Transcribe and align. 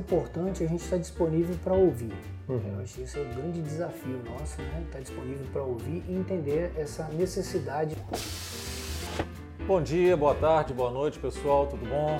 importante 0.00 0.64
a 0.64 0.66
gente 0.66 0.82
estar 0.82 0.96
disponível 0.96 1.54
para 1.62 1.74
ouvir. 1.74 2.12
Uhum. 2.48 2.60
Eu 2.74 2.82
acho 2.82 2.94
que 2.94 3.02
esse 3.02 3.18
é 3.18 3.22
o 3.22 3.24
grande 3.26 3.60
desafio 3.60 4.18
nosso, 4.24 4.60
né? 4.62 4.82
Estar 4.86 5.00
disponível 5.00 5.46
para 5.52 5.62
ouvir 5.62 6.02
e 6.08 6.16
entender 6.16 6.72
essa 6.76 7.06
necessidade. 7.12 7.94
Bom 9.66 9.80
dia, 9.82 10.16
boa 10.16 10.34
tarde, 10.34 10.72
boa 10.72 10.90
noite, 10.90 11.18
pessoal, 11.18 11.66
tudo 11.66 11.86
bom? 11.86 12.18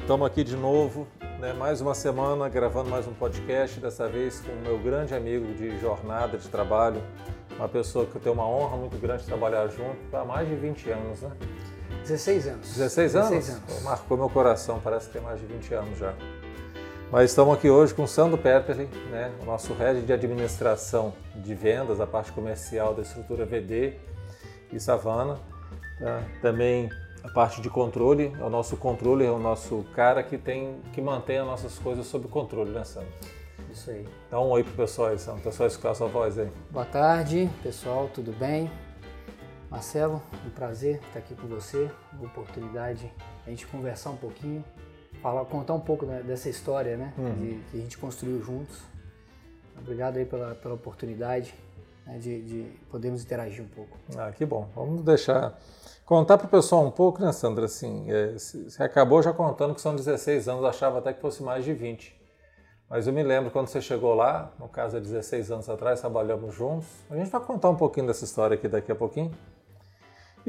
Estamos 0.00 0.26
aqui 0.26 0.42
de 0.42 0.56
novo, 0.56 1.06
né? 1.38 1.52
mais 1.52 1.80
uma 1.80 1.94
semana 1.94 2.48
gravando 2.48 2.90
mais 2.90 3.06
um 3.06 3.12
podcast, 3.12 3.78
dessa 3.78 4.08
vez 4.08 4.40
com 4.40 4.50
o 4.50 4.60
meu 4.62 4.78
grande 4.78 5.14
amigo 5.14 5.52
de 5.54 5.78
jornada 5.78 6.36
de 6.36 6.48
trabalho, 6.48 7.00
uma 7.56 7.68
pessoa 7.68 8.06
que 8.06 8.16
eu 8.16 8.20
tenho 8.20 8.34
uma 8.34 8.48
honra 8.48 8.76
muito 8.76 8.96
grande 8.98 9.22
de 9.22 9.28
trabalhar 9.28 9.68
junto 9.68 10.16
há 10.16 10.24
mais 10.24 10.48
de 10.48 10.56
20 10.56 10.90
anos, 10.90 11.20
né? 11.20 11.30
16 12.02 12.48
anos. 12.48 12.68
16 12.76 13.16
anos? 13.16 13.30
16 13.30 13.62
anos. 13.70 13.82
Marcou 13.84 14.16
meu 14.16 14.30
coração, 14.30 14.80
parece 14.82 15.06
que 15.08 15.12
tem 15.12 15.22
mais 15.22 15.38
de 15.38 15.46
20 15.46 15.74
anos 15.74 15.98
já. 15.98 16.14
Mas 17.12 17.30
estamos 17.30 17.56
aqui 17.56 17.68
hoje 17.68 17.92
com 17.92 18.04
o 18.04 18.08
Sandro 18.08 18.38
Pepperly, 18.38 18.86
né, 19.10 19.32
o 19.42 19.44
nosso 19.44 19.74
head 19.74 20.00
de 20.02 20.12
administração 20.12 21.12
de 21.34 21.56
vendas, 21.56 22.00
a 22.00 22.06
parte 22.06 22.30
comercial 22.30 22.94
da 22.94 23.02
estrutura 23.02 23.44
VD 23.44 23.94
e 24.72 24.78
Savana. 24.78 25.36
Tá? 25.98 26.22
Também 26.40 26.88
a 27.24 27.28
parte 27.28 27.60
de 27.60 27.68
controle, 27.68 28.32
é 28.38 28.44
o 28.44 28.48
nosso 28.48 28.76
controle 28.76 29.26
é 29.26 29.30
o 29.30 29.40
nosso 29.40 29.84
cara 29.92 30.22
que 30.22 30.38
tem 30.38 30.80
que 30.92 31.02
mantém 31.02 31.38
as 31.38 31.46
nossas 31.46 31.78
coisas 31.80 32.06
sob 32.06 32.28
controle, 32.28 32.70
né, 32.70 32.84
Sandro? 32.84 33.10
Isso 33.72 33.90
aí. 33.90 34.06
Dá 34.30 34.40
um 34.40 34.48
oi 34.50 34.62
pro 34.62 34.72
pessoal 34.74 35.08
aí, 35.08 35.18
Sandro. 35.18 35.40
O 35.40 35.44
pessoal 35.44 35.66
escutar 35.66 35.90
a 35.90 35.94
sua 35.96 36.06
voz 36.06 36.38
aí. 36.38 36.48
Boa 36.70 36.86
tarde, 36.86 37.50
pessoal, 37.60 38.08
tudo 38.14 38.30
bem? 38.38 38.70
Marcelo, 39.68 40.22
um 40.46 40.50
prazer 40.50 41.00
estar 41.08 41.18
aqui 41.18 41.34
com 41.34 41.48
você, 41.48 41.90
uma 42.12 42.26
oportunidade 42.26 43.12
a 43.44 43.50
gente 43.50 43.66
conversar 43.66 44.10
um 44.10 44.16
pouquinho, 44.16 44.64
falar, 45.22 45.44
contar 45.46 45.74
um 45.74 45.80
pouco 45.80 46.06
né, 46.06 46.22
dessa 46.22 46.48
história, 46.48 46.96
né, 46.96 47.12
Uhum. 47.18 47.34
de- 47.34 47.60
que 47.70 47.78
a 47.78 47.80
gente 47.80 47.98
construiu 47.98 48.42
juntos. 48.42 48.78
Obrigado 49.78 50.16
aí 50.18 50.24
pela, 50.24 50.54
pela 50.54 50.74
oportunidade 50.74 51.54
né, 52.06 52.18
de, 52.18 52.42
de 52.42 52.62
podermos 52.90 53.22
interagir 53.22 53.62
um 53.64 53.68
pouco. 53.68 53.96
Ah, 54.16 54.30
que 54.32 54.44
bom. 54.44 54.68
Vamos 54.74 55.02
deixar 55.02 55.58
contar 56.04 56.36
para 56.38 56.46
o 56.46 56.50
pessoal 56.50 56.84
um 56.84 56.90
pouco, 56.90 57.22
né, 57.22 57.32
Sandra? 57.32 57.64
Assim, 57.66 58.10
é, 58.10 58.32
você 58.32 58.82
acabou 58.82 59.22
já 59.22 59.32
contando 59.32 59.74
que 59.74 59.80
são 59.80 59.94
16 59.94 60.48
anos, 60.48 60.64
achava 60.64 60.98
até 60.98 61.12
que 61.12 61.20
fosse 61.20 61.42
mais 61.42 61.64
de 61.64 61.72
20. 61.72 62.18
Mas 62.88 63.06
eu 63.06 63.12
me 63.12 63.22
lembro 63.22 63.52
quando 63.52 63.68
você 63.68 63.80
chegou 63.80 64.14
lá, 64.14 64.52
no 64.58 64.68
caso 64.68 64.96
há 64.96 65.00
16 65.00 65.50
anos 65.52 65.68
atrás, 65.70 66.00
trabalhamos 66.00 66.52
juntos. 66.54 66.88
A 67.08 67.14
gente 67.16 67.30
vai 67.30 67.40
contar 67.40 67.70
um 67.70 67.76
pouquinho 67.76 68.08
dessa 68.08 68.24
história 68.24 68.56
aqui 68.56 68.66
daqui 68.66 68.90
a 68.90 68.96
pouquinho. 68.96 69.30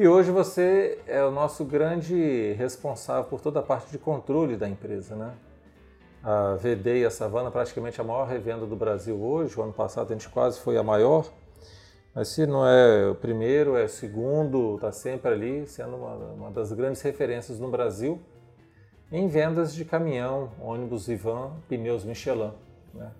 E 0.01 0.07
hoje 0.07 0.31
você 0.31 0.97
é 1.05 1.23
o 1.23 1.29
nosso 1.29 1.63
grande 1.63 2.53
responsável 2.53 3.25
por 3.25 3.39
toda 3.39 3.59
a 3.59 3.61
parte 3.61 3.91
de 3.91 3.99
controle 3.99 4.57
da 4.57 4.67
empresa, 4.67 5.15
né? 5.15 5.31
A 6.23 6.55
VD 6.55 7.01
e 7.01 7.05
a 7.05 7.11
Savana 7.11 7.51
praticamente 7.51 8.01
a 8.01 8.03
maior 8.03 8.27
revenda 8.27 8.65
do 8.65 8.75
Brasil 8.75 9.15
hoje. 9.21 9.55
O 9.59 9.61
ano 9.61 9.73
passado 9.73 10.09
a 10.09 10.13
gente 10.15 10.27
quase 10.27 10.59
foi 10.59 10.75
a 10.75 10.81
maior. 10.81 11.29
Mas 12.15 12.29
se 12.29 12.47
não 12.47 12.67
é 12.67 13.11
o 13.11 13.13
primeiro, 13.13 13.77
é 13.77 13.83
o 13.83 13.87
segundo, 13.87 14.73
está 14.73 14.91
sempre 14.91 15.33
ali, 15.33 15.67
sendo 15.67 15.97
uma, 15.97 16.15
uma 16.15 16.49
das 16.49 16.73
grandes 16.73 16.99
referências 17.03 17.59
no 17.59 17.69
Brasil 17.69 18.19
em 19.11 19.27
vendas 19.27 19.71
de 19.71 19.85
caminhão, 19.85 20.49
ônibus 20.59 21.09
e 21.09 21.15
van, 21.15 21.51
pneus 21.69 22.03
Michelin. 22.03 22.53
Né? 22.91 23.11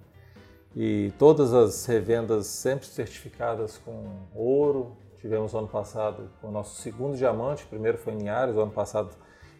E 0.75 1.13
todas 1.19 1.53
as 1.53 1.85
revendas 1.85 2.47
sempre 2.47 2.87
certificadas 2.87 3.77
com 3.77 4.03
ouro. 4.33 4.97
Tivemos 5.21 5.53
ano 5.53 5.67
passado 5.67 6.31
o 6.41 6.49
nosso 6.49 6.81
segundo 6.81 7.15
diamante, 7.15 7.63
primeiro 7.67 7.95
foi 7.99 8.13
em 8.13 8.27
o 8.27 8.59
ano 8.59 8.71
passado 8.71 9.11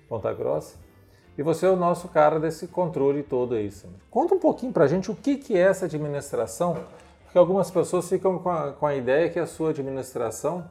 Ponta 0.09 0.33
Grossa. 0.33 0.75
E 1.37 1.43
você 1.43 1.67
é 1.67 1.69
o 1.69 1.75
nosso 1.75 2.07
cara 2.07 2.39
desse 2.39 2.67
controle 2.67 3.21
todo 3.21 3.53
aí. 3.53 3.71
Conta 4.09 4.33
um 4.33 4.39
pouquinho 4.39 4.73
pra 4.73 4.87
gente 4.87 5.11
o 5.11 5.15
que, 5.15 5.37
que 5.37 5.55
é 5.55 5.61
essa 5.61 5.85
administração, 5.85 6.83
porque 7.23 7.37
algumas 7.37 7.69
pessoas 7.69 8.09
ficam 8.09 8.39
com 8.39 8.49
a, 8.49 8.71
com 8.73 8.87
a 8.87 8.95
ideia 8.95 9.29
que 9.29 9.37
a 9.37 9.45
sua 9.45 9.69
administração 9.69 10.67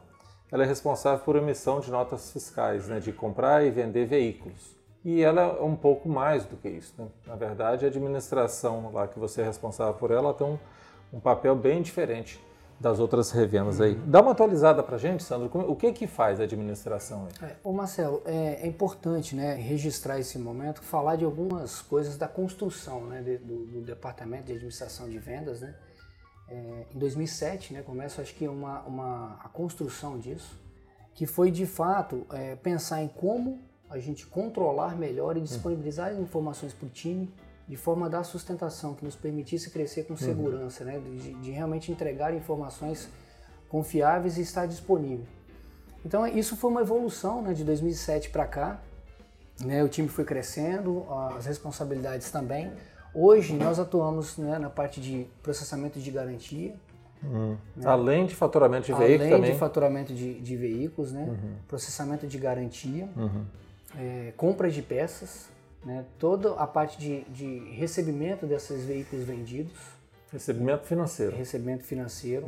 ela 0.50 0.64
é 0.64 0.66
responsável 0.66 1.24
por 1.24 1.36
emissão 1.36 1.78
de 1.78 1.88
notas 1.88 2.32
fiscais, 2.32 2.88
né, 2.88 2.98
de 2.98 3.12
comprar 3.12 3.64
e 3.64 3.70
vender 3.70 4.06
veículos. 4.06 4.76
E 5.04 5.22
ela 5.22 5.42
é 5.42 5.62
um 5.62 5.76
pouco 5.76 6.08
mais 6.08 6.44
do 6.44 6.56
que 6.56 6.68
isso. 6.68 6.92
Né? 6.98 7.06
Na 7.28 7.36
verdade, 7.36 7.84
a 7.84 7.88
administração 7.88 8.90
lá 8.92 9.06
que 9.06 9.20
você 9.20 9.40
é 9.40 9.44
responsável 9.44 9.94
por 9.94 10.10
ela 10.10 10.34
tem 10.34 10.46
um, 10.46 10.58
um 11.12 11.20
papel 11.20 11.54
bem 11.54 11.80
diferente 11.80 12.40
das 12.80 12.98
outras 12.98 13.30
revendas 13.30 13.78
aí. 13.78 13.94
Dá 13.94 14.22
uma 14.22 14.32
atualizada 14.32 14.82
pra 14.82 14.96
gente, 14.96 15.22
Sandro, 15.22 15.50
como- 15.50 15.70
o 15.70 15.76
que 15.76 15.92
que 15.92 16.06
faz 16.06 16.40
a 16.40 16.44
administração 16.44 17.26
aí? 17.42 17.50
É, 17.50 17.56
ô 17.62 17.72
Marcelo, 17.74 18.22
é, 18.24 18.60
é 18.62 18.66
importante 18.66 19.36
né, 19.36 19.54
registrar 19.54 20.18
esse 20.18 20.38
momento, 20.38 20.80
falar 20.82 21.16
de 21.16 21.24
algumas 21.24 21.82
coisas 21.82 22.16
da 22.16 22.26
construção 22.26 23.02
né, 23.04 23.20
de- 23.22 23.36
do, 23.36 23.66
do 23.66 23.80
Departamento 23.82 24.44
de 24.44 24.52
Administração 24.52 25.10
de 25.10 25.18
Vendas. 25.18 25.60
Né? 25.60 25.74
É, 26.48 26.86
em 26.94 26.98
2007 26.98 27.74
né, 27.74 27.82
começa 27.82 28.22
acho 28.22 28.34
que 28.34 28.48
uma, 28.48 28.80
uma, 28.80 29.38
a 29.44 29.48
construção 29.50 30.18
disso, 30.18 30.58
que 31.14 31.26
foi 31.26 31.50
de 31.50 31.66
fato 31.66 32.26
é, 32.32 32.56
pensar 32.56 33.02
em 33.02 33.08
como 33.08 33.60
a 33.90 33.98
gente 33.98 34.26
controlar 34.26 34.96
melhor 34.96 35.36
e 35.36 35.40
disponibilizar 35.42 36.12
as 36.12 36.18
informações 36.18 36.72
para 36.72 36.86
o 36.86 36.88
time 36.88 37.30
de 37.70 37.76
forma 37.76 38.06
a 38.06 38.08
dar 38.08 38.24
sustentação, 38.24 38.94
que 38.94 39.04
nos 39.04 39.14
permitisse 39.14 39.70
crescer 39.70 40.02
com 40.02 40.16
segurança, 40.16 40.84
né, 40.84 40.98
de, 40.98 41.34
de 41.34 41.50
realmente 41.52 41.92
entregar 41.92 42.34
informações 42.34 43.08
confiáveis 43.68 44.36
e 44.38 44.40
estar 44.40 44.66
disponível. 44.66 45.24
Então 46.04 46.26
isso 46.26 46.56
foi 46.56 46.68
uma 46.68 46.80
evolução 46.80 47.40
né, 47.40 47.54
de 47.54 47.62
2007 47.62 48.30
para 48.30 48.44
cá. 48.44 48.80
Né, 49.64 49.84
o 49.84 49.88
time 49.88 50.08
foi 50.08 50.24
crescendo, 50.24 51.06
as 51.36 51.46
responsabilidades 51.46 52.28
também. 52.32 52.72
Hoje 53.14 53.54
nós 53.54 53.78
atuamos 53.78 54.36
né, 54.36 54.58
na 54.58 54.68
parte 54.68 55.00
de 55.00 55.28
processamento 55.40 56.00
de 56.00 56.10
garantia, 56.10 56.74
Além 57.84 58.26
de 58.26 58.34
faturamento 58.34 58.86
de 58.86 58.94
veículo 58.94 59.14
além 59.22 59.30
também. 59.30 59.52
de 59.52 59.58
faturamento 59.58 60.12
de, 60.12 60.40
de 60.40 60.56
veículos, 60.56 61.12
né, 61.12 61.38
processamento 61.68 62.26
de 62.26 62.36
garantia, 62.36 63.08
é, 63.96 64.32
compra 64.36 64.68
de 64.68 64.82
peças, 64.82 65.48
né, 65.84 66.04
toda 66.18 66.54
a 66.54 66.66
parte 66.66 66.98
de, 66.98 67.22
de 67.24 67.70
recebimento 67.74 68.46
desses 68.46 68.84
veículos 68.84 69.24
vendidos, 69.24 69.72
Recebimento 70.32 70.86
financeiro. 70.86 71.34
recebimento 71.36 71.84
financeiro, 71.84 72.46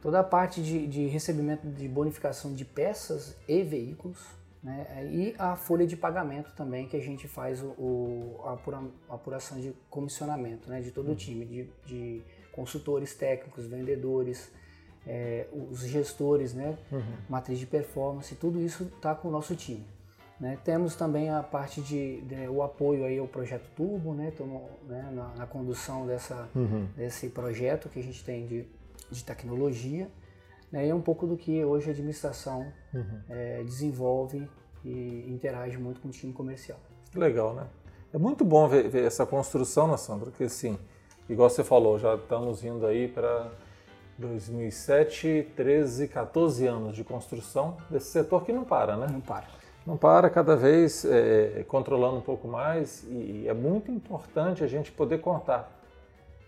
toda 0.00 0.20
a 0.20 0.24
parte 0.24 0.62
de, 0.62 0.86
de 0.86 1.06
recebimento 1.08 1.66
de 1.68 1.86
bonificação 1.88 2.54
de 2.54 2.64
peças 2.64 3.36
e 3.46 3.62
veículos, 3.62 4.18
né, 4.62 4.86
e 5.12 5.34
a 5.38 5.54
folha 5.54 5.86
de 5.86 5.96
pagamento 5.96 6.52
também 6.56 6.88
que 6.88 6.96
a 6.96 7.00
gente 7.00 7.28
faz 7.28 7.62
o, 7.62 7.66
o- 7.78 8.40
a, 8.44 8.52
apura- 8.54 8.82
a 9.08 9.14
apuração 9.14 9.60
de 9.60 9.72
comissionamento 9.90 10.68
né, 10.70 10.80
de 10.80 10.90
todo 10.90 11.12
o 11.12 11.14
time, 11.14 11.44
de, 11.44 11.68
de 11.84 12.22
consultores 12.52 13.14
técnicos, 13.14 13.66
vendedores, 13.66 14.50
é, 15.06 15.46
os 15.52 15.80
gestores, 15.80 16.54
né, 16.54 16.76
matriz 17.28 17.58
de 17.58 17.66
performance, 17.66 18.34
tudo 18.34 18.60
isso 18.60 18.84
está 18.96 19.14
com 19.14 19.28
o 19.28 19.30
nosso 19.30 19.54
time. 19.54 19.84
Né. 20.40 20.58
Temos 20.64 20.94
também 20.94 21.30
a 21.30 21.42
parte 21.42 21.80
de, 21.80 22.20
de- 22.22 22.48
o 22.48 22.62
apoio 22.62 23.04
aí 23.04 23.18
ao 23.18 23.26
projeto 23.26 23.68
Turbo, 23.76 24.14
né, 24.14 24.32
né, 24.86 25.10
na, 25.12 25.28
na 25.36 25.46
condução 25.46 26.06
dessa, 26.06 26.48
desse 26.96 27.28
projeto 27.30 27.88
que 27.88 27.98
a 27.98 28.02
gente 28.02 28.24
tem 28.24 28.46
de, 28.46 28.66
de 29.10 29.24
tecnologia, 29.24 30.08
né, 30.70 30.86
e 30.86 30.90
é 30.90 30.94
um 30.94 31.00
pouco 31.00 31.26
do 31.26 31.36
que 31.36 31.64
hoje 31.64 31.88
a 31.88 31.92
administração 31.92 32.66
eh, 33.30 33.62
desenvolve 33.64 34.48
e 34.84 35.24
interage 35.28 35.76
muito 35.78 36.00
com 36.00 36.08
o 36.08 36.10
time 36.10 36.32
comercial. 36.32 36.78
Legal, 37.14 37.54
né? 37.54 37.66
É 38.12 38.18
muito 38.18 38.44
bom 38.44 38.68
ver, 38.68 38.88
ver 38.88 39.04
essa 39.04 39.26
construção, 39.26 39.88
né, 39.88 39.96
Sandra? 39.96 40.30
Porque, 40.30 40.44
assim, 40.44 40.78
igual 41.28 41.50
você 41.50 41.64
falou, 41.64 41.98
já 41.98 42.14
estamos 42.14 42.64
indo 42.64 42.86
aí 42.86 43.08
para 43.08 43.50
2007, 44.18 45.52
13, 45.56 46.08
14 46.08 46.66
anos 46.66 46.94
de 46.96 47.04
construção 47.04 47.76
desse 47.90 48.06
setor 48.10 48.44
que 48.44 48.52
não 48.52 48.64
para, 48.64 48.96
né? 48.96 49.06
Não 49.10 49.20
para. 49.20 49.46
Não 49.88 49.96
para, 49.96 50.28
cada 50.28 50.54
vez 50.54 51.02
é, 51.06 51.64
controlando 51.66 52.18
um 52.18 52.20
pouco 52.20 52.46
mais 52.46 53.04
e 53.04 53.48
é 53.48 53.54
muito 53.54 53.90
importante 53.90 54.62
a 54.62 54.66
gente 54.66 54.92
poder 54.92 55.22
contar 55.22 55.80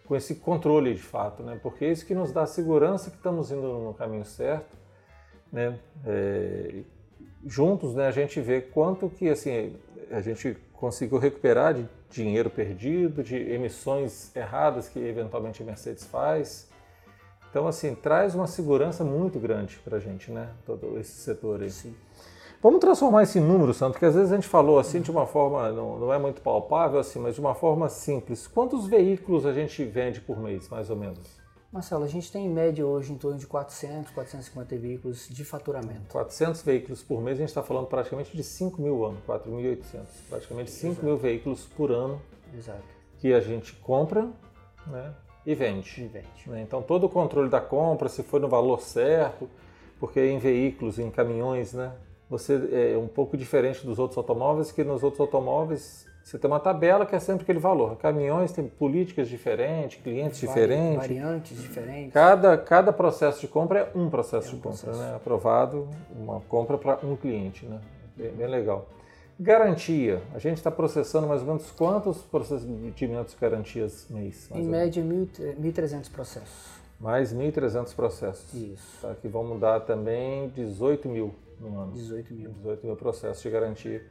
com 0.06 0.14
esse 0.14 0.34
controle 0.34 0.92
de 0.92 1.00
fato, 1.00 1.42
né? 1.42 1.58
Porque 1.62 1.86
é 1.86 1.90
isso 1.90 2.04
que 2.04 2.14
nos 2.14 2.32
dá 2.32 2.44
segurança 2.44 3.10
que 3.10 3.16
estamos 3.16 3.50
indo 3.50 3.78
no 3.78 3.94
caminho 3.94 4.26
certo, 4.26 4.76
né? 5.50 5.78
É, 6.04 6.82
juntos, 7.46 7.94
né, 7.94 8.08
a 8.08 8.10
gente 8.10 8.42
vê 8.42 8.60
quanto 8.60 9.08
que 9.08 9.30
assim 9.30 9.74
a 10.10 10.20
gente 10.20 10.54
conseguiu 10.74 11.16
recuperar 11.16 11.72
de 11.72 11.88
dinheiro 12.10 12.50
perdido, 12.50 13.22
de 13.22 13.36
emissões 13.36 14.36
erradas 14.36 14.86
que 14.86 14.98
eventualmente 14.98 15.62
a 15.62 15.64
Mercedes 15.64 16.04
faz. 16.04 16.68
Então, 17.48 17.66
assim, 17.66 17.94
traz 17.94 18.34
uma 18.34 18.46
segurança 18.46 19.02
muito 19.02 19.38
grande 19.38 19.78
para 19.78 19.96
a 19.96 20.00
gente, 20.00 20.30
né? 20.30 20.50
Todo 20.66 20.98
esse 20.98 21.12
setor 21.12 21.62
aí. 21.62 21.70
Sim. 21.70 21.96
Vamos 22.62 22.80
transformar 22.80 23.22
esse 23.22 23.40
número, 23.40 23.72
Santo, 23.72 23.98
que 23.98 24.04
às 24.04 24.14
vezes 24.14 24.30
a 24.30 24.34
gente 24.34 24.46
falou 24.46 24.78
assim 24.78 25.00
de 25.00 25.10
uma 25.10 25.26
forma, 25.26 25.72
não, 25.72 25.98
não 25.98 26.12
é 26.12 26.18
muito 26.18 26.42
palpável, 26.42 27.00
assim, 27.00 27.18
mas 27.18 27.34
de 27.34 27.40
uma 27.40 27.54
forma 27.54 27.88
simples. 27.88 28.46
Quantos 28.46 28.86
veículos 28.86 29.46
a 29.46 29.52
gente 29.54 29.82
vende 29.82 30.20
por 30.20 30.38
mês, 30.38 30.68
mais 30.68 30.90
ou 30.90 30.96
menos? 30.96 31.40
Marcelo, 31.72 32.04
a 32.04 32.06
gente 32.06 32.30
tem 32.30 32.44
em 32.44 32.50
média 32.50 32.86
hoje 32.86 33.14
em 33.14 33.16
torno 33.16 33.38
de 33.38 33.46
400, 33.46 34.10
450 34.10 34.76
veículos 34.76 35.26
de 35.30 35.42
faturamento. 35.42 36.12
400 36.12 36.60
veículos 36.60 37.02
por 37.02 37.22
mês, 37.22 37.38
a 37.38 37.40
gente 37.40 37.48
está 37.48 37.62
falando 37.62 37.86
praticamente 37.86 38.36
de 38.36 38.44
5 38.44 38.82
mil 38.82 39.06
ano, 39.06 39.16
4.800. 39.26 40.04
Praticamente 40.28 40.70
5 40.70 41.02
mil 41.02 41.16
veículos 41.16 41.64
por 41.64 41.90
ano 41.90 42.20
Exato. 42.54 42.82
que 43.20 43.32
a 43.32 43.40
gente 43.40 43.72
compra 43.76 44.28
né, 44.86 45.14
e 45.46 45.54
vende. 45.54 46.02
E 46.02 46.06
vende. 46.08 46.28
Né? 46.46 46.60
Então 46.60 46.82
todo 46.82 47.04
o 47.04 47.08
controle 47.08 47.48
da 47.48 47.60
compra, 47.60 48.10
se 48.10 48.22
foi 48.22 48.38
no 48.38 48.48
valor 48.48 48.82
certo, 48.82 49.48
porque 49.98 50.20
em 50.20 50.38
veículos, 50.38 50.98
em 50.98 51.10
caminhões, 51.10 51.72
né, 51.72 51.92
você 52.30 52.92
é 52.94 52.96
um 52.96 53.08
pouco 53.08 53.36
diferente 53.36 53.84
dos 53.84 53.98
outros 53.98 54.16
automóveis, 54.16 54.70
que 54.70 54.84
nos 54.84 55.02
outros 55.02 55.20
automóveis 55.20 56.08
você 56.22 56.38
tem 56.38 56.48
uma 56.48 56.60
tabela 56.60 57.04
que 57.04 57.16
é 57.16 57.18
sempre 57.18 57.42
aquele 57.42 57.58
valor. 57.58 57.96
Caminhões 57.96 58.52
têm 58.52 58.68
políticas 58.68 59.28
diferentes, 59.28 60.00
clientes 60.00 60.40
Vari, 60.40 60.60
diferentes. 60.60 60.96
Variantes 60.96 61.60
diferentes. 61.60 62.12
Cada, 62.12 62.56
cada 62.56 62.92
processo 62.92 63.40
de 63.40 63.48
compra 63.48 63.80
é 63.80 63.98
um 63.98 64.08
processo 64.08 64.46
é 64.46 64.50
um 64.52 64.54
de 64.54 64.62
compra, 64.62 64.78
processo. 64.78 64.98
né? 65.02 65.16
Aprovado, 65.16 65.88
uma 66.14 66.40
compra 66.42 66.78
para 66.78 67.04
um 67.04 67.16
cliente, 67.16 67.66
né? 67.66 67.80
Bem, 68.16 68.30
bem, 68.30 68.46
legal. 68.46 68.86
Garantia. 69.40 70.22
A 70.32 70.38
gente 70.38 70.58
está 70.58 70.70
processando 70.70 71.26
mais 71.26 71.40
ou 71.40 71.48
menos 71.48 71.68
quantos 71.72 72.18
procedimentos 72.18 73.34
de 73.34 73.40
garantias 73.40 74.06
mês? 74.08 74.48
Em 74.54 74.62
média, 74.62 75.02
1.300 75.02 76.10
processos. 76.12 76.80
Mais 77.00 77.34
1.300 77.34 77.92
processos. 77.94 78.54
Isso. 78.54 78.98
Tá, 79.00 79.16
que 79.20 79.26
vão 79.26 79.42
mudar 79.42 79.80
também 79.80 80.48
18 80.50 81.08
mil 81.08 81.34
no 81.60 81.78
ano. 81.78 81.92
18 81.92 82.34
mil. 82.34 82.50
18 82.50 82.86
mil 82.86 82.96
processos 82.96 83.42
de 83.42 83.50
garantia. 83.50 84.02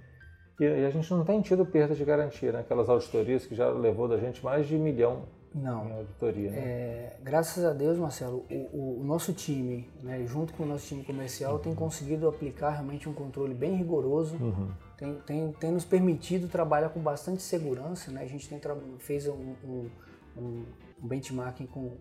E, 0.60 0.64
e 0.64 0.86
a 0.86 0.90
gente 0.90 1.10
não 1.12 1.24
tem 1.24 1.42
tido 1.42 1.66
perda 1.66 1.96
de 1.96 2.04
garantia, 2.04 2.52
né? 2.52 2.60
Aquelas 2.60 2.90
auditorias 2.90 3.46
que 3.46 3.56
já 3.56 3.70
levou 3.70 4.08
da 4.08 4.18
gente 4.18 4.44
mais 4.44 4.68
de 4.68 4.76
um 4.76 4.80
milhão 4.84 5.24
não. 5.54 5.88
em 5.88 5.94
auditoria. 5.94 6.52
Né? 6.52 6.58
É, 6.58 7.18
graças 7.22 7.64
a 7.64 7.74
Deus, 7.74 7.98
Marcelo, 7.98 8.46
o, 8.50 9.00
o, 9.00 9.04
nosso 9.04 9.34
time, 9.34 9.90
né, 10.04 10.24
junto 10.26 10.54
com 10.54 10.64
o 10.64 10.66
nosso 10.66 10.88
time 10.88 11.04
comercial, 11.04 11.54
uhum. 11.54 11.60
tem 11.60 11.76
conseguido 11.76 12.28
aplicar 12.28 12.72
realmente 12.72 13.10
um 13.10 13.14
controle 13.14 13.54
bem 13.54 13.76
rigoroso. 13.76 14.36
Uhum. 14.36 14.72
Tem, 14.98 15.16
tem, 15.26 15.52
tem 15.54 15.72
nos 15.72 15.86
permitido 15.86 16.48
trabalhar 16.48 16.90
com 16.90 17.00
bastante 17.00 17.42
segurança. 17.42 18.12
Né? 18.12 18.22
A 18.22 18.28
gente 18.28 18.48
tem 18.48 18.60
fez 19.00 19.28
um, 19.28 19.56
um, 19.64 19.90
um 20.38 20.66
benchmarking 21.02 21.66
com, 21.68 21.98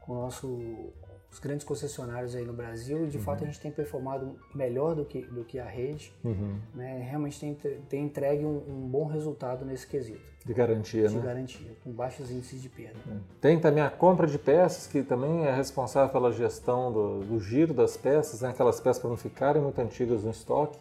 com 0.00 0.12
o 0.12 0.20
nosso 0.22 0.92
os 1.30 1.38
grandes 1.38 1.66
concessionários 1.66 2.34
aí 2.34 2.44
no 2.44 2.52
Brasil 2.52 3.04
e 3.04 3.08
de 3.08 3.18
uhum. 3.18 3.22
fato 3.22 3.44
a 3.44 3.46
gente 3.46 3.60
tem 3.60 3.70
performado 3.70 4.36
melhor 4.54 4.94
do 4.94 5.04
que, 5.04 5.22
do 5.22 5.44
que 5.44 5.58
a 5.58 5.64
rede, 5.64 6.12
uhum. 6.24 6.58
né? 6.74 7.06
realmente 7.08 7.38
tem, 7.38 7.54
tem 7.88 8.04
entregue 8.04 8.44
um, 8.44 8.62
um, 8.68 8.88
bom 8.88 9.04
resultado 9.06 9.64
nesse 9.64 9.86
quesito. 9.86 10.36
De 10.44 10.54
garantia, 10.54 11.08
de 11.08 11.14
né? 11.14 11.20
De 11.20 11.26
garantia, 11.26 11.76
com 11.82 11.90
baixos 11.90 12.30
índices 12.30 12.62
de 12.62 12.68
perda. 12.68 12.98
É. 13.10 13.16
Tem 13.40 13.58
também 13.58 13.82
a 13.82 13.90
compra 13.90 14.26
de 14.26 14.38
peças, 14.38 14.86
que 14.86 15.02
também 15.02 15.44
é 15.44 15.54
responsável 15.54 16.12
pela 16.12 16.32
gestão 16.32 16.92
do, 16.92 17.20
do 17.20 17.40
giro 17.40 17.74
das 17.74 17.96
peças, 17.96 18.40
né? 18.40 18.50
aquelas 18.50 18.80
peças 18.80 19.00
para 19.00 19.10
não 19.10 19.16
ficarem 19.16 19.60
muito 19.60 19.78
antigas 19.80 20.22
no 20.22 20.30
estoque. 20.30 20.78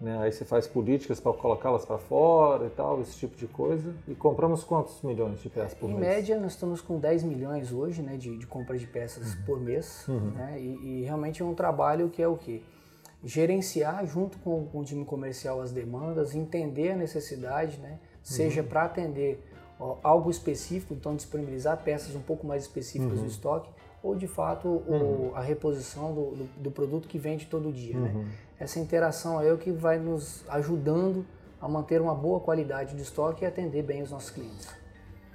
Né? 0.00 0.16
Aí 0.22 0.30
você 0.30 0.44
faz 0.44 0.66
políticas 0.66 1.18
para 1.18 1.32
colocá-las 1.32 1.84
para 1.84 1.98
fora 1.98 2.66
e 2.66 2.70
tal, 2.70 3.00
esse 3.00 3.16
tipo 3.16 3.36
de 3.36 3.46
coisa. 3.46 3.94
E 4.06 4.14
compramos 4.14 4.62
quantos 4.62 5.02
milhões 5.02 5.40
de 5.40 5.48
peças 5.48 5.74
por 5.74 5.90
em 5.90 5.94
mês? 5.94 6.06
Em 6.06 6.08
média, 6.08 6.40
nós 6.40 6.52
estamos 6.52 6.80
com 6.80 6.98
10 6.98 7.24
milhões 7.24 7.72
hoje 7.72 8.00
né, 8.00 8.16
de, 8.16 8.36
de 8.36 8.46
compra 8.46 8.78
de 8.78 8.86
peças 8.86 9.34
uhum. 9.34 9.42
por 9.44 9.60
mês. 9.60 10.06
Uhum. 10.06 10.30
Né? 10.30 10.60
E, 10.60 11.00
e, 11.00 11.02
realmente 11.02 11.42
é 11.42 11.44
um 11.44 11.54
trabalho 11.54 12.08
que 12.08 12.22
é 12.22 12.28
o 12.28 12.36
quê? 12.36 12.62
Gerenciar 13.24 14.06
junto 14.06 14.38
com, 14.38 14.66
com 14.66 14.78
o 14.78 14.84
time 14.84 15.04
comercial 15.04 15.60
as 15.60 15.72
demandas, 15.72 16.34
entender 16.34 16.92
a 16.92 16.96
necessidade, 16.96 17.78
né? 17.78 17.98
seja 18.22 18.62
uhum. 18.62 18.68
para 18.68 18.84
atender 18.84 19.42
ó, 19.80 19.96
algo 20.04 20.30
específico, 20.30 20.94
então 20.94 21.16
disponibilizar 21.16 21.76
peças 21.82 22.14
um 22.14 22.20
pouco 22.20 22.46
mais 22.46 22.62
específicas 22.62 23.14
do 23.14 23.22
uhum. 23.22 23.26
estoque, 23.26 23.70
ou 24.00 24.14
de 24.14 24.28
fato 24.28 24.68
o, 24.68 24.92
uhum. 24.92 25.30
a 25.34 25.40
reposição 25.40 26.14
do, 26.14 26.30
do, 26.36 26.48
do, 26.62 26.70
produto 26.70 27.08
que 27.08 27.18
vende 27.18 27.46
todo 27.46 27.72
dia. 27.72 27.98
Né? 27.98 28.26
Essa 28.58 28.80
interação 28.80 29.40
é 29.40 29.52
o 29.52 29.58
que 29.58 29.70
vai 29.70 29.98
nos 29.98 30.44
ajudando 30.48 31.24
a 31.60 31.68
manter 31.68 32.00
uma 32.00 32.14
boa 32.14 32.40
qualidade 32.40 32.94
de 32.94 33.02
estoque 33.02 33.44
e 33.44 33.46
atender 33.46 33.82
bem 33.82 34.02
os 34.02 34.10
nossos 34.10 34.30
clientes. 34.30 34.68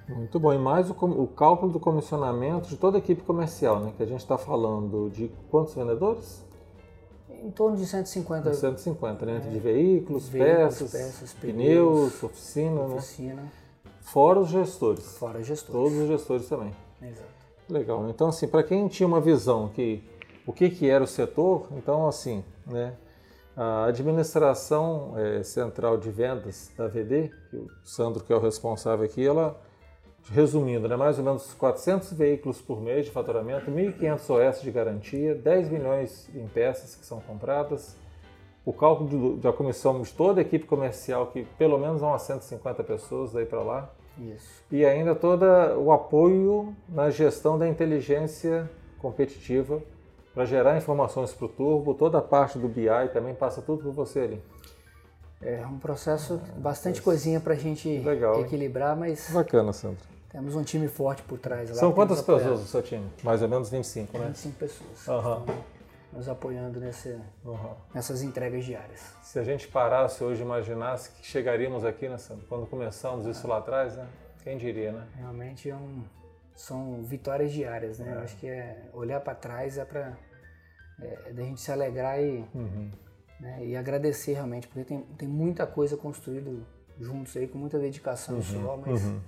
Muito 0.07 0.39
bom. 0.39 0.53
E 0.53 0.57
mais 0.57 0.89
o, 0.89 0.93
o 0.93 1.27
cálculo 1.27 1.71
do 1.71 1.79
comissionamento 1.79 2.67
de 2.67 2.77
toda 2.77 2.97
a 2.97 2.99
equipe 2.99 3.21
comercial, 3.21 3.79
né? 3.79 3.93
Que 3.95 4.03
a 4.03 4.05
gente 4.05 4.19
está 4.19 4.37
falando 4.37 5.09
de 5.09 5.31
quantos 5.49 5.73
vendedores? 5.73 6.43
Em 7.29 7.51
torno 7.51 7.77
de 7.77 7.85
150. 7.85 8.53
150, 8.53 9.25
né? 9.25 9.37
É, 9.37 9.49
de 9.49 9.59
veículos, 9.59 10.27
veículos 10.27 10.77
peças, 10.79 10.91
peças, 10.91 11.33
pneus, 11.33 12.23
oficina, 12.23 12.81
oficina. 12.81 13.41
Né? 13.41 13.51
Fora 14.01 14.39
os 14.39 14.49
gestores. 14.49 15.17
Fora 15.17 15.39
os 15.39 15.47
gestores. 15.47 15.81
Todos 15.81 15.97
os 15.97 16.07
gestores 16.07 16.47
também. 16.47 16.73
Exato. 17.01 17.27
Legal. 17.69 18.09
Então, 18.09 18.27
assim, 18.27 18.47
para 18.47 18.63
quem 18.63 18.87
tinha 18.89 19.07
uma 19.07 19.21
visão 19.21 19.69
que 19.69 20.03
o 20.45 20.51
que, 20.51 20.69
que 20.69 20.89
era 20.89 21.03
o 21.03 21.07
setor, 21.07 21.67
então, 21.71 22.05
assim, 22.07 22.43
né? 22.65 22.93
A 23.55 23.85
administração 23.85 25.13
é, 25.15 25.43
central 25.43 25.97
de 25.97 26.09
vendas 26.09 26.71
da 26.75 26.87
VD, 26.87 27.31
que 27.49 27.57
o 27.57 27.69
Sandro 27.83 28.23
que 28.23 28.33
é 28.33 28.35
o 28.35 28.39
responsável 28.39 29.05
aqui, 29.05 29.25
ela, 29.25 29.59
resumindo, 30.31 30.87
né, 30.87 30.95
mais 30.95 31.19
ou 31.19 31.25
menos 31.25 31.53
400 31.53 32.13
veículos 32.13 32.59
por 32.59 32.81
mês 32.81 33.05
de 33.05 33.11
faturamento, 33.11 33.69
1.500 33.69 34.49
OS 34.49 34.61
de 34.61 34.71
garantia, 34.71 35.35
10 35.35 35.69
milhões 35.69 36.29
em 36.33 36.47
peças 36.47 36.95
que 36.95 37.05
são 37.05 37.19
compradas, 37.21 37.95
o 38.65 38.73
cálculo 38.73 39.09
do, 39.09 39.37
da 39.37 39.53
comissão 39.53 40.01
de 40.01 40.11
toda 40.11 40.41
a 40.41 40.43
equipe 40.43 40.65
comercial, 40.65 41.27
que 41.27 41.43
pelo 41.57 41.77
menos 41.77 42.01
vão 42.01 42.13
a 42.13 42.17
150 42.17 42.83
pessoas 42.83 43.33
daí 43.33 43.45
para 43.45 43.61
lá, 43.61 43.93
Isso. 44.17 44.63
e 44.71 44.83
ainda 44.83 45.13
todo 45.13 45.43
o 45.77 45.91
apoio 45.91 46.75
na 46.89 47.11
gestão 47.11 47.59
da 47.59 47.67
inteligência 47.67 48.67
competitiva 48.99 49.79
para 50.33 50.45
gerar 50.45 50.77
informações 50.77 51.31
para 51.31 51.45
o 51.45 51.49
Turbo, 51.49 51.93
toda 51.93 52.17
a 52.17 52.21
parte 52.21 52.57
do 52.57 52.67
BI 52.67 52.87
também 53.13 53.35
passa 53.35 53.61
tudo 53.61 53.83
por 53.83 53.91
você 53.91 54.19
ali. 54.21 54.43
É 55.41 55.65
um 55.67 55.77
processo, 55.77 56.41
bastante 56.57 56.99
é. 56.99 57.03
coisinha 57.03 57.39
para 57.39 57.53
a 57.53 57.57
gente 57.57 57.99
Legal, 57.99 58.41
equilibrar, 58.41 58.95
mas... 58.95 59.29
Bacana, 59.31 59.73
Sandro. 59.73 60.13
Temos 60.29 60.55
um 60.55 60.63
time 60.63 60.87
forte 60.87 61.21
por 61.21 61.37
trás. 61.37 61.69
Lá, 61.69 61.75
São 61.75 61.91
quantas 61.91 62.21
pessoas 62.21 62.61
no 62.61 62.65
seu 62.65 62.81
time? 62.81 63.07
Mais 63.21 63.41
ou 63.43 63.47
menos 63.47 63.69
25, 63.69 64.17
né? 64.17 64.27
25 64.27 64.55
pessoas. 64.57 65.07
Uhum. 65.07 65.45
Nos 66.11 66.27
apoiando 66.27 66.79
nesse, 66.79 67.09
uhum. 67.45 67.73
nessas 67.93 68.23
entregas 68.23 68.65
diárias. 68.65 69.01
Se 69.21 69.37
a 69.37 69.43
gente 69.43 69.67
parasse 69.67 70.23
hoje 70.23 70.41
e 70.41 70.45
imaginasse 70.45 71.11
que 71.11 71.25
chegaríamos 71.25 71.85
aqui, 71.85 72.09
né, 72.09 72.17
Sandro? 72.17 72.45
Quando 72.47 72.65
começamos 72.65 73.27
isso 73.27 73.47
lá 73.47 73.59
atrás, 73.59 73.95
né? 73.95 74.07
Quem 74.43 74.57
diria, 74.57 74.91
né? 74.91 75.05
Realmente 75.17 75.69
é 75.69 75.75
um 75.75 76.01
são 76.55 77.03
vitórias 77.03 77.51
diárias, 77.51 77.99
né? 77.99 78.11
É. 78.11 78.15
Eu 78.15 78.19
acho 78.21 78.37
que 78.37 78.47
é 78.47 78.89
olhar 78.93 79.19
para 79.19 79.35
trás 79.35 79.77
é 79.77 79.85
para 79.85 80.13
é, 81.01 81.19
é 81.27 81.33
da 81.33 81.43
gente 81.43 81.59
se 81.59 81.71
alegrar 81.71 82.21
e, 82.21 82.45
uhum. 82.53 82.91
né, 83.39 83.65
e 83.65 83.75
agradecer 83.75 84.33
realmente, 84.33 84.67
porque 84.67 84.83
tem, 84.83 85.01
tem 85.17 85.27
muita 85.27 85.65
coisa 85.65 85.97
construída 85.97 86.51
juntos 86.99 87.35
aí, 87.35 87.47
com 87.47 87.57
muita 87.57 87.79
dedicação 87.79 88.35
uhum. 88.35 88.41
só, 88.41 88.77
mas. 88.77 89.03
Uhum. 89.03 89.19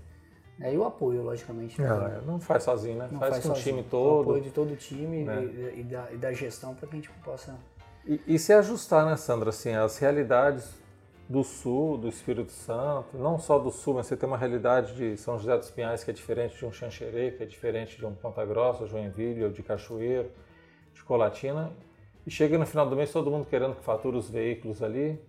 É, 0.62 0.74
e 0.74 0.78
o 0.78 0.86
apoio, 0.86 1.22
logicamente. 1.22 1.82
Né? 1.82 1.90
Não, 1.90 2.34
não 2.34 2.40
faz 2.40 2.64
sozinho, 2.64 2.98
né? 2.98 3.10
Não 3.12 3.20
faz, 3.20 3.34
faz 3.34 3.44
com 3.44 3.56
sozinho. 3.56 3.76
o 3.76 3.80
time 3.80 3.90
todo. 3.90 4.18
O 4.18 4.22
apoio 4.22 4.42
de 4.42 4.52
todo 4.52 4.72
o 4.72 4.76
time 4.78 5.26
né? 5.26 5.44
e, 5.44 5.80
e, 5.82 5.84
da, 5.84 6.12
e 6.14 6.18
da 6.18 6.32
gestão 6.32 6.74
para 6.74 6.88
que 6.88 6.94
a 6.94 6.98
gente 6.98 7.10
possa. 7.26 7.56
E, 8.06 8.22
e 8.26 8.40
se 8.40 8.54
ajustar, 8.54 9.06
né, 9.06 9.18
Sandra? 9.18 9.50
Assim, 9.50 9.74
as 9.74 9.98
realidades 9.98 10.74
do 11.28 11.44
sul, 11.44 11.98
do 11.98 12.08
Espírito 12.08 12.52
Santo, 12.52 13.18
não 13.18 13.40
só 13.40 13.58
do 13.58 13.72
sul, 13.72 13.96
mas 13.96 14.06
você 14.06 14.16
tem 14.16 14.28
uma 14.28 14.38
realidade 14.38 14.94
de 14.94 15.18
São 15.18 15.40
José 15.40 15.58
dos 15.58 15.72
Pinhais 15.72 16.04
que 16.04 16.12
é 16.12 16.14
diferente 16.14 16.56
de 16.58 16.66
um 16.66 16.72
Xanxerê, 16.72 17.32
que 17.32 17.44
é 17.44 17.46
diferente 17.46 17.98
de 17.98 18.06
um 18.06 18.14
Ponta 18.14 18.46
Grossa, 18.46 18.86
Joinville 18.86 19.44
ou 19.44 19.50
de 19.50 19.64
Cachoeiro, 19.64 20.30
de 20.94 21.04
Colatina, 21.04 21.72
e 22.26 22.32
chega 22.32 22.58
no 22.58 22.66
final 22.66 22.88
do 22.88 22.96
mês 22.96 23.12
todo 23.12 23.32
mundo 23.32 23.46
querendo 23.46 23.76
que 23.76 23.84
fature 23.84 24.16
os 24.16 24.30
veículos 24.30 24.84
ali. 24.84 25.20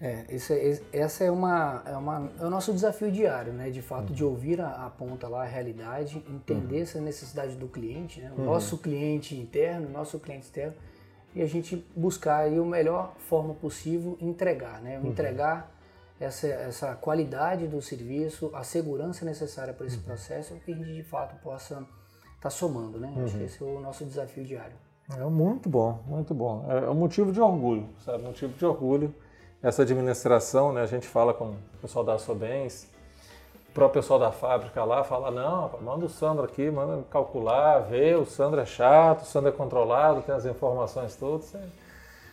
É, 0.00 0.26
esse, 0.28 0.82
essa 0.92 1.24
é 1.24 1.30
uma, 1.30 1.82
é 1.84 1.96
uma 1.96 2.30
é 2.40 2.44
o 2.44 2.50
nosso 2.50 2.72
desafio 2.72 3.10
diário, 3.10 3.52
né? 3.52 3.68
De 3.68 3.82
fato, 3.82 4.10
uhum. 4.10 4.14
de 4.14 4.24
ouvir 4.24 4.60
a, 4.60 4.86
a, 4.86 4.90
ponta 4.90 5.26
lá, 5.26 5.42
a 5.42 5.46
realidade, 5.46 6.22
entender 6.28 6.76
uhum. 6.76 6.82
essa 6.82 7.00
necessidade 7.00 7.56
do 7.56 7.66
cliente, 7.66 8.20
né? 8.20 8.32
O 8.36 8.40
uhum. 8.40 8.46
nosso 8.46 8.78
cliente 8.78 9.34
interno, 9.34 9.88
o 9.88 9.90
nosso 9.90 10.20
cliente 10.20 10.44
externo, 10.44 10.74
e 11.38 11.42
a 11.42 11.46
gente 11.46 11.86
buscar 11.94 12.38
aí 12.38 12.58
a 12.58 12.62
melhor 12.62 13.14
forma 13.16 13.54
possível 13.54 14.18
entregar, 14.20 14.82
né? 14.82 14.98
Uhum. 14.98 15.06
Entregar 15.06 15.72
essa, 16.18 16.48
essa 16.48 16.94
qualidade 16.96 17.68
do 17.68 17.80
serviço, 17.80 18.50
a 18.52 18.64
segurança 18.64 19.24
necessária 19.24 19.72
para 19.72 19.86
esse 19.86 19.98
uhum. 19.98 20.02
processo, 20.02 20.56
que 20.64 20.72
a 20.72 20.74
gente 20.74 20.92
de 20.92 21.04
fato 21.04 21.40
possa 21.40 21.74
estar 21.74 21.88
tá 22.40 22.50
somando, 22.50 22.98
né? 22.98 23.12
Uhum. 23.14 23.24
Acho 23.24 23.34
que 23.34 23.38
uhum. 23.38 23.46
esse 23.46 23.62
é 23.62 23.66
o 23.66 23.78
nosso 23.78 24.04
desafio 24.04 24.44
diário. 24.44 24.74
É 25.16 25.24
muito 25.26 25.68
bom, 25.68 26.02
muito 26.08 26.34
bom. 26.34 26.66
É 26.68 26.90
um 26.90 26.94
motivo 26.94 27.30
de 27.30 27.40
orgulho, 27.40 27.88
sabe? 28.04 28.24
Motivo 28.24 28.52
de 28.54 28.66
orgulho. 28.66 29.14
Essa 29.62 29.82
administração, 29.82 30.72
né? 30.72 30.82
A 30.82 30.86
gente 30.86 31.06
fala 31.06 31.32
com 31.32 31.50
o 31.50 31.56
pessoal 31.80 32.04
da 32.04 32.18
Sobens, 32.18 32.90
próprio 33.78 34.02
pessoal 34.02 34.18
da 34.18 34.32
fábrica 34.32 34.84
lá 34.84 35.04
fala, 35.04 35.30
não, 35.30 35.70
manda 35.80 36.04
o 36.04 36.08
Sandro 36.08 36.44
aqui, 36.44 36.68
manda 36.68 37.04
calcular, 37.10 37.78
ver, 37.78 38.16
o 38.16 38.26
Sandro 38.26 38.60
é 38.60 38.66
chato, 38.66 39.22
o 39.22 39.24
Sandro 39.24 39.50
é 39.50 39.52
controlado, 39.52 40.20
tem 40.22 40.34
as 40.34 40.44
informações 40.44 41.14
todas. 41.14 41.54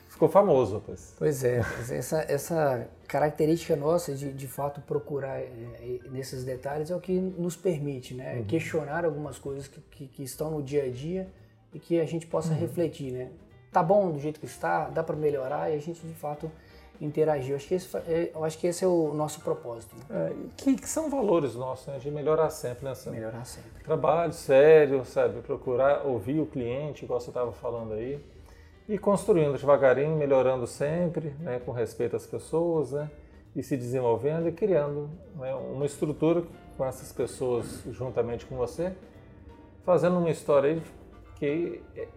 Ficou 0.09 0.27
famoso, 0.27 0.81
pois. 0.83 1.13
Pois 1.19 1.43
é, 1.43 1.61
essa, 1.91 2.25
essa 2.27 2.87
característica 3.07 3.75
nossa 3.75 4.15
de, 4.15 4.31
de 4.33 4.47
fato 4.47 4.81
procurar 4.81 5.39
é, 5.39 5.99
nesses 6.09 6.43
detalhes 6.43 6.89
é 6.89 6.95
o 6.95 6.99
que 6.99 7.13
nos 7.13 7.55
permite, 7.55 8.15
né? 8.15 8.37
Uhum. 8.37 8.45
Questionar 8.45 9.05
algumas 9.05 9.37
coisas 9.37 9.67
que, 9.67 9.79
que, 9.81 10.07
que, 10.07 10.23
estão 10.23 10.49
no 10.49 10.63
dia 10.63 10.85
a 10.85 10.89
dia 10.89 11.27
e 11.73 11.79
que 11.79 11.99
a 11.99 12.05
gente 12.05 12.25
possa 12.25 12.53
uhum. 12.53 12.59
refletir, 12.59 13.11
né? 13.11 13.29
Tá 13.71 13.83
bom 13.83 14.09
do 14.09 14.17
jeito 14.17 14.39
que 14.39 14.45
está, 14.45 14.89
dá 14.89 15.03
para 15.03 15.15
melhorar 15.15 15.69
e 15.69 15.75
a 15.75 15.79
gente 15.79 15.99
de 16.01 16.13
fato 16.13 16.49
interagir. 17.01 17.51
Eu 17.51 17.55
acho 17.57 17.67
que 17.67 17.75
esse, 17.75 17.97
é, 17.97 18.31
eu 18.33 18.43
acho 18.43 18.57
que 18.57 18.67
esse 18.67 18.83
é 18.83 18.87
o 18.87 19.13
nosso 19.13 19.41
propósito. 19.41 19.95
Né? 19.95 20.05
É, 20.31 20.35
que, 20.57 20.75
que, 20.75 20.87
são 20.89 21.09
valores 21.09 21.55
nossos, 21.55 21.87
né? 21.87 21.97
De 21.99 22.09
melhorar 22.11 22.49
sempre, 22.49 22.85
né? 22.85 22.93
Melhorar 23.07 23.45
sempre. 23.45 23.83
Trabalho 23.83 24.33
sério, 24.33 25.05
sabe? 25.05 25.41
Procurar 25.41 26.05
ouvir 26.05 26.39
o 26.39 26.45
cliente, 26.45 27.05
igual 27.05 27.19
você 27.19 27.29
estava 27.29 27.51
falando 27.51 27.93
aí. 27.93 28.19
E 28.87 28.97
construindo 28.97 29.57
devagarinho, 29.57 30.15
melhorando 30.15 30.67
sempre, 30.67 31.35
né? 31.39 31.59
Com 31.65 31.71
respeito 31.71 32.15
às 32.15 32.25
pessoas, 32.25 32.91
né? 32.91 33.09
E 33.55 33.63
se 33.63 33.77
desenvolvendo 33.77 34.49
e 34.49 34.51
criando 34.51 35.09
né? 35.37 35.53
uma 35.55 35.85
estrutura 35.85 36.43
com 36.77 36.85
essas 36.85 37.11
pessoas 37.11 37.83
juntamente 37.89 38.45
com 38.45 38.57
você, 38.57 38.93
fazendo 39.85 40.17
uma 40.17 40.29
história 40.29 40.71
aí 40.71 40.81
que 41.37 41.81
é, 41.95 42.07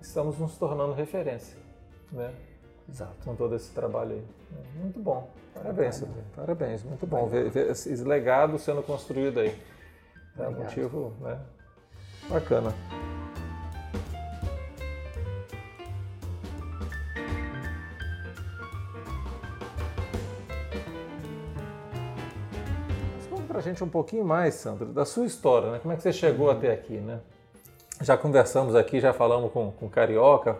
estamos 0.00 0.38
nos 0.38 0.56
tornando 0.56 0.92
referência, 0.92 1.56
né? 2.12 2.32
Exato. 2.88 3.14
Com 3.24 3.34
todo 3.34 3.54
esse 3.54 3.70
trabalho 3.72 4.12
aí. 4.12 4.24
Muito 4.76 5.00
bom. 5.00 5.28
Parabéns, 5.54 5.96
Silvio. 5.96 6.22
Parabéns. 6.34 6.82
Muito 6.82 7.06
bom 7.06 7.26
ver, 7.26 7.50
ver, 7.50 7.70
esse 7.70 7.94
legado 7.96 8.58
sendo 8.58 8.82
construído 8.82 9.40
aí. 9.40 9.58
É 10.38 10.48
um 10.48 10.52
motivo 10.52 11.12
né? 11.20 11.38
bacana. 12.28 12.74
para 23.54 23.60
a 23.60 23.62
gente 23.62 23.84
um 23.84 23.88
pouquinho 23.88 24.24
mais, 24.24 24.54
Sandro, 24.54 24.86
da 24.86 25.04
sua 25.04 25.26
história, 25.26 25.70
né? 25.70 25.78
Como 25.78 25.94
é 25.94 25.96
que 25.96 26.02
você 26.02 26.12
chegou 26.12 26.50
até 26.50 26.72
aqui, 26.72 26.94
né? 26.94 27.20
Já 28.00 28.16
conversamos 28.16 28.74
aqui, 28.74 28.98
já 28.98 29.12
falamos 29.12 29.52
com, 29.52 29.70
com 29.70 29.88
Carioca 29.88 30.58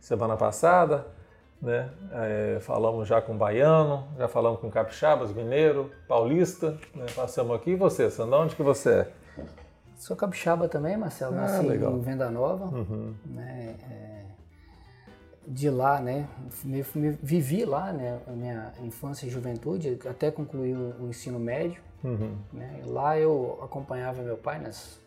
semana 0.00 0.36
passada, 0.36 1.06
né? 1.62 1.88
É, 2.12 2.58
falamos 2.60 3.06
já 3.06 3.22
com 3.22 3.36
Baiano, 3.36 4.04
já 4.18 4.26
falamos 4.26 4.60
com 4.60 4.68
Capixabas, 4.68 5.32
Mineiro, 5.32 5.92
Paulista, 6.08 6.72
né? 6.92 7.06
Passamos 7.14 7.54
aqui. 7.54 7.70
E 7.70 7.76
você, 7.76 8.10
Sandro, 8.10 8.40
onde 8.40 8.56
que 8.56 8.62
você 8.62 8.90
é? 8.90 9.12
Sou 9.96 10.16
capixaba 10.16 10.68
também, 10.68 10.96
Marcelo. 10.96 11.36
Ah, 11.36 11.42
Nasci 11.42 11.64
legal. 11.64 11.92
em 11.92 12.00
Venda 12.00 12.28
Nova. 12.28 12.64
Uhum. 12.76 13.14
Né? 13.24 13.76
É, 13.88 14.24
de 15.46 15.70
lá, 15.70 16.00
né? 16.00 16.28
Me, 16.64 16.84
me, 16.96 17.10
vivi 17.22 17.64
lá, 17.64 17.92
né? 17.92 18.18
A 18.26 18.32
minha 18.32 18.72
infância 18.82 19.26
e 19.26 19.30
juventude, 19.30 20.00
até 20.10 20.32
concluir 20.32 20.74
o, 20.74 21.04
o 21.04 21.08
ensino 21.08 21.38
médio. 21.38 21.80
Uhum. 22.02 22.36
Né? 22.52 22.82
Lá 22.84 23.16
eu 23.16 23.60
acompanhava 23.62 24.22
meu 24.22 24.36
pai 24.36 24.60
nas, 24.60 24.98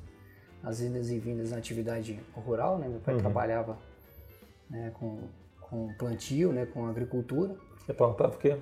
nas 0.63 0.79
idas 0.79 1.09
e 1.09 1.19
vindas 1.19 1.51
na 1.51 1.57
atividade 1.57 2.17
rural, 2.33 2.77
né? 2.77 2.88
Meu 2.88 3.01
pai 3.01 3.15
uhum. 3.15 3.19
trabalhava 3.19 3.77
né, 4.69 4.93
com, 4.97 5.19
com 5.69 5.93
plantio, 5.93 6.51
né? 6.51 6.65
Com 6.65 6.86
agricultura. 6.88 7.55
Você 7.77 7.93
plantava 7.93 8.34
o 8.34 8.38
quê? 8.38 8.57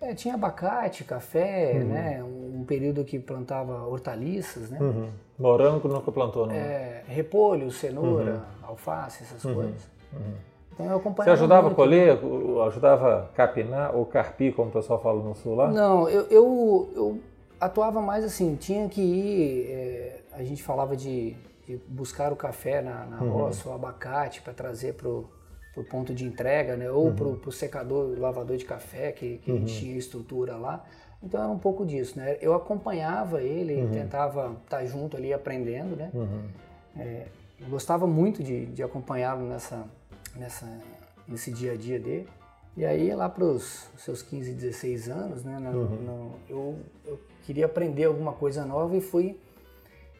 É, 0.00 0.14
tinha 0.14 0.34
abacate, 0.34 1.04
café, 1.04 1.72
uhum. 1.74 1.88
né? 1.88 2.24
Um, 2.24 2.64
período 2.66 3.04
que 3.04 3.18
plantava 3.18 3.86
hortaliças, 3.86 4.70
né? 4.70 4.78
Uhum. 4.80 5.08
Morango 5.38 5.88
nunca 5.88 6.10
plantou, 6.10 6.46
não? 6.46 6.54
É, 6.54 7.02
repolho, 7.06 7.70
cenoura, 7.70 8.32
uhum. 8.62 8.68
alface, 8.68 9.22
essas 9.22 9.44
uhum. 9.44 9.54
coisas. 9.54 9.90
Uhum. 10.12 10.34
Então 10.72 10.86
eu 10.86 10.96
acompanhava 10.96 11.36
Você 11.36 11.42
ajudava 11.42 11.62
muito. 11.62 11.72
a 11.72 11.76
colher, 11.76 12.18
ajudava 12.66 13.18
a 13.18 13.22
capinar 13.28 13.96
ou 13.96 14.04
carpir, 14.04 14.54
como 14.54 14.68
o 14.68 14.72
pessoal 14.72 15.00
fala 15.00 15.22
no 15.22 15.34
sul 15.34 15.54
lá? 15.54 15.70
Não, 15.70 16.08
eu, 16.08 16.26
eu, 16.28 16.90
eu 16.94 17.20
atuava 17.58 18.02
mais 18.02 18.24
assim, 18.24 18.56
tinha 18.56 18.88
que 18.88 19.00
ir, 19.00 19.70
é, 19.70 20.20
a 20.32 20.44
gente 20.44 20.62
falava 20.62 20.94
de, 20.94 21.34
de, 21.66 21.76
buscar 21.88 22.32
o 22.32 22.36
café 22.36 22.82
na, 22.82 23.06
na 23.06 23.22
uhum. 23.22 23.30
roça, 23.30 23.68
o 23.68 23.72
abacate 23.72 24.42
para 24.42 24.52
trazer 24.52 24.94
para 24.94 25.08
o 25.08 25.24
ponto 25.84 26.14
de 26.14 26.24
entrega, 26.24 26.76
né? 26.76 26.90
ou 26.90 27.06
uhum. 27.06 27.14
para 27.14 27.48
o 27.48 27.52
secador, 27.52 28.18
lavador 28.18 28.56
de 28.56 28.64
café, 28.64 29.12
que, 29.12 29.38
que 29.38 29.52
uhum. 29.52 29.64
tinha 29.64 29.96
estrutura 29.96 30.56
lá. 30.56 30.84
Então 31.22 31.42
era 31.42 31.50
um 31.50 31.58
pouco 31.58 31.84
disso, 31.84 32.18
né? 32.18 32.36
Eu 32.40 32.54
acompanhava 32.54 33.42
ele, 33.42 33.82
uhum. 33.82 33.90
tentava 33.90 34.56
estar 34.64 34.78
tá 34.78 34.84
junto 34.84 35.16
ali 35.16 35.32
aprendendo, 35.32 35.96
né? 35.96 36.10
Uhum. 36.14 36.42
É, 36.98 37.26
gostava 37.68 38.06
muito 38.06 38.42
de, 38.42 38.66
de 38.66 38.82
acompanhá-lo 38.82 39.46
nessa, 39.46 39.84
nessa, 40.36 40.66
nesse 41.26 41.50
dia 41.50 41.72
a 41.72 41.76
dia 41.76 41.98
dele. 41.98 42.28
E 42.76 42.84
aí 42.84 43.14
lá 43.14 43.28
para 43.28 43.44
os 43.44 43.88
seus 43.96 44.22
15, 44.22 44.52
16 44.52 45.08
anos, 45.08 45.44
né? 45.44 45.58
No, 45.58 45.78
uhum. 45.78 45.96
no, 45.96 46.34
eu, 46.48 46.78
eu 47.06 47.20
queria 47.44 47.66
aprender 47.66 48.04
alguma 48.04 48.32
coisa 48.32 48.64
nova 48.64 48.94
e 48.96 49.00
fui 49.00 49.38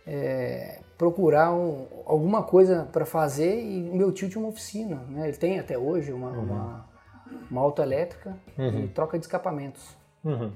é, 0.07 0.81
procurar 0.97 1.53
um, 1.53 1.87
alguma 2.07 2.43
coisa 2.43 2.89
para 2.93 3.05
fazer 3.05 3.61
e 3.61 3.81
meu 3.83 4.13
tio 4.13 4.29
tinha 4.29 4.41
uma 4.41 4.49
oficina, 4.49 4.97
né? 5.09 5.29
Ele 5.29 5.37
tem 5.37 5.59
até 5.59 5.77
hoje 5.77 6.13
uma, 6.13 6.31
uhum. 6.31 6.43
uma, 6.43 6.87
uma 7.51 7.61
autoelétrica 7.61 8.37
uhum. 8.57 8.85
e 8.85 8.89
troca 8.89 9.19
de 9.19 9.25
escapamentos. 9.25 9.97
Uhum. 10.25 10.53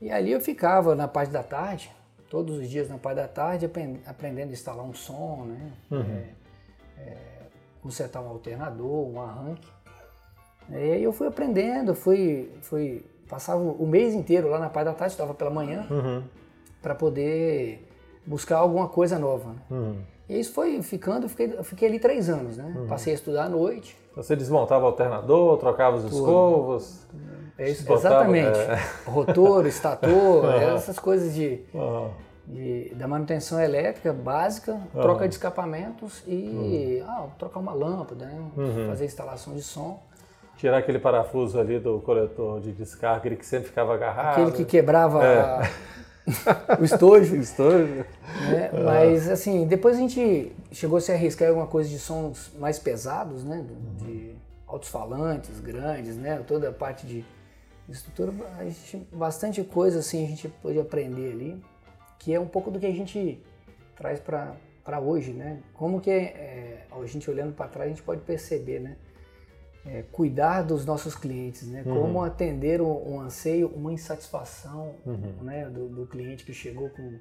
E 0.00 0.10
ali 0.10 0.30
eu 0.30 0.40
ficava 0.40 0.94
na 0.94 1.08
parte 1.08 1.32
da 1.32 1.42
tarde, 1.42 1.90
todos 2.28 2.58
os 2.58 2.68
dias 2.68 2.88
na 2.88 2.98
parte 2.98 3.16
da 3.16 3.28
tarde, 3.28 3.70
aprendendo 4.06 4.50
a 4.50 4.52
instalar 4.52 4.84
um 4.84 4.94
som, 4.94 5.46
né? 5.46 5.72
Uhum. 5.90 6.00
É, 6.02 7.00
é, 7.00 7.16
consertar 7.82 8.20
um 8.20 8.28
alternador, 8.28 9.08
um 9.08 9.20
arranque. 9.20 9.68
E 10.68 10.74
aí 10.74 11.02
eu 11.02 11.12
fui 11.12 11.28
aprendendo, 11.28 11.94
fui, 11.94 12.52
fui 12.60 13.04
passava 13.28 13.60
o 13.60 13.86
mês 13.86 14.14
inteiro 14.14 14.48
lá 14.48 14.58
na 14.58 14.68
parte 14.68 14.86
da 14.86 14.94
tarde, 14.94 15.14
estava 15.14 15.34
pela 15.34 15.50
manhã, 15.50 15.86
uhum. 15.90 16.22
para 16.82 16.94
poder 16.94 17.85
buscar 18.26 18.58
alguma 18.58 18.88
coisa 18.88 19.18
nova. 19.18 19.50
Né? 19.50 19.58
Uhum. 19.70 19.96
E 20.28 20.40
isso 20.40 20.52
foi 20.52 20.82
ficando, 20.82 21.26
eu 21.26 21.28
fiquei, 21.28 21.62
fiquei 21.62 21.88
ali 21.88 21.98
três 22.00 22.28
anos, 22.28 22.56
né? 22.56 22.74
Uhum. 22.76 22.86
Passei 22.86 23.12
a 23.12 23.14
estudar 23.14 23.44
à 23.44 23.48
noite. 23.48 23.96
Você 24.16 24.34
desmontava 24.34 24.84
o 24.84 24.86
alternador, 24.88 25.56
trocava 25.58 25.96
os 25.96 26.04
escovas? 26.04 27.06
É 27.56 27.70
isso, 27.70 27.90
exatamente. 27.90 28.58
É... 28.58 28.78
Rotor, 29.06 29.66
estator, 29.66 30.52
essas 30.60 30.98
coisas 30.98 31.32
de, 31.32 31.60
de, 32.46 32.92
da 32.94 33.06
manutenção 33.06 33.60
elétrica 33.60 34.12
básica, 34.12 34.80
troca 34.92 35.28
de 35.28 35.34
escapamentos 35.34 36.22
e 36.26 37.00
uhum. 37.02 37.08
ah, 37.08 37.26
trocar 37.38 37.60
uma 37.60 37.72
lâmpada, 37.72 38.26
né? 38.26 38.42
Uhum. 38.56 38.88
fazer 38.88 39.04
instalação 39.04 39.54
de 39.54 39.62
som 39.62 40.00
tirar 40.56 40.78
aquele 40.78 40.98
parafuso 40.98 41.60
ali 41.60 41.78
do 41.78 42.00
coletor 42.00 42.60
de 42.60 42.72
descarga, 42.72 43.18
aquele 43.18 43.36
que 43.36 43.46
sempre 43.46 43.68
ficava 43.68 43.94
agarrado. 43.94 44.40
Aquele 44.40 44.52
que 44.52 44.64
quebrava 44.64 45.24
é. 45.24 45.70
o 46.80 46.84
estojo. 46.84 47.36
o 47.36 47.40
estojo. 47.40 47.86
Né? 47.86 48.70
É. 48.72 48.82
Mas 48.82 49.28
assim, 49.28 49.66
depois 49.66 49.96
a 49.96 50.00
gente 50.00 50.52
chegou 50.72 50.98
a 50.98 51.00
se 51.00 51.12
arriscar 51.12 51.46
em 51.46 51.50
alguma 51.50 51.66
coisa 51.66 51.88
de 51.88 51.98
sons 51.98 52.50
mais 52.58 52.78
pesados, 52.78 53.44
né? 53.44 53.64
De 53.98 54.34
altos 54.66 54.88
falantes 54.88 55.60
grandes, 55.60 56.16
né? 56.16 56.42
Toda 56.46 56.70
a 56.70 56.72
parte 56.72 57.06
de 57.06 57.24
estrutura, 57.88 58.32
a 58.58 58.64
gente, 58.64 58.96
bastante 59.12 59.62
coisa 59.62 60.00
assim 60.00 60.24
a 60.24 60.28
gente 60.28 60.48
pôde 60.48 60.78
aprender 60.80 61.32
ali, 61.32 61.62
que 62.18 62.34
é 62.34 62.40
um 62.40 62.48
pouco 62.48 62.70
do 62.70 62.80
que 62.80 62.86
a 62.86 62.92
gente 62.92 63.40
traz 63.94 64.18
para 64.18 65.00
hoje, 65.00 65.32
né? 65.32 65.60
Como 65.72 66.00
que 66.00 66.10
é, 66.10 66.86
a 66.90 67.06
gente 67.06 67.30
olhando 67.30 67.54
para 67.54 67.68
trás 67.68 67.86
a 67.86 67.94
gente 67.94 68.02
pode 68.02 68.22
perceber, 68.22 68.80
né? 68.80 68.96
É, 69.88 70.02
cuidar 70.12 70.62
dos 70.62 70.84
nossos 70.84 71.14
clientes, 71.14 71.66
né? 71.68 71.82
Uhum. 71.86 72.02
Como 72.02 72.22
atender 72.22 72.80
um, 72.80 73.14
um, 73.14 73.20
anseio, 73.20 73.68
uma 73.68 73.92
insatisfação 73.92 74.94
uhum. 75.04 75.32
né? 75.42 75.66
Do, 75.66 75.88
do, 75.88 76.06
cliente 76.06 76.44
que 76.44 76.52
chegou 76.52 76.90
com 76.90 77.18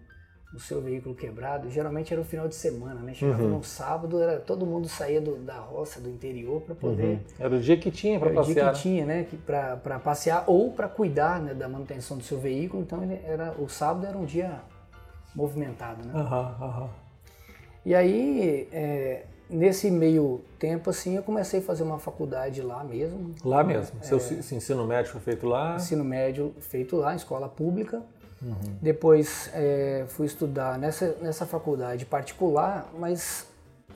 o 0.54 0.60
seu 0.60 0.82
veículo 0.82 1.14
quebrado. 1.14 1.70
Geralmente 1.70 2.14
era 2.14 2.22
o 2.22 2.26
final 2.26 2.48
de 2.48 2.56
semana, 2.56 3.02
né? 3.02 3.14
Chegava 3.14 3.44
uhum. 3.44 3.58
no 3.58 3.64
sábado, 3.64 4.22
era, 4.22 4.40
todo 4.40 4.66
mundo 4.66 4.88
saía 4.88 5.22
do, 5.22 5.38
da 5.38 5.60
roça, 5.60 6.00
do 6.00 6.10
interior 6.10 6.62
para 6.62 6.76
poder... 6.76 7.06
Uhum. 7.06 7.20
Era 7.40 7.56
o 7.56 7.60
dia 7.60 7.78
que 7.78 7.92
tinha 7.92 8.20
para 8.20 8.32
passear. 8.32 8.58
Era 8.58 8.70
o 8.70 8.72
dia 8.72 8.74
que 8.74 8.82
tinha, 8.82 9.06
né? 9.06 9.28
Para 9.46 10.00
passear 10.00 10.44
ou 10.48 10.72
para 10.72 10.88
cuidar 10.88 11.42
né, 11.42 11.54
da 11.54 11.68
manutenção 11.68 12.18
do 12.18 12.24
seu 12.24 12.40
veículo. 12.40 12.84
Então 12.84 13.04
ele 13.04 13.20
era, 13.26 13.52
o 13.60 13.68
sábado 13.68 14.06
era 14.06 14.18
um 14.18 14.26
dia 14.26 14.62
movimentado, 15.36 16.06
né? 16.06 16.14
E 17.86 17.94
aí... 17.94 18.68
É, 18.72 19.26
nesse 19.50 19.92
meio 19.92 20.42
tempo, 20.60 20.90
assim, 20.90 21.16
eu 21.16 21.24
comecei 21.24 21.60
a 21.60 21.64
fazer 21.64 21.84
uma 21.84 22.00
faculdade 22.00 22.62
lá 22.62 22.84
mesmo. 22.84 23.34
Lá 23.44 23.64
mesmo? 23.64 24.04
Seu 24.04 24.18
é, 24.18 24.56
ensino 24.56 24.86
médio 24.86 25.12
foi 25.12 25.22
feito 25.22 25.46
lá? 25.46 25.76
Ensino 25.76 26.04
médio 26.04 26.54
feito 26.60 26.96
lá, 26.96 27.14
em 27.14 27.18
escola 27.18 27.48
pública. 27.48 28.02
Uhum. 28.42 28.78
Depois 28.82 29.50
é, 29.54 30.06
fui 30.10 30.26
estudar 30.26 30.78
nessa, 30.78 31.16
nessa 31.22 31.46
faculdade 31.46 32.06
particular, 32.06 32.90
mas 32.98 33.48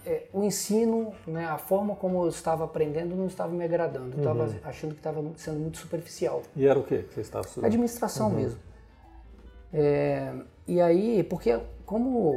é, 0.05 0.23
o 0.33 0.43
ensino, 0.43 1.13
né, 1.27 1.45
a 1.45 1.57
forma 1.57 1.95
como 1.95 2.23
eu 2.23 2.29
estava 2.29 2.63
aprendendo 2.63 3.15
não 3.15 3.27
estava 3.27 3.51
me 3.53 3.63
agradando. 3.63 4.13
Eu 4.13 4.19
estava 4.19 4.43
uhum. 4.45 4.55
achando 4.63 4.91
que 4.93 4.99
estava 4.99 5.23
sendo 5.35 5.59
muito 5.59 5.77
superficial. 5.77 6.41
E 6.55 6.65
era 6.65 6.79
o 6.79 6.83
que 6.83 7.05
você 7.13 7.21
estava 7.21 7.45
estudando? 7.45 7.67
Administração 7.67 8.29
uhum. 8.29 8.35
mesmo. 8.35 8.59
É, 9.71 10.33
e 10.67 10.81
aí, 10.81 11.23
porque 11.23 11.59
como 11.85 12.33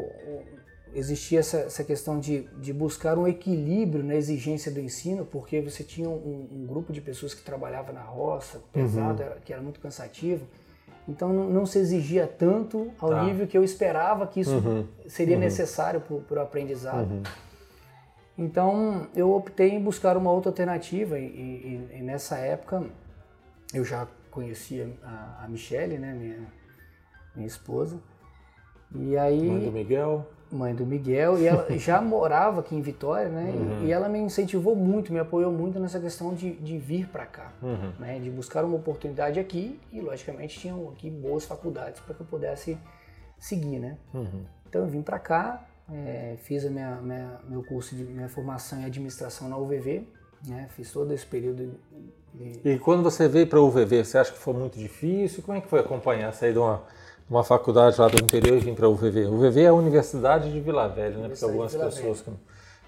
existia 0.95 1.41
essa, 1.41 1.59
essa 1.59 1.85
questão 1.85 2.19
de, 2.19 2.43
de, 2.59 2.73
buscar 2.73 3.19
um 3.19 3.27
equilíbrio 3.27 4.05
na 4.05 4.15
exigência 4.15 4.71
do 4.71 4.81
ensino, 4.81 5.25
porque 5.25 5.61
você 5.61 5.83
tinha 5.83 6.09
um, 6.09 6.49
um 6.53 6.67
grupo 6.67 6.93
de 6.93 7.01
pessoas 7.01 7.35
que 7.35 7.43
trabalhava 7.43 7.93
na 7.93 8.03
roça, 8.03 8.61
pesado, 8.73 9.23
uhum. 9.23 9.29
que 9.45 9.53
era 9.53 9.63
muito 9.63 9.81
cansativo. 9.81 10.47
Então 11.09 11.33
não, 11.33 11.49
não 11.49 11.67
se 11.67 11.79
exigia 11.79 12.27
tanto 12.27 12.93
ao 12.99 13.11
tá. 13.11 13.25
nível 13.25 13.47
que 13.47 13.59
eu 13.59 13.65
esperava 13.65 14.27
que 14.27 14.41
isso 14.41 14.57
uhum. 14.57 14.87
seria 15.09 15.35
uhum. 15.35 15.43
necessário 15.43 16.01
para 16.01 16.39
o 16.39 16.43
aprendizado. 16.43 17.11
Uhum. 17.11 17.23
Então 18.39 19.09
eu 19.15 19.33
optei 19.33 19.71
em 19.71 19.81
buscar 19.81 20.17
uma 20.17 20.31
outra 20.31 20.51
alternativa 20.51 21.19
e, 21.19 21.25
e, 21.25 21.99
e 21.99 22.03
nessa 22.03 22.37
época 22.39 22.85
eu 23.75 23.85
já 23.85 24.07
conhecia 24.31 24.91
a, 25.03 25.45
a 25.45 25.49
Michelle, 25.49 25.99
né, 25.99 26.13
minha, 26.15 26.47
minha 27.35 27.47
esposa. 27.47 27.99
E 28.95 29.17
aí, 29.17 29.49
Mãe 29.49 29.65
do 29.65 29.73
Miguel. 29.73 30.27
Mãe 30.53 30.75
do 30.75 30.85
Miguel, 30.85 31.39
e 31.39 31.47
ela 31.47 31.67
já 31.79 32.01
morava 32.01 32.61
aqui 32.61 32.75
em 32.77 32.83
Vitória, 32.83 33.29
né? 33.29 33.53
E, 33.83 33.87
e 33.87 33.93
ela 33.93 34.09
me 34.09 34.19
incentivou 34.19 34.77
muito, 34.77 35.13
me 35.13 35.19
apoiou 35.19 35.51
muito 35.51 35.81
nessa 35.81 35.99
questão 35.99 36.35
de, 36.35 36.53
de 36.57 36.79
vir 36.79 37.09
para 37.09 37.25
cá, 37.27 37.53
Uhum. 37.63 37.93
né? 37.99 38.19
De 38.19 38.31
buscar 38.31 38.65
uma 38.65 38.77
oportunidade 38.77 39.41
aqui 39.41 39.81
e, 39.93 40.01
logicamente, 40.01 40.59
tinham 40.61 40.89
aqui 40.91 41.09
boas 41.11 41.45
faculdades 41.45 42.01
para 42.01 42.15
que 42.15 42.21
eu 42.21 42.27
pudesse 42.27 42.77
seguir, 43.39 43.79
né? 43.79 43.97
Uhum. 44.13 44.45
Então 44.69 44.83
eu 44.83 44.89
vim 44.89 45.03
para 45.03 45.19
cá, 45.19 45.67
eh, 45.93 46.37
fiz 46.39 46.65
a 46.65 46.71
minha, 46.71 46.97
minha- 47.03 47.39
meu 47.49 47.63
curso 47.65 47.95
de 47.97 48.05
minha 48.05 48.29
formação 48.29 48.81
em 48.81 48.85
administração 48.85 49.49
na 49.49 49.57
UVV, 49.57 50.07
né? 50.47 50.67
Fiz 50.71 50.93
todo 50.93 51.13
esse 51.13 51.27
período 51.27 51.75
de, 52.35 52.61
E 52.65 52.79
quando 52.79 53.03
você 53.03 53.29
veio 53.29 53.47
para 53.47 53.61
o 53.61 53.67
UVV, 53.67 54.05
você 54.05 54.17
acha 54.19 54.33
que 54.33 54.39
foi 54.39 54.55
muito 54.55 54.79
difícil? 54.79 55.43
Como 55.43 55.57
é 55.59 55.61
que 55.61 55.69
foi 55.69 55.81
acompanhar, 55.81 56.33
sair 56.33 56.53
de 56.53 56.59
uma, 56.59 56.83
uma 57.29 57.43
faculdade 57.45 58.01
lá 58.01 58.09
do 58.09 58.23
interior 58.23 58.57
e 58.57 58.61
vir 58.61 58.75
para 58.75 58.89
o 58.89 58.93
UVV? 58.93 59.27
O 59.27 59.35
UVV 59.35 59.63
é 59.63 59.67
a 59.69 59.73
Universidade 59.75 60.53
de 60.53 60.61
Vila 60.61 60.89
Velha, 60.89 61.17
né? 61.19 61.29
Porque 61.29 61.45
algumas 61.45 61.75
pessoas 61.75 62.21
que 62.21 62.31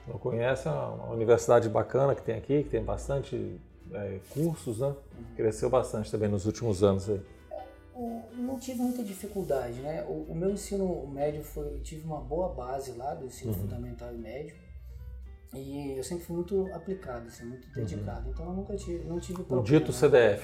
não, 0.07 0.19
conhecem, 0.19 0.71
é 0.71 0.75
uma 0.75 1.11
universidade 1.13 1.69
bacana 1.69 2.15
que 2.15 2.23
tem 2.23 2.37
aqui, 2.37 2.63
que 2.65 2.69
tem 2.71 2.83
bastante 2.83 3.59
é, 3.93 4.19
cursos, 4.31 4.79
né? 4.81 4.95
Cresceu 5.37 5.71
bastante 5.71 6.11
também 6.11 6.29
nos 6.29 6.47
últimos 6.47 6.83
anos 6.83 7.09
aí. 7.09 7.21
O- 7.95 8.23
Não 8.37 8.59
tive 8.59 8.81
muita 8.81 9.03
dificuldade, 9.05 9.81
né? 9.81 10.05
O, 10.09 10.27
o 10.33 10.35
meu 10.35 10.51
ensino 10.51 11.07
médio 11.07 11.43
foi, 11.45 11.79
tive 11.83 12.05
uma 12.05 12.21
boa 12.21 12.49
base 12.53 12.93
lá 12.93 13.15
do 13.15 13.27
ensino 13.27 13.55
fundamental 13.55 14.13
e 14.13 14.19
médio. 14.19 14.57
E 15.55 15.97
eu 15.97 16.03
sempre 16.03 16.25
fui 16.25 16.35
muito 16.35 16.69
aplicado, 16.75 17.29
assim, 17.29 17.45
muito 17.45 17.69
dedicado. 17.73 18.29
Então 18.29 18.45
eu 18.47 18.53
nunca 18.53 18.75
tive, 18.77 19.05
não 19.05 19.21
tive 19.21 19.43
O 19.43 19.45
problema. 19.45 19.65
dito 19.79 19.93
CDF. 19.93 20.43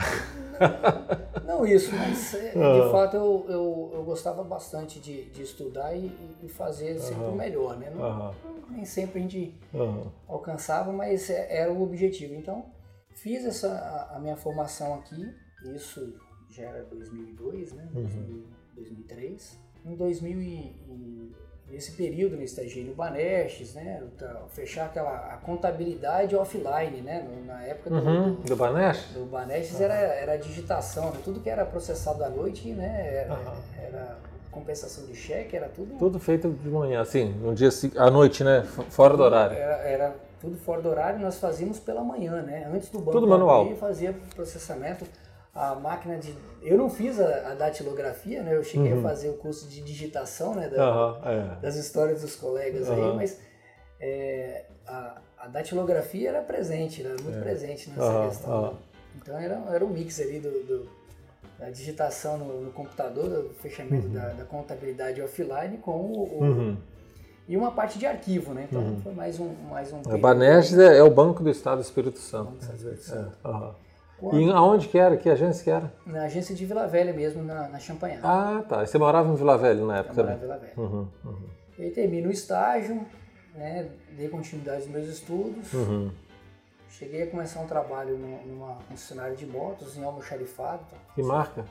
Não 1.44 1.66
isso, 1.66 1.94
mas 1.96 2.34
é, 2.34 2.50
de 2.52 2.90
fato 2.90 3.16
eu, 3.16 3.46
eu, 3.48 3.90
eu 3.94 4.04
gostava 4.04 4.42
bastante 4.44 5.00
de, 5.00 5.24
de 5.30 5.42
estudar 5.42 5.94
e, 5.96 6.12
e 6.42 6.48
fazer 6.48 6.98
sempre 6.98 7.24
o 7.24 7.34
melhor, 7.34 7.76
né? 7.78 7.90
Não- 7.90 8.04
Aham. 8.04 8.34
nem 8.70 8.84
sempre 8.84 9.18
a 9.18 9.22
gente 9.22 9.54
Aham. 9.74 10.12
alcançava, 10.28 10.92
mas 10.92 11.28
é- 11.30 11.56
era 11.62 11.72
o 11.72 11.82
objetivo. 11.82 12.34
Então, 12.34 12.66
fiz 13.14 13.44
essa 13.44 13.72
a, 13.72 14.16
a 14.16 14.20
minha 14.20 14.36
formação 14.36 14.94
aqui, 14.94 15.34
isso 15.74 16.14
já 16.48 16.64
era 16.64 16.84
2002, 16.84 17.72
né? 17.72 17.88
2000, 17.92 18.44
2003. 18.74 19.58
Em 19.84 19.96
2000 19.96 20.40
e, 20.42 20.46
e 20.88 21.32
nesse 21.70 21.92
período 21.92 22.36
no 22.36 22.42
estagiei 22.42 22.84
no 22.84 22.94
Banestes, 22.94 23.74
né? 23.74 24.02
Tá- 24.18 24.42
Fechar 24.50 24.86
aquela 24.86 25.10
a 25.32 25.36
contabilidade 25.36 26.34
offline, 26.34 27.00
né? 27.02 27.26
Na 27.46 27.62
época 27.64 27.90
do, 27.90 27.96
Uhum. 27.96 28.34
do, 28.34 28.56
Banesh? 28.56 29.04
do 29.14 29.24
Banestes 29.26 29.80
era, 29.80 29.94
era 29.94 30.32
a 30.32 30.36
digitação, 30.36 31.10
né? 31.12 31.18
tudo 31.24 31.40
que 31.40 31.48
era 31.48 31.64
processado 31.64 32.22
à 32.24 32.28
noite, 32.28 32.68
né? 32.72 33.24
Era, 33.24 33.32
Aham. 33.34 33.54
era 33.82 34.18
compensação 34.50 35.06
de 35.06 35.14
cheque, 35.14 35.56
era 35.56 35.68
tudo 35.68 35.96
Tudo 35.96 36.18
feito 36.18 36.50
de 36.50 36.68
manhã, 36.68 37.00
assim, 37.00 37.26
no 37.40 37.54
dia 37.54 37.68
à 37.96 38.10
noite, 38.10 38.42
né? 38.42 38.62
Fora 38.90 39.16
do 39.16 39.22
horário. 39.22 39.56
Era, 39.56 39.74
era 39.76 40.16
tudo 40.40 40.56
fora 40.58 40.80
do 40.82 40.88
horário, 40.88 41.20
nós 41.20 41.38
fazíamos 41.38 41.78
pela 41.78 42.02
manhã, 42.02 42.42
né? 42.42 42.68
Antes 42.72 42.88
do 42.88 42.98
banco 42.98 43.12
Tudo 43.12 43.28
manual. 43.28 43.62
abrir, 43.62 43.76
fazia 43.76 44.12
processamento. 44.34 45.04
A 45.54 45.74
máquina 45.74 46.16
de. 46.16 46.34
Eu 46.62 46.78
não 46.78 46.88
fiz 46.88 47.20
a, 47.20 47.50
a 47.50 47.54
datilografia, 47.54 48.42
né? 48.42 48.54
Eu 48.54 48.62
cheguei 48.62 48.92
a 48.92 49.02
fazer 49.02 49.28
o 49.30 49.34
curso 49.34 49.68
de 49.68 49.80
digitação, 49.80 50.54
né? 50.54 50.68
da- 50.68 50.82
Aham, 50.82 51.20
é. 51.24 51.60
Das 51.60 51.74
histórias 51.76 52.20
dos 52.22 52.36
colegas 52.36 52.88
aí, 52.88 53.00
Aham. 53.00 53.14
mas 53.16 53.38
é, 54.00 54.64
a, 54.86 55.18
a 55.38 55.48
datilografia 55.48 56.28
era 56.28 56.40
presente, 56.42 57.04
era 57.04 57.16
muito 57.22 57.40
presente 57.40 57.90
nessa 57.90 58.28
questão. 58.28 58.62
né? 58.62 58.78
Então 59.16 59.36
era, 59.38 59.54
era 59.72 59.84
um 59.84 59.88
mix 59.88 60.20
ali 60.20 60.38
do, 60.38 60.50
do- 60.64 60.88
da 61.58 61.68
digitação 61.68 62.38
no, 62.38 62.60
no 62.62 62.70
computador, 62.72 63.28
do 63.28 63.50
fechamento 63.54 64.08
da, 64.08 64.28
da 64.30 64.44
contabilidade 64.44 65.20
offline 65.20 65.78
com 65.78 65.90
o, 65.92 66.22
o- 66.38 66.44
Uhum. 66.44 66.76
e 67.48 67.56
uma 67.56 67.72
parte 67.72 67.98
de 67.98 68.06
arquivo, 68.06 68.54
né? 68.54 68.66
Então 68.70 68.96
foi 69.02 69.12
mais 69.12 69.38
um 69.40 69.52
mais 69.68 69.92
um 69.92 69.98
A 69.98 70.02
período 70.02 70.20
Banestes 70.22 70.78
é, 70.78 70.96
é 70.98 71.02
o 71.02 71.10
Banco 71.10 71.42
do 71.42 71.50
Estado 71.50 71.78
do 71.78 71.82
Espírito 71.84 72.18
Santo. 72.20 72.44
Banco 72.52 72.56
do 72.58 72.62
Estado 72.62 72.78
do 72.78 72.92
Espírito 72.94 73.02
Santo. 73.42 73.76
Quando- 74.20 74.38
E 74.38 74.50
aonde 74.50 74.86
que 74.88 74.98
era? 74.98 75.16
Que 75.16 75.30
agência 75.30 75.64
que 75.64 75.70
era? 75.70 75.92
na 76.04 76.24
agência 76.24 76.54
de 76.54 76.66
Vila 76.66 76.86
Velha 76.86 77.12
mesmo, 77.12 77.42
na, 77.42 77.68
na. 77.68 77.78
Ah, 78.22 78.62
tá. 78.68 78.82
E 78.82 78.86
você 78.86 78.98
morava 78.98 79.32
em 79.32 79.34
Vila 79.34 79.56
Velha 79.56 79.84
na 79.84 79.98
época 79.98 80.20
Eu 80.20 80.24
morava 80.24 80.38
em 80.38 80.40
Vila 80.40 80.58
Velha. 80.58 80.72
Uhum, 80.76 81.08
uhum, 81.24 81.36
E 81.78 81.82
aí 81.84 81.90
termino 81.90 82.28
o 82.28 82.32
estágio, 82.32 83.06
né? 83.54 83.88
Dei 84.16 84.28
continuidade 84.28 84.82
aos 84.82 84.88
meus 84.88 85.06
estudos. 85.08 85.72
uhum. 85.72 86.10
Cheguei 86.90 87.22
a 87.22 87.26
começar 87.30 87.60
um 87.60 87.66
trabalho 87.66 88.18
numa 88.18 88.74
concessionária 88.88 89.34
de 89.34 89.46
motos 89.46 89.96
em 89.96 90.04
almoxarifado? 90.04 90.84
Que 91.14 91.22
marca? 91.22 91.64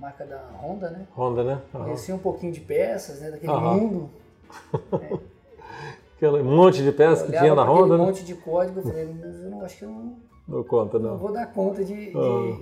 marca 0.00 0.24
da 0.26 0.42
Honda, 0.60 0.90
né? 0.90 1.06
Honda, 1.16 1.44
né? 1.44 1.62
Aham. 1.72 1.84
Conheci 1.84 2.12
um 2.12 2.18
pouquinho 2.18 2.52
de 2.52 2.58
peças, 2.60 3.20
né? 3.20 3.30
Daquele 3.30 3.52
Aham. 3.52 3.74
mundo. 3.76 4.10
Aquele 6.16 6.42
monte 6.42 6.82
de 6.82 6.90
peças 6.92 7.26
que 7.26 7.36
tinha 7.36 7.54
na 7.54 7.62
Honda, 7.64 7.98
né? 7.98 8.04
monte 8.04 8.24
de 8.24 8.34
código, 8.34 8.80
eu 8.80 8.82
falei, 8.84 9.04
mas 9.20 9.34
eu 9.44 9.50
não 9.50 9.64
acho 9.64 9.76
que 9.76 9.84
eu 9.84 9.90
não, 9.90 10.16
Não 10.46 10.62
conta, 10.64 10.98
não 10.98 11.10
não. 11.12 11.18
vou 11.18 11.32
dar 11.32 11.46
conta 11.52 11.84
de, 11.84 12.10
de, 12.10 12.16
Ah. 12.16 12.58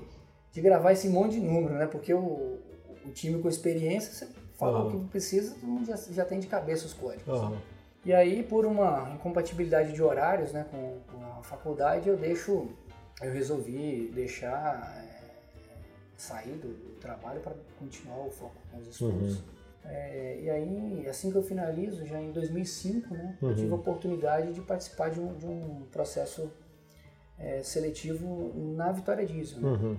de 0.52 0.60
gravar 0.60 0.92
esse 0.92 1.08
monte 1.08 1.32
de 1.32 1.40
número, 1.40 1.74
né? 1.74 1.86
Porque 1.86 2.12
o, 2.14 2.58
o 3.04 3.10
time 3.12 3.40
com 3.42 3.48
experiência, 3.48 4.12
você 4.12 4.28
fala 4.58 4.78
Ah. 4.80 4.84
o 4.84 4.90
que 4.90 5.08
precisa, 5.08 5.54
todo 5.54 5.66
mundo 5.66 5.86
já, 5.86 5.96
já 5.96 6.24
tem 6.24 6.38
de 6.38 6.46
cabeça 6.46 6.86
os 6.86 6.92
códigos. 6.94 7.26
Aham. 7.28 7.56
E 8.04 8.12
aí, 8.12 8.42
por 8.42 8.66
uma 8.66 9.10
incompatibilidade 9.14 9.92
de 9.92 10.02
horários 10.02 10.52
né, 10.52 10.66
com, 10.70 10.98
com 11.12 11.24
a 11.38 11.42
faculdade, 11.42 12.08
eu 12.08 12.16
deixo, 12.16 12.68
eu 13.22 13.32
resolvi 13.32 14.10
deixar 14.12 14.96
é, 14.98 15.22
sair 16.16 16.52
do, 16.56 16.68
do 16.68 16.98
trabalho 17.00 17.40
para 17.40 17.52
continuar 17.78 18.26
o 18.26 18.30
foco 18.30 18.56
com 18.70 18.78
os 18.78 18.88
estudos. 18.88 19.42
É, 19.84 20.38
e 20.40 20.50
aí, 20.50 21.06
assim 21.08 21.30
que 21.30 21.36
eu 21.36 21.42
finalizo, 21.42 22.04
já 22.06 22.20
em 22.20 22.30
2005, 22.32 23.14
né, 23.14 23.36
eu 23.42 23.54
tive 23.54 23.72
a 23.72 23.76
oportunidade 23.76 24.52
de 24.52 24.60
participar 24.60 25.10
de 25.10 25.20
um, 25.20 25.34
de 25.34 25.46
um 25.46 25.82
processo 25.92 26.50
é, 27.42 27.62
seletivo 27.62 28.52
na 28.76 28.92
Vitória 28.92 29.26
Diesel. 29.26 29.60
Né? 29.60 29.68
Uhum. 29.68 29.96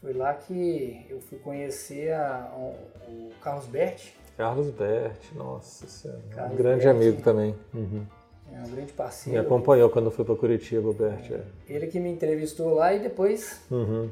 Foi 0.00 0.12
lá 0.12 0.34
que 0.34 1.06
eu 1.08 1.20
fui 1.20 1.38
conhecer 1.38 2.12
a- 2.12 2.52
o, 2.56 3.10
o 3.10 3.30
Carlos 3.40 3.66
Berti, 3.66 4.16
Carlos 4.36 4.70
Berti, 4.70 5.34
nossa 5.36 5.86
senhora. 5.86 6.20
Carlos 6.34 6.54
um 6.54 6.56
grande 6.56 6.84
Berti. 6.84 6.96
amigo 6.96 7.22
também. 7.22 7.54
Uhum. 7.72 8.04
é 8.52 8.58
um 8.58 8.62
grande 8.70 8.90
Me 8.90 8.92
parceiro. 8.92 9.40
acompanhou 9.40 9.88
quando 9.90 10.06
eu 10.06 10.10
fui 10.10 10.24
para 10.24 10.34
Curitiba, 10.34 10.88
o 10.88 10.92
Berti. 10.92 11.34
é. 11.34 11.42
Ele 11.68 11.86
que 11.86 12.00
me 12.00 12.10
entrevistou 12.10 12.74
lá 12.74 12.92
e 12.92 12.98
depois 13.00 13.60
Uhum. 13.70 14.10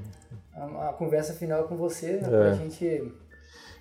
a, 0.55 0.91
a 0.91 0.93
conversa 0.93 1.33
final 1.35 1.65
com 1.65 1.77
você, 1.77 2.13
né, 2.13 2.27
É. 2.27 2.29
pra 2.29 2.53
gente. 2.55 3.13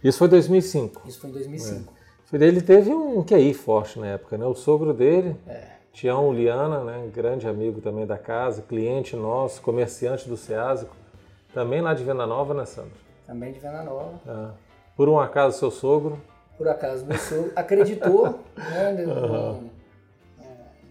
Isso 0.04 0.18
foi 0.18 0.28
2005. 0.30 1.08
Isso 1.08 1.20
foi 1.20 1.30
em 1.30 1.34
2005. 1.34 1.94
Ele 2.34 2.62
teve 2.62 2.90
um 2.92 3.24
QI 3.24 3.54
forte 3.54 4.00
na 4.00 4.08
época, 4.08 4.38
né? 4.38 4.46
O 4.46 4.54
sogro 4.56 4.94
dele, 4.94 5.36
É. 5.48 5.79
Tião 6.00 6.32
Liana, 6.32 6.82
né? 6.82 7.10
grande 7.14 7.46
amigo 7.46 7.82
também 7.82 8.06
da 8.06 8.18
casa, 8.18 8.62
cliente 8.62 9.18
nosso, 9.18 9.62
comerciante 9.62 10.30
do 10.30 10.38
Ceásico, 10.38 10.96
também 11.54 11.82
lá 11.82 11.94
de 11.94 12.06
Venda 12.06 12.26
Nova, 12.26 12.54
né, 12.54 12.64
Sandra? 12.64 12.94
Também 13.28 13.52
de 13.52 13.60
Venda 13.60 13.84
Nova. 13.84 14.14
Ah, 14.26 14.52
por 14.96 15.10
um 15.10 15.20
acaso, 15.20 15.60
seu 15.60 15.70
sogro. 15.70 16.18
Por 16.58 16.70
acaso, 16.70 17.06
meu 17.06 17.18
sogro 17.18 17.52
acreditou, 17.54 18.40
né? 18.56 18.96
de 18.96 19.10
um- 19.10 19.70
é, 20.40 20.46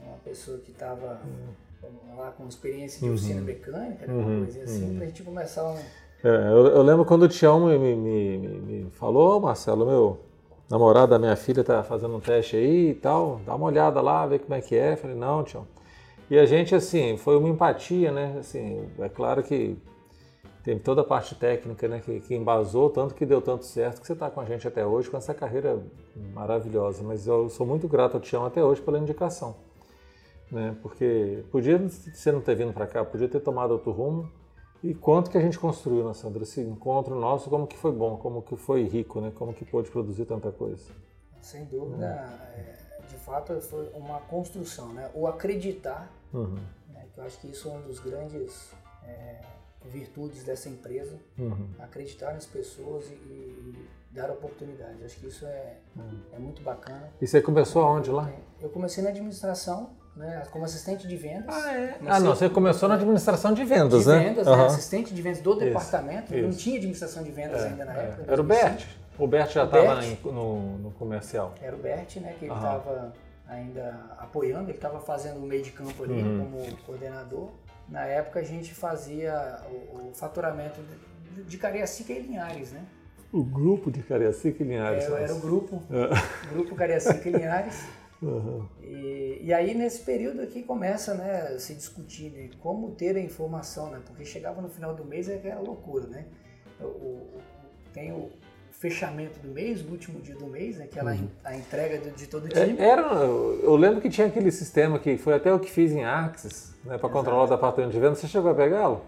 uma 0.06 0.16
pessoa 0.22 0.58
que 0.58 0.72
estava 0.72 1.18
lá 2.14 2.30
com 2.36 2.46
experiência 2.46 3.00
de 3.00 3.08
oficina 3.10 3.40
mecânica, 3.40 4.06
né, 4.06 4.12
uma 4.12 4.44
coisa 4.44 4.62
assim, 4.64 4.94
pra 4.98 5.06
gente 5.06 5.22
começar 5.22 5.64
um. 5.70 5.78
É, 6.22 6.28
eu, 6.50 6.66
eu 6.66 6.82
lembro 6.82 7.06
quando 7.06 7.22
o 7.22 7.28
Tião 7.28 7.60
me, 7.66 7.78
me, 7.78 7.94
me, 7.96 8.38
me- 8.38 8.90
falou, 8.90 9.38
"Ô, 9.38 9.40
Marcelo, 9.40 9.86
meu 9.86 10.20
namorado 10.70 11.10
da 11.10 11.18
minha 11.18 11.36
filha 11.36 11.64
tá 11.64 11.82
fazendo 11.82 12.16
um 12.16 12.20
teste 12.20 12.56
aí 12.56 12.90
e 12.90 12.94
tal, 12.94 13.40
dá 13.46 13.54
uma 13.54 13.66
olhada 13.66 14.00
lá, 14.00 14.26
vê 14.26 14.38
como 14.38 14.54
é 14.54 14.60
que 14.60 14.76
é. 14.76 14.96
Falei, 14.96 15.16
não, 15.16 15.42
Tião. 15.42 15.66
E 16.30 16.38
a 16.38 16.44
gente, 16.44 16.74
assim, 16.74 17.16
foi 17.16 17.36
uma 17.36 17.48
empatia, 17.48 18.12
né? 18.12 18.36
Assim, 18.38 18.86
é 18.98 19.08
claro 19.08 19.42
que 19.42 19.78
tem 20.62 20.78
toda 20.78 21.00
a 21.00 21.04
parte 21.04 21.34
técnica, 21.34 21.88
né, 21.88 22.02
que, 22.04 22.20
que 22.20 22.34
embasou, 22.34 22.90
tanto 22.90 23.14
que 23.14 23.24
deu 23.24 23.40
tanto 23.40 23.64
certo 23.64 24.02
que 24.02 24.06
você 24.06 24.12
está 24.12 24.28
com 24.28 24.38
a 24.40 24.44
gente 24.44 24.68
até 24.68 24.84
hoje, 24.84 25.08
com 25.08 25.16
essa 25.16 25.32
carreira 25.32 25.82
maravilhosa. 26.34 27.02
Mas 27.02 27.26
eu 27.26 27.48
sou 27.48 27.66
muito 27.66 27.88
grato 27.88 28.16
ao 28.16 28.20
Tião 28.20 28.44
até 28.44 28.62
hoje 28.62 28.82
pela 28.82 28.98
indicação. 28.98 29.56
Né? 30.52 30.76
Porque 30.82 31.42
podia 31.50 31.78
você 31.78 32.30
não 32.30 32.42
ter 32.42 32.54
vindo 32.54 32.74
para 32.74 32.86
cá, 32.86 33.02
podia 33.02 33.28
ter 33.28 33.40
tomado 33.40 33.70
outro 33.70 33.90
rumo. 33.90 34.30
E 34.82 34.94
quanto 34.94 35.30
que 35.30 35.36
a 35.36 35.40
gente 35.40 35.58
construiu, 35.58 36.06
né, 36.06 36.14
Sandra? 36.14 36.42
Esse 36.44 36.60
encontro 36.60 37.14
nosso, 37.18 37.50
como 37.50 37.66
que 37.66 37.76
foi 37.76 37.90
bom, 37.92 38.16
como 38.16 38.42
que 38.42 38.56
foi 38.56 38.84
rico, 38.84 39.20
né? 39.20 39.32
Como 39.34 39.52
que 39.52 39.64
pôde 39.64 39.90
produzir 39.90 40.24
tanta 40.24 40.52
coisa. 40.52 40.84
Sem 41.40 41.64
dúvida, 41.64 42.06
é, 42.54 42.76
de 43.08 43.16
fato, 43.16 43.60
foi 43.60 43.90
uma 43.94 44.20
construção, 44.20 44.92
né? 44.92 45.10
O 45.14 45.26
acreditar, 45.26 46.12
Uhum, 46.32 46.58
né, 46.92 47.06
que 47.12 47.18
eu 47.20 47.24
acho 47.24 47.40
que 47.40 47.48
isso 47.48 47.68
é 47.68 47.72
um 47.72 47.80
dos 47.80 47.98
grandes 48.00 48.70
é, 49.04 49.40
virtudes 49.86 50.44
dessa 50.44 50.68
empresa, 50.68 51.18
uhum, 51.38 51.68
acreditar 51.78 52.34
nas 52.34 52.44
pessoas 52.46 53.06
e, 53.08 53.14
e 53.14 53.88
dar 54.12 54.30
oportunidade. 54.30 55.02
Acho 55.04 55.18
que 55.18 55.26
isso 55.26 55.44
é, 55.46 55.76
Hum. 55.96 56.20
é 56.32 56.38
muito 56.38 56.62
bacana. 56.62 57.10
E 57.20 57.26
você 57.26 57.40
começou 57.42 57.82
aonde 57.82 58.10
lá? 58.10 58.30
Eu 58.60 58.68
comecei 58.68 59.02
na 59.02 59.10
administração 59.10 59.90
né, 60.18 60.42
como 60.50 60.64
assistente 60.64 61.06
de 61.06 61.16
vendas. 61.16 61.54
Ah, 61.54 61.72
é? 61.72 61.86
Comecei- 61.92 62.08
Ah, 62.08 62.20
não, 62.20 62.34
você 62.34 62.48
começou 62.50 62.88
na 62.88 62.96
administração 62.96 63.54
de 63.54 63.64
vendas, 63.64 64.02
de 64.04 64.08
né? 64.10 64.18
vendas, 64.18 64.46
né, 64.46 64.52
Aham. 64.52 64.66
assistente 64.66 65.14
de 65.14 65.22
vendas 65.22 65.40
do 65.40 65.54
departamento. 65.54 66.34
Não 66.36 66.50
isso. 66.50 66.58
tinha 66.58 66.76
administração 66.76 67.22
de 67.22 67.30
vendas 67.30 67.62
ainda 67.62 67.84
na 67.84 67.94
É, 67.96 68.04
época. 68.04 68.22
Era 68.32 68.42
o 68.42 68.44
2005. 68.44 68.46
Bert. 68.76 68.86
O 69.18 69.26
Bert 69.26 69.50
já 69.52 69.64
estava 69.64 70.00
no, 70.24 70.78
no 70.78 70.90
comercial. 70.92 71.54
Era 71.62 71.74
o 71.74 71.78
Bert, 71.78 72.16
né, 72.16 72.34
que 72.38 72.44
ele 72.44 72.54
estava 72.54 73.12
ainda 73.48 73.94
apoiando, 74.18 74.64
ele 74.70 74.76
estava 74.76 75.00
fazendo 75.00 75.38
o 75.38 75.46
meio 75.46 75.62
de 75.62 75.70
campo 75.70 76.04
ali 76.04 76.12
Uhum. 76.22 76.38
como 76.52 76.76
coordenador. 76.84 77.48
Na 77.88 78.04
época 78.04 78.40
a 78.40 78.44
gente 78.44 78.74
fazia 78.74 79.60
o, 79.70 80.08
o 80.10 80.12
faturamento 80.14 80.80
de, 81.34 81.42
de 81.44 81.56
Cariacica 81.58 82.12
e 82.12 82.20
Linhares, 82.20 82.72
né? 82.72 82.82
O 83.32 83.42
grupo 83.42 83.90
de 83.90 84.02
Cariacica 84.02 84.62
e 84.62 84.66
Linhares. 84.66 85.04
Era, 85.04 85.20
era 85.20 85.34
o 85.34 85.40
grupo, 85.40 85.82
É. 85.90 86.50
grupo 86.52 86.74
Cariacica 86.74 87.28
e 87.28 87.32
Linhares. 87.32 87.82
Aham. 88.22 88.68
E, 88.82 89.40
e 89.44 89.54
aí 89.54 89.74
nesse 89.74 90.00
período 90.00 90.40
aqui 90.42 90.62
começa 90.62 91.14
né, 91.14 91.52
a 91.54 91.58
se 91.58 91.74
discutir 91.74 92.50
como 92.60 92.90
ter 92.90 93.16
a 93.16 93.20
informação, 93.20 93.90
né? 93.90 94.00
Porque 94.04 94.24
chegava 94.24 94.60
no 94.60 94.68
final 94.68 94.94
do 94.94 95.04
mês 95.04 95.28
é 95.28 95.36
aquela 95.36 95.60
loucura, 95.60 96.06
né? 96.08 96.24
O, 96.80 96.84
o- 96.84 97.28
tem 97.92 98.12
o 98.12 98.28
fechamento 98.72 99.40
do 99.40 99.48
mês, 99.48 99.82
o 99.84 99.90
último 99.90 100.20
dia 100.20 100.36
do 100.36 100.46
mês, 100.46 100.78
né? 100.78 100.86
Que 100.86 100.98
é 100.98 101.02
a, 101.02 101.16
a 101.44 101.56
entrega 101.56 101.98
de, 101.98 102.10
de 102.10 102.26
todo 102.26 102.44
o 102.44 102.48
time. 102.48 102.72
Uhum. 102.72 102.78
É, 102.78 102.88
Era, 102.88 103.02
eu 103.02 103.74
lembro 103.76 104.00
que 104.00 104.08
tinha 104.10 104.26
aquele 104.26 104.50
sistema 104.52 104.98
que 104.98 105.16
foi 105.16 105.34
até 105.34 105.52
o 105.52 105.58
que 105.58 105.70
fiz 105.70 105.92
em 105.92 106.04
Axis, 106.04 106.74
né, 106.84 106.98
para 106.98 107.08
controlar 107.08 107.44
o 107.44 107.48
departamento 107.48 107.92
de 107.92 108.00
vendas. 108.00 108.18
Você 108.18 108.28
chegou 108.28 108.50
a 108.50 108.54
pegá-lo? 108.54 109.02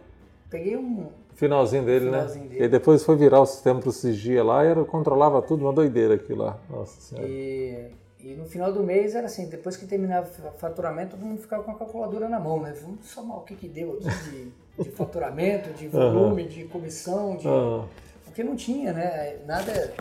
Peguei 0.49 0.77
um, 0.77 1.09
Finalzinho 1.35 1.85
dele, 1.85 2.07
Finalzinho 2.07 2.44
né? 2.44 2.51
dele. 2.51 2.64
E 2.64 2.68
depois 2.68 3.05
foi 3.05 3.16
virar 3.16 3.40
o 3.40 3.46
sistema 3.46 3.79
para 3.81 3.88
o 3.88 3.92
Sigia 3.92 4.42
lá 4.42 4.64
e 4.64 4.68
era, 4.68 4.85
controlava 4.85 5.40
tudo, 5.40 5.64
uma 5.64 5.73
doideira 5.73 6.14
aquilo 6.14 6.42
lá. 6.44 6.59
Nossa 6.68 7.01
senhora. 7.01 7.29
E, 7.29 7.90
e 8.23 8.35
no 8.35 8.45
final 8.45 8.73
do 8.73 8.83
mês 8.83 9.15
era 9.15 9.27
assim, 9.27 9.49
depois 9.49 9.77
que 9.77 9.87
terminava 9.87 10.29
o 10.29 10.59
faturamento, 10.59 11.17
todo 11.17 11.25
mundo 11.25 11.41
ficava 11.41 11.63
com 11.63 11.71
a 11.71 11.75
calculadora 11.75 12.29
na 12.29 12.39
mão, 12.39 12.61
né? 12.61 12.75
Vamos 12.81 13.07
somar 13.07 13.39
o 13.39 13.41
que, 13.43 13.55
que 13.57 13.69
deu 13.69 13.99
aqui 13.99 14.53
de, 14.79 14.85
de 14.85 14.91
faturamento, 14.91 15.73
de 15.73 15.89
volume, 15.89 16.47
de 16.47 16.65
comissão, 16.65 17.37
de... 17.37 17.49
Ah, 17.49 17.87
porque 18.25 18.45
não 18.45 18.57
tinha, 18.57 18.93
né? 18.93 19.39
Nada 19.47 19.95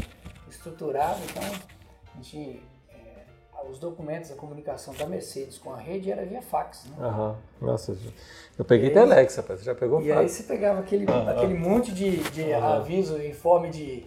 estruturado, 0.50 1.20
então 1.30 1.44
a 1.44 2.22
gente... 2.22 2.62
os 3.70 3.80
documentos, 3.80 4.32
a 4.32 4.36
comunicação 4.36 4.94
da 4.94 5.06
Mercedes 5.06 5.58
com 5.58 5.74
a 5.74 5.78
rede 5.78 6.12
era 6.12 6.24
via 6.26 6.42
fax, 6.42 6.86
né? 6.86 6.96
aham. 7.00 7.36
Nossa, 7.62 7.98
eu 8.58 8.64
peguei 8.66 8.88
E 8.88 8.90
aí- 8.90 8.94
Telex, 8.94 9.36
rapaz. 9.36 9.60
Você 9.60 9.66
já 9.66 9.76
pegou 9.76 10.02
E 10.02 10.12
aí 10.12 10.18
fax? 10.20 10.32
você 10.32 10.44
pegava 10.44 10.80
aquele, 10.80 11.10
Aham. 11.10 11.32
aquele 11.32 11.54
monte 11.56 11.92
de, 11.92 12.18
de 12.30 12.52
Aham. 12.54 12.78
aviso, 12.78 13.22
informe 13.22 13.70
de, 13.70 14.06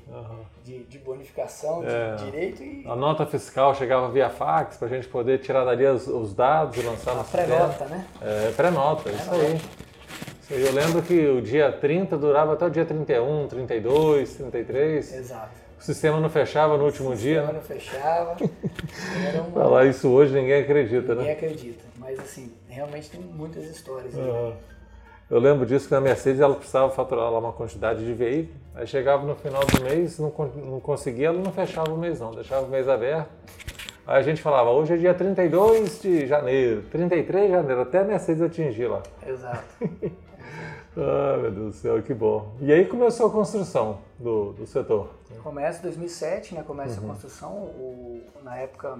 de, 0.65 0.85
de 0.85 0.99
bonificação, 0.99 1.81
de 1.83 1.89
É. 1.91 2.15
direito 2.17 2.63
e 2.63 2.85
A 2.87 2.95
nota 2.97 3.27
fiscal 3.27 3.75
chegava 3.75 4.09
via 4.11 4.31
fax 4.31 4.77
para 4.77 4.87
a 4.89 4.91
gente 4.91 5.09
poder 5.09 5.39
tirar 5.41 5.65
dali 5.65 5.85
os, 5.87 6.07
os 6.07 6.33
dados 6.35 6.77
e 6.77 6.83
lançar 6.83 7.13
a 7.13 7.17
no 7.17 7.25
pré-nota, 7.25 7.85
né? 7.87 8.07
É, 8.21 8.51
pré-nota, 8.53 9.11
isso 9.11 9.31
aí. 9.33 9.57
Isso 10.41 10.55
aí. 10.55 10.67
Eu 10.67 10.73
lembro 10.73 11.03
que 11.03 11.27
o 11.29 11.41
dia 11.41 11.71
30 11.73 12.17
durava 12.19 12.53
até 12.55 12.67
o 12.67 12.71
dia 12.71 12.85
31, 12.85 13.47
32, 13.49 14.35
33. 14.37 15.15
Exato. 15.15 15.62
O 15.83 15.85
sistema 15.85 16.21
não 16.21 16.31
fechava 16.31 16.77
no 16.79 16.85
último 16.85 17.11
O 17.11 17.17
dia. 17.17 17.41
sistema 17.41 17.53
não 17.53 17.61
fechava. 17.61 18.37
Era 19.27 19.43
uma... 19.43 19.51
Falar 19.51 19.87
isso 19.87 20.09
hoje 20.09 20.33
ninguém 20.33 20.63
acredita, 20.63 21.13
Ninguém 21.13 21.27
né? 21.27 21.33
acredita. 21.33 21.83
Mas 21.99 22.21
assim, 22.21 22.53
realmente 22.69 23.11
tem 23.11 23.21
muitas 23.21 23.65
histórias. 23.65 24.17
Aham. 24.17 24.53
Eu 25.29 25.41
lembro 25.41 25.67
disso 25.67 25.89
que 25.89 25.95
na 25.95 26.01
Mercedes 26.01 26.41
ela 26.41 26.55
precisava 26.55 26.89
faturar 26.91 27.33
lá 27.33 27.39
uma 27.41 27.53
quantidade 27.53 28.05
de 28.05 28.13
veículos. 28.13 28.61
Aí 28.77 28.87
chegava 28.87 29.27
no 29.27 29.35
final 29.35 29.65
do 29.67 29.83
mês, 29.83 30.21
não, 30.21 30.33
não 30.65 30.79
conseguia, 30.79 31.29
ela 31.29 31.39
não 31.39 31.53
fechava 31.53 31.91
o 31.93 31.99
mês 31.99 32.21
não, 32.21 32.31
deixava 32.31 32.65
o 32.65 32.69
mês 32.69 32.89
aberto. 32.89 33.31
Aí 34.07 34.19
a 34.19 34.23
gente 34.23 34.41
falava, 34.41 34.71
hoje 34.71 34.95
é 34.95 34.97
dia 34.97 35.15
32 35.15 36.01
de 36.01 36.27
janeiro, 36.29 36.83
33 36.93 37.47
de 37.47 37.51
janeiro, 37.53 37.81
até 37.81 37.99
a 38.01 38.05
Mercedes 38.05 38.43
atingir 38.43 38.87
lá. 38.87 39.03
Exato. 39.27 39.65
Ah, 40.97 41.39
meu 41.41 41.51
Deus 41.51 41.67
do 41.69 41.73
céu, 41.81 42.03
que 42.03 42.13
bom. 42.13 42.55
E 42.61 42.71
aí 42.73 42.87
começou 42.87 43.27
a 43.29 43.31
construção 43.31 44.01
do, 44.19 44.53
do 44.53 44.67
setor. 44.67 45.09
Começa 45.43 45.79
em 45.79 45.83
2007, 45.83 46.55
né? 46.55 46.63
Começa 46.63 47.01
Uhum. 47.01 47.07
a 47.07 47.11
construção. 47.13 47.53
O, 47.55 48.23
na 48.43 48.57
época, 48.57 48.99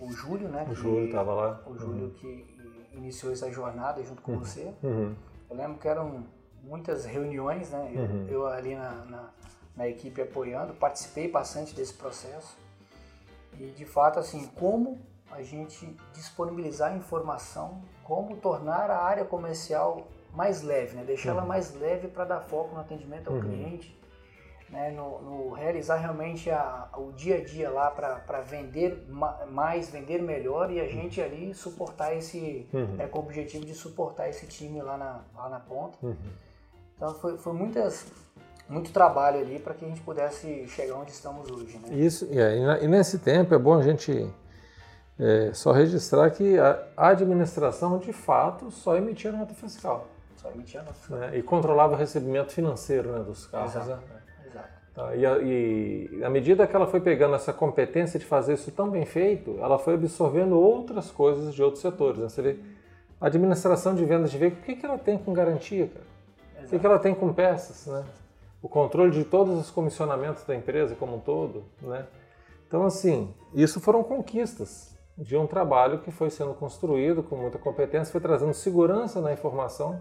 o 0.00 0.10
Júlio, 0.12 0.48
né? 0.48 0.66
O 0.70 0.74
Júlio 0.74 1.06
estava 1.06 1.34
lá. 1.34 1.60
O 1.66 1.76
Júlio 1.76 2.10
que 2.10 2.46
iniciou 2.92 3.32
essa 3.32 3.50
jornada 3.50 4.02
junto 4.04 4.22
com 4.22 4.38
você. 4.38 4.72
Uhum. 4.82 5.14
Eu 5.50 5.56
lembro 5.56 5.78
que 5.78 5.88
eram 5.88 6.24
muitas 6.62 7.04
reuniões, 7.04 7.70
né? 7.70 7.90
Eu, 7.94 8.02
Uhum. 8.02 8.26
eu 8.28 8.46
ali 8.46 8.74
na, 8.76 8.90
na, 9.06 9.30
na 9.76 9.88
equipe 9.88 10.22
apoiando, 10.22 10.74
participei 10.74 11.28
bastante 11.30 11.74
desse 11.74 11.92
processo. 11.94 12.56
E 13.58 13.66
de 13.70 13.84
fato, 13.84 14.18
assim, 14.20 14.46
como 14.54 14.98
a 15.32 15.42
gente 15.42 15.96
disponibilizar 16.14 16.96
informação, 16.96 17.82
como 18.04 18.36
tornar 18.36 18.90
a 18.90 19.02
área 19.02 19.24
comercial 19.24 20.06
mais 20.36 20.62
leve, 20.62 20.94
né? 20.96 21.02
Deixar 21.04 21.30
ela 21.30 21.44
mais 21.44 21.74
leve 21.74 22.08
para 22.08 22.24
dar 22.26 22.40
foco 22.40 22.74
no 22.74 22.80
atendimento 22.80 23.28
ao 23.28 23.34
Uhum. 23.36 23.40
cliente, 23.40 23.98
né? 24.68 24.90
no, 24.90 25.22
no 25.22 25.52
realizar 25.54 25.96
realmente 25.96 26.50
a- 26.50 26.88
o 26.96 27.10
dia 27.12 27.36
a 27.38 27.44
dia 27.44 27.70
lá 27.70 27.90
para 27.90 28.40
vender 28.42 29.06
ma- 29.08 29.46
mais, 29.50 29.88
vender 29.88 30.20
melhor 30.22 30.70
e 30.70 30.78
a 30.80 30.86
gente 30.86 31.20
ali 31.22 31.54
suportar 31.54 32.14
esse, 32.14 32.68
Uhum. 32.72 32.96
é, 32.98 33.06
com 33.06 33.18
o 33.20 33.22
objetivo 33.22 33.64
de 33.64 33.74
suportar 33.74 34.28
esse 34.28 34.46
time 34.46 34.82
lá 34.82 34.96
na, 34.98 35.20
lá 35.34 35.48
na 35.48 35.60
ponta. 35.60 35.96
Uhum. 36.02 36.14
Então 36.96 37.14
foi, 37.14 37.38
foi 37.38 37.52
muitas, 37.54 38.06
muito 38.68 38.92
trabalho 38.92 39.38
ali 39.40 39.58
para 39.58 39.72
que 39.72 39.84
a 39.84 39.88
gente 39.88 40.00
pudesse 40.02 40.66
chegar 40.68 40.96
onde 40.96 41.12
estamos 41.12 41.50
hoje, 41.50 41.78
né? 41.78 41.94
Isso, 41.96 42.26
e, 42.30 42.38
aí, 42.40 42.84
e 42.84 42.88
nesse 42.88 43.18
tempo 43.18 43.54
é 43.54 43.58
bom 43.58 43.74
a 43.78 43.82
gente 43.82 44.28
é, 45.18 45.50
só 45.54 45.72
registrar 45.72 46.28
que 46.30 46.58
a 46.58 46.78
a 46.94 47.08
administração 47.08 47.98
de 47.98 48.12
fato 48.12 48.70
só 48.70 48.96
emitia 48.96 49.32
nota 49.32 49.54
fiscal 49.54 50.06
Só 50.94 51.14
né? 51.16 51.36
e 51.38 51.42
controlava 51.42 51.94
o 51.94 51.96
recebimento 51.96 52.52
financeiro 52.52 53.12
né, 53.12 53.20
dos 53.24 53.46
carros. 53.46 53.74
Exato. 53.74 53.88
né? 53.90 53.98
Exato. 54.46 54.68
Tá, 54.94 55.14
e, 55.16 55.26
a- 55.26 55.38
e 55.38 56.20
à 56.24 56.30
medida 56.30 56.66
que 56.66 56.74
ela 56.74 56.86
foi 56.86 57.00
pegando 57.00 57.34
essa 57.34 57.52
competência 57.52 58.18
de 58.18 58.24
fazer 58.24 58.54
isso 58.54 58.70
tão 58.72 58.88
bem 58.90 59.04
feito, 59.04 59.58
ela 59.60 59.78
foi 59.78 59.94
absorvendo 59.94 60.58
outras 60.58 61.10
coisas 61.10 61.54
de 61.54 61.62
outros 61.62 61.82
setores. 61.82 62.18
Né? 62.18 62.28
Você 62.28 62.42
vê, 62.42 62.58
a 63.20 63.26
administração 63.26 63.94
de 63.94 64.04
vendas 64.04 64.30
de 64.30 64.38
veículo, 64.38 64.62
o 64.62 64.64
que, 64.64 64.76
que 64.76 64.86
ela 64.86 64.98
tem 64.98 65.18
com 65.18 65.32
garantia, 65.32 65.88
cara? 65.88 66.06
O 66.64 66.68
que, 66.68 66.78
que 66.78 66.86
ela 66.86 66.98
tem 66.98 67.14
com 67.14 67.32
peças, 67.32 67.86
né? 67.86 68.04
O 68.60 68.68
controle 68.68 69.12
de 69.12 69.24
todos 69.24 69.56
os 69.58 69.70
comissionamentos 69.70 70.42
da 70.44 70.54
empresa 70.54 70.94
como 70.96 71.16
um 71.16 71.20
todo, 71.20 71.64
né? 71.80 72.06
Então, 72.66 72.84
assim, 72.84 73.32
isso 73.54 73.80
foram 73.80 74.02
conquistas 74.02 74.96
de 75.16 75.36
um 75.36 75.46
trabalho 75.46 76.00
que 76.00 76.10
foi 76.10 76.28
sendo 76.28 76.52
construído 76.54 77.22
com 77.22 77.36
muita 77.36 77.58
competência, 77.58 78.10
foi 78.10 78.20
trazendo 78.20 78.52
segurança 78.52 79.20
na 79.20 79.32
informação, 79.32 80.00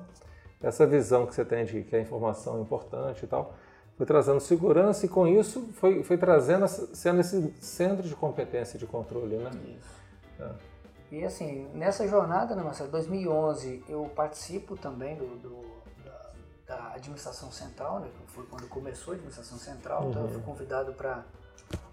essa 0.65 0.86
visão 0.88 1.25
que 1.28 1.36
você 1.36 1.45
tem 1.45 1.63
de 1.63 1.84
que 1.84 1.95
a 1.95 2.01
informação 2.01 2.58
é 2.58 2.62
importante 2.62 3.23
e 3.23 3.28
tal, 3.28 3.54
foi 3.95 4.06
trazendo 4.06 4.39
segurança 4.39 5.06
e 5.06 5.10
com 5.10 5.28
isso 5.28 5.62
foi, 5.73 6.04
foi 6.04 6.17
trazendo, 6.17 6.67
sendo 6.67 7.21
esse 7.21 7.54
centro 7.62 8.04
de 8.08 8.15
competência 8.15 8.78
de 8.80 8.86
controle, 8.86 9.38
né? 9.38 9.51
Isso. 9.78 10.41
É. 10.41 10.49
E 11.12 11.23
assim, 11.23 11.67
nessa 11.73 12.08
jornada, 12.08 12.56
né, 12.56 12.63
Marcelo, 12.63 12.89
2011, 12.91 13.84
eu 13.88 14.10
participo 14.15 14.75
também 14.75 15.15
do, 15.15 15.28
do- 15.38 15.65
da, 16.04 16.32
da 16.75 16.93
administração 16.95 17.51
central, 17.51 17.99
né, 17.99 18.08
foi 18.28 18.43
quando 18.47 18.67
começou 18.67 19.13
a 19.13 19.15
administração 19.15 19.58
central, 19.58 20.10
então 20.10 20.23
eu 20.23 20.30
fui 20.30 20.41
convidado 20.41 20.93
para 20.93 21.23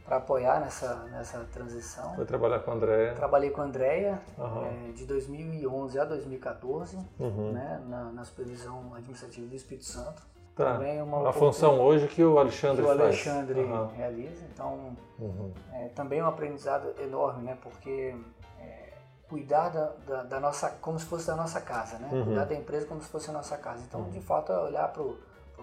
apoiar 0.08 0.60
nessa, 0.60 0.94
nessa 1.10 1.38
transição. 1.52 2.14
Foi 2.14 2.24
trabalhar 2.24 2.60
com 2.60 2.70
o 2.70 2.74
André. 2.74 3.12
Trabalhei 3.14 3.50
com 3.50 3.60
a 3.60 3.64
Andrea 3.64 4.20
Aham. 4.38 4.64
eh, 4.88 4.92
de 4.92 5.06
2011 5.06 5.98
a 5.98 6.04
2014, 6.04 6.96
Uhum. 7.18 7.52
né, 7.52 7.80
na, 7.86 8.04
na 8.12 8.24
supervisão 8.24 8.92
administrativa 8.94 9.46
do 9.46 9.54
Espírito 9.54 9.84
Santo. 9.86 10.22
Tá. 10.54 10.74
Também 10.74 10.98
é 10.98 11.02
uma 11.02 11.28
A 11.30 11.32
função 11.32 11.80
hoje 11.80 12.06
que 12.08 12.22
o 12.22 12.32
que 12.34 12.38
Alexandre 12.40 12.82
o 12.82 12.86
faz. 12.88 13.00
Alexandre 13.00 13.60
Aham. 13.62 13.86
realiza. 13.96 14.44
Então, 14.52 14.96
Uhum. 15.18 15.50
é, 15.72 15.88
também 15.88 16.18
é 16.18 16.24
um 16.24 16.28
aprendizado 16.28 16.92
enorme, 17.00 17.44
né? 17.44 17.56
Porque 17.62 18.14
é, 18.60 18.92
cuidar 19.30 19.70
da, 19.70 19.92
da, 20.06 20.22
da 20.24 20.40
nossa, 20.40 20.68
como 20.82 20.98
se 20.98 21.06
fosse 21.06 21.26
da 21.28 21.36
nossa 21.36 21.58
casa, 21.60 21.96
né? 21.98 22.10
Uhum. 22.12 22.24
Cuidar 22.26 22.44
da 22.44 22.54
empresa 22.54 22.84
como 22.86 23.00
se 23.00 23.08
fosse 23.08 23.30
a 23.30 23.32
nossa 23.32 23.56
casa. 23.56 23.82
Então, 23.88 24.02
de 24.10 24.20
fato, 24.20 24.52
é 24.52 24.58
olhar 24.58 24.88
para 24.92 25.02
o 25.02 25.16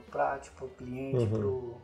prático, 0.09 0.55
para 0.55 0.65
o 0.65 0.69
cliente, 0.69 1.25
Uhum. 1.35 1.77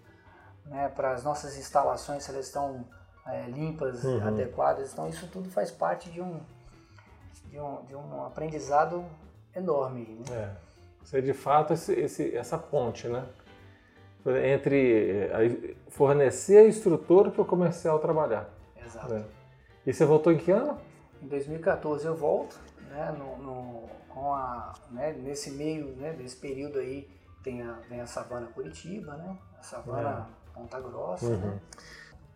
Né, 0.65 0.89
para 0.89 1.11
as 1.11 1.23
nossas 1.23 1.57
instalações, 1.57 2.23
se 2.23 2.31
elas 2.31 2.47
estão 2.47 2.85
é, 3.27 3.45
limpas, 3.47 4.03
Uhum. 4.03 4.27
adequadas. 4.27 4.93
Então, 4.93 5.07
isso 5.09 5.27
tudo 5.27 5.49
faz 5.49 5.71
parte 5.71 6.11
de 6.11 6.21
um, 6.21 6.39
de 7.49 7.59
um, 7.59 7.83
de 7.85 7.95
um 7.95 8.23
aprendizado 8.23 9.03
enorme, 9.55 10.23
né? 10.29 10.35
É. 10.35 10.65
Ser 11.05 11.21
de 11.23 11.33
fato 11.33 11.73
esse, 11.73 11.91
esse- 11.93 12.35
essa 12.35 12.57
ponte, 12.57 13.07
né? 13.07 13.25
Entre 14.53 15.29
a- 15.31 15.91
fornecer 15.91 16.57
a 16.57 16.63
estrutura 16.63 17.29
para 17.29 17.41
o 17.41 17.45
comercial 17.45 17.99
trabalhar. 17.99 18.49
Exato. 18.83 19.13
né? 19.13 19.25
E 19.85 19.93
você 19.93 20.03
voltou 20.05 20.31
em 20.33 20.37
que 20.37 20.51
ano? 20.51 20.77
Em 21.21 21.27
2014 21.27 22.05
eu 22.05 22.15
volto, 22.15 22.59
né, 22.89 23.11
no, 23.17 23.37
no- 23.37 23.89
com 24.09 24.33
a, 24.33 24.73
né, 24.91 25.13
nesse 25.13 25.51
meio, 25.51 25.95
né, 25.95 26.13
nesse 26.13 26.35
período 26.37 26.79
aí 26.79 27.07
tem 27.43 27.61
a, 27.63 27.73
vem 27.89 28.01
a 28.01 28.07
Savana 28.07 28.47
Curitiba, 28.47 29.15
né, 29.17 29.37
a 29.59 29.63
Savana 29.63 30.27
Ponta 30.55 30.79
Grossa, 30.79 31.35
né, 31.35 31.59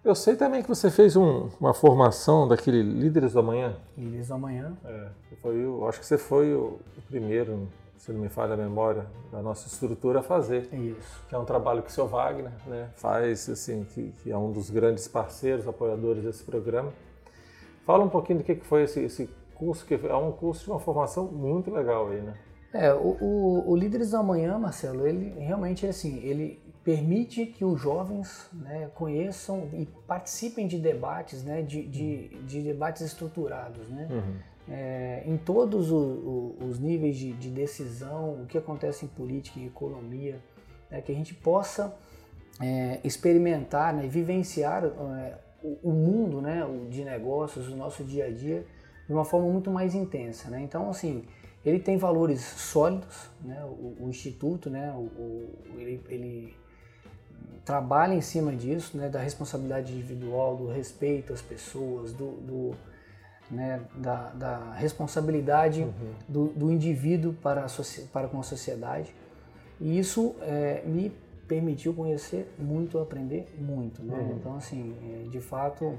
Eu 0.03 0.13
sei 0.13 0.35
também 0.35 0.61
que 0.61 0.67
você 0.67 0.91
fez 0.91 1.15
um, 1.15 1.49
uma 1.59 1.73
formação 1.73 2.47
daquele 2.47 2.83
Líderes 2.83 3.31
do 3.31 3.39
Amanhã. 3.39 3.77
Líderes 3.97 4.27
do 4.27 4.33
Amanhã. 4.33 4.77
É, 4.83 5.07
foi 5.41 5.65
o, 5.65 5.87
acho 5.87 6.01
que 6.01 6.05
você 6.05 6.17
foi 6.17 6.53
o, 6.53 6.79
o 6.97 7.01
primeiro, 7.07 7.69
se 7.97 8.11
não 8.11 8.19
me 8.19 8.27
falha 8.27 8.55
a 8.55 8.57
memória, 8.57 9.05
da 9.31 9.41
nossa 9.41 9.67
estrutura 9.67 10.19
a 10.19 10.21
fazer. 10.21 10.67
Isso. 10.73 11.23
Que 11.29 11.35
é 11.35 11.37
um 11.37 11.45
trabalho 11.45 11.81
que 11.81 11.89
o 11.89 11.93
seu 11.93 12.07
Wagner 12.07 12.51
né, 12.67 12.89
faz, 12.95 13.49
assim, 13.49 13.85
que, 13.85 14.11
que, 14.21 14.29
é 14.29 14.37
um 14.37 14.51
dos 14.51 14.69
grandes 14.69 15.07
parceiros, 15.07 15.65
apoiadores 15.65 16.23
desse 16.23 16.43
programa. 16.43 16.91
Fala 17.85 18.03
um 18.03 18.09
pouquinho 18.09 18.39
do 18.39 18.43
que 18.43 18.55
foi 18.55 18.83
esse, 18.83 18.99
esse 18.99 19.29
curso, 19.55 19.85
que 19.85 19.93
é 19.93 20.15
um 20.15 20.31
curso 20.33 20.65
de 20.65 20.71
uma 20.71 20.79
formação 20.79 21.25
muito 21.25 21.71
legal 21.71 22.09
aí, 22.09 22.21
né? 22.21 22.33
É, 22.73 22.93
o, 22.93 23.17
o, 23.19 23.71
o 23.71 23.75
Líderes 23.75 24.11
do 24.11 24.17
Amanhã, 24.17 24.57
Marcelo, 24.57 25.07
ele 25.07 25.33
realmente 25.39 25.85
é 25.85 25.89
assim, 25.89 26.19
ele 26.23 26.59
permite 26.83 27.45
que 27.45 27.65
os 27.65 27.79
jovens 27.79 28.49
né, 28.53 28.89
conheçam 28.95 29.69
e 29.73 29.85
participem 30.07 30.67
de 30.67 30.77
debates, 30.77 31.43
né, 31.43 31.61
de, 31.61 31.83
de, 31.83 32.27
de 32.43 32.61
debates 32.61 33.01
estruturados, 33.01 33.87
né, 33.89 34.07
uhum. 34.09 34.73
é, 34.73 35.23
em 35.25 35.37
todos 35.37 35.91
o, 35.91 35.97
o, 35.97 36.57
os 36.67 36.79
níveis 36.79 37.17
de, 37.17 37.33
de, 37.33 37.49
decisão, 37.49 38.41
o 38.41 38.45
que 38.47 38.57
acontece 38.57 39.05
em 39.05 39.07
política 39.07 39.59
e 39.59 39.65
economia, 39.65 40.39
né, 40.89 41.01
que 41.01 41.11
a 41.11 41.15
gente 41.15 41.33
possa 41.33 41.95
é, 42.61 42.99
experimentar, 43.03 43.93
né, 43.93 44.07
vivenciar 44.07 44.83
é, 44.85 45.37
o, 45.63 45.89
o, 45.89 45.91
mundo 45.91 46.41
né, 46.41 46.65
de 46.89 47.03
negócios, 47.03 47.67
o 47.67 47.75
nosso 47.75 48.03
dia 48.03 48.25
a 48.25 48.31
dia, 48.31 48.65
de 49.05 49.13
uma 49.13 49.25
forma 49.25 49.47
muito 49.49 49.69
mais 49.69 49.95
intensa. 49.95 50.49
Né? 50.49 50.61
Então, 50.61 50.89
assim, 50.89 51.25
ele 51.65 51.79
tem 51.79 51.97
valores 51.97 52.41
sólidos, 52.41 53.29
né? 53.41 53.63
o, 53.65 54.05
o 54.05 54.09
Instituto, 54.09 54.69
né? 54.69 54.91
O, 54.91 55.49
ele, 55.77 56.01
ele 56.07 56.55
trabalha 57.65 58.13
em 58.13 58.21
cima 58.21 58.55
disso, 58.55 58.97
né, 58.97 59.09
da 59.09 59.19
responsabilidade 59.19 59.93
individual, 59.93 60.55
do 60.55 60.67
respeito 60.67 61.31
às 61.31 61.41
pessoas, 61.41 62.11
do, 62.11 62.31
do 62.41 62.75
né, 63.51 63.81
da, 63.95 64.29
da, 64.29 64.73
responsabilidade 64.73 65.81
uhum. 65.81 66.13
do, 66.27 66.47
do, 66.47 66.71
indivíduo 66.71 67.33
para, 67.33 67.65
a, 67.65 67.67
para 68.11 68.27
com 68.27 68.39
a 68.39 68.43
sociedade. 68.43 69.13
E 69.79 69.99
isso 69.99 70.35
é, 70.41 70.81
me 70.85 71.11
permitiu 71.47 71.93
conhecer 71.93 72.51
muito, 72.57 72.97
aprender 72.97 73.47
muito. 73.57 74.03
Né? 74.03 74.17
Uhum. 74.17 74.35
Então, 74.37 74.55
assim, 74.55 74.95
é, 75.03 75.29
de 75.29 75.39
fato, 75.39 75.97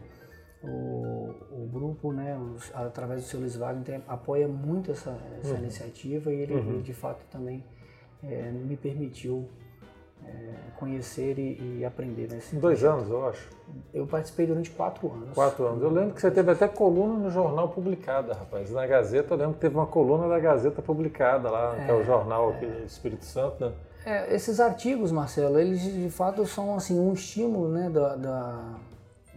o, 0.62 1.35
o 1.51 1.68
grupo, 1.73 2.12
né, 2.12 2.38
os, 2.38 2.70
através 2.75 3.23
do 3.23 3.27
seu 3.27 3.40
Luiz 3.40 3.57
Wagner, 3.57 3.85
tem, 3.85 4.05
apoia 4.07 4.46
muito 4.46 4.90
essa, 4.90 5.16
essa 5.38 5.55
uhum. 5.55 5.61
iniciativa 5.61 6.33
e 6.33 6.40
ele, 6.40 6.55
uhum. 6.55 6.81
de 6.81 6.92
fato, 6.92 7.25
também 7.31 7.64
é, 8.23 8.51
me 8.51 8.77
permitiu 8.77 9.49
é, 10.27 10.53
conhecer 10.77 11.38
e, 11.38 11.79
e, 11.79 11.85
aprender 11.85 12.29
nesse 12.31 12.57
Dois 12.57 12.81
projeto. 12.81 12.99
anos, 12.99 13.11
eu 13.11 13.29
acho. 13.29 13.49
Eu 13.94 14.07
participei 14.07 14.46
durante 14.46 14.70
quatro 14.70 15.11
anos. 15.11 15.35
Quatro 15.35 15.66
anos. 15.66 15.83
Eu 15.83 15.90
lembro 15.90 16.14
que 16.14 16.20
você 16.20 16.31
teve 16.31 16.51
até 16.51 16.68
coluna 16.68 17.18
no 17.18 17.31
jornal 17.31 17.68
publicada, 17.68 18.35
rapaz. 18.35 18.70
Na 18.70 18.87
Gazeta, 18.87 19.33
eu 19.33 19.38
lembro 19.38 19.55
que 19.55 19.61
teve 19.61 19.75
uma 19.75 19.87
coluna 19.87 20.29
da 20.29 20.38
Gazeta 20.38 20.83
publicada 20.83 21.51
lá, 21.51 21.75
é, 21.75 21.85
que 21.87 21.90
é 21.90 21.94
o 21.94 22.05
jornal 22.05 22.51
aqui 22.51 22.66
do 22.66 22.85
Espírito 22.85 23.25
Santo, 23.25 23.64
né? 23.64 23.73
É, 24.05 24.35
esses 24.35 24.61
artigos, 24.61 25.12
Marcelo, 25.12 25.59
eles 25.59 25.81
de 25.83 26.11
fato 26.11 26.46
são 26.46 26.75
assim 26.75 26.99
um 26.99 27.12
estímulo, 27.12 27.68
né, 27.68 27.90
da, 27.90 28.16
da 28.16 28.75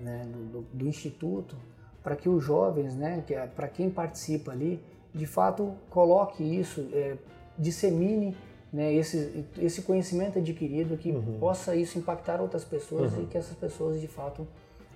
né, 0.04 0.26
do, 0.52 0.62
do, 0.74 0.88
instituto 0.88 1.56
para 2.04 2.16
que 2.16 2.28
os 2.28 2.44
jovens, 2.44 2.96
né, 2.96 3.24
que 3.26 3.34
é, 3.34 3.48
para 3.48 3.68
quem 3.68 3.90
participa 3.90 4.52
ali, 4.52 4.80
de 5.14 5.26
fato 5.26 5.74
coloque 5.90 6.44
isso, 6.44 6.88
é, 6.94 7.16
dissemine 7.58 8.36
né, 8.72 8.94
esse, 8.94 9.46
esse 9.60 9.84
conhecimento 9.84 10.40
adquirido, 10.40 10.98
que 10.98 11.12
uhum. 11.12 11.38
possa 11.40 11.76
isso 11.76 11.98
impactar 12.00 12.42
outras 12.42 12.64
pessoas 12.64 13.14
uhum. 13.14 13.24
e 13.24 13.26
que 13.28 13.38
essas 13.38 13.56
pessoas 13.56 14.02
de 14.02 14.08
fato 14.08 14.48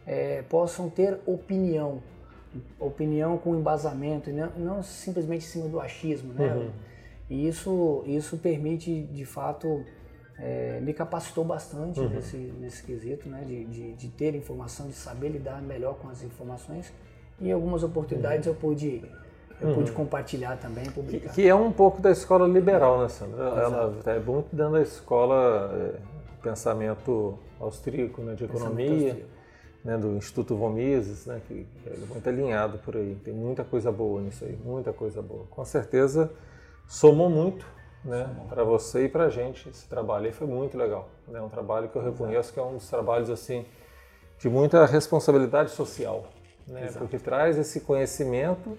é, 0.06 0.42
possam 0.44 0.90
ter 0.90 1.20
opinião, 1.26 2.02
opinião 2.80 3.38
com 3.38 3.56
embasamento, 3.56 4.32
não, 4.32 4.50
não 4.58 4.84
simplesmente 4.84 5.46
em 5.46 5.48
cima 5.48 5.68
do 5.68 5.80
achismo, 5.80 6.34
né? 6.34 6.54
Uhum. 6.54 6.72
E 7.30 7.48
isso, 7.48 8.04
isso 8.06 8.38
permite 8.38 9.04
de 9.04 9.26
fato 9.26 9.86
é, 10.40 10.80
me 10.82 10.94
capacitou 10.94 11.44
bastante 11.44 12.00
uhum. 12.00 12.10
nesse, 12.10 12.38
nesse 12.38 12.84
quesito, 12.84 13.28
né, 13.28 13.44
de, 13.46 13.66
de, 13.66 13.94
de, 13.94 14.08
ter 14.10 14.36
informação, 14.36 14.88
de 14.88 14.94
saber 14.94 15.30
lidar 15.30 15.62
melhor 15.62 15.96
com 15.96 16.10
as 16.10 16.24
informações. 16.24 16.94
E 17.40 17.50
em 17.50 17.52
algumas 17.52 17.84
oportunidades 17.84 18.46
uhum. 18.46 18.54
eu 18.54 18.60
pude 18.60 19.04
eu 19.60 19.70
uhum. 19.70 19.76
pude 19.76 19.92
compartilhar 19.92 20.56
também, 20.58 20.86
publicar. 20.86 21.30
Que, 21.30 21.42
que, 21.42 21.48
é 21.48 21.56
um 21.56 21.72
pouco 21.72 22.00
da 22.00 22.12
escola 22.12 22.48
liberal, 22.48 23.02
né, 23.02 23.10
Sandra? 23.10 23.44
Ela 23.44 23.96
é 24.06 24.20
muito 24.20 24.56
dentro 24.56 24.74
da 24.74 24.82
escola 24.84 25.72
é, 25.74 26.00
pensamento 26.44 27.40
austríaco, 27.60 28.22
né, 28.22 28.36
de 28.36 28.44
economia, 28.44 29.26
né, 29.84 29.98
do 29.98 30.16
Instituto 30.16 30.56
von 30.56 30.70
Mises, 30.70 31.26
né, 31.26 31.42
que 31.48 31.66
é 31.88 31.98
muito 32.08 32.30
alinhado 32.30 32.78
por 32.80 32.96
aí. 32.96 33.18
Tem 33.24 33.34
muita 33.34 33.64
coisa 33.64 33.92
boa 33.92 34.22
nisso 34.22 34.46
aí, 34.46 34.56
muita 34.64 34.94
coisa 34.94 35.24
boa. 35.24 35.46
Com 35.50 35.66
certeza 35.66 36.32
somou 36.88 37.28
muito 37.28 37.66
né, 38.08 38.28
para 38.50 38.64
você 38.64 39.06
e 39.06 39.10
para 39.10 39.26
a 39.26 39.30
gente 39.30 39.70
esse 39.70 39.88
trabalho 39.88 40.32
foi 40.34 40.48
muito 40.48 40.78
legal. 40.78 41.10
É 41.28 41.32
né, 41.32 41.42
um 41.42 41.50
trabalho 41.50 41.90
que 41.90 41.96
eu 41.96 42.02
reconheço 42.02 42.52
que 42.54 42.60
é 42.60 42.64
um 42.64 42.76
dos 42.76 42.90
trabalhos 42.90 43.30
assim 43.30 43.66
de 44.40 44.50
muita 44.50 44.86
responsabilidade 44.86 45.72
social, 45.72 46.26
né, 46.68 46.90
porque 46.98 47.20
traz 47.20 47.58
esse 47.58 47.82
conhecimento 47.82 48.78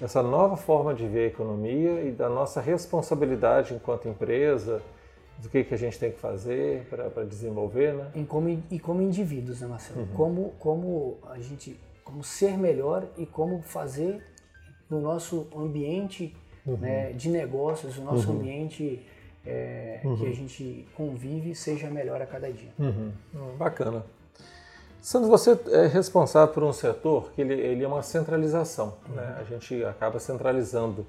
essa 0.00 0.22
nova 0.22 0.56
forma 0.56 0.92
de 0.92 1.06
ver 1.06 1.24
a 1.24 1.26
economia 1.28 2.02
e 2.02 2.10
da 2.10 2.28
nossa 2.28 2.60
responsabilidade 2.60 3.74
enquanto 3.74 4.08
empresa, 4.08 4.82
do 5.38 5.48
que, 5.48 5.64
que 5.64 5.74
a 5.74 5.76
gente 5.76 5.98
tem 5.98 6.12
que 6.12 6.18
fazer 6.18 6.86
para 6.88 7.24
desenvolver, 7.24 7.94
né? 7.94 8.10
E 8.14 8.24
como, 8.24 8.62
e 8.70 8.78
como 8.78 9.02
indivíduos, 9.02 9.60
né, 9.60 9.66
Marcelo? 9.66 10.00
Uhum. 10.00 10.06
Como, 10.14 10.54
como 10.58 11.18
a 11.30 11.38
gente, 11.38 11.78
como 12.04 12.22
ser 12.22 12.56
melhor 12.56 13.06
e 13.16 13.26
como 13.26 13.62
fazer 13.62 14.22
no 14.88 15.00
nosso 15.00 15.46
ambiente 15.56 16.36
uhum. 16.66 16.76
né, 16.76 17.12
de 17.12 17.28
negócios, 17.28 17.96
o 17.98 18.02
nosso 18.02 18.30
uhum. 18.30 18.38
ambiente 18.38 19.04
é, 19.46 19.98
que 20.00 20.06
a 20.06 20.10
uhum. 20.10 20.32
gente 20.32 20.86
convive 20.94 21.54
seja 21.54 21.90
melhor 21.90 22.20
a 22.20 22.26
cada 22.26 22.50
dia. 22.50 22.72
Uhum. 22.78 23.12
Bacana. 23.56 24.04
Sandro, 25.00 25.28
você 25.28 25.58
é 25.70 25.86
responsável 25.86 26.54
por 26.54 26.62
um 26.62 26.72
setor 26.72 27.30
que 27.32 27.42
ele, 27.42 27.52
ele 27.54 27.84
é 27.84 27.86
uma 27.86 28.02
centralização. 28.02 28.96
Uhum. 29.08 29.16
Né? 29.16 29.36
A 29.38 29.44
gente 29.44 29.84
acaba 29.84 30.18
centralizando 30.18 31.06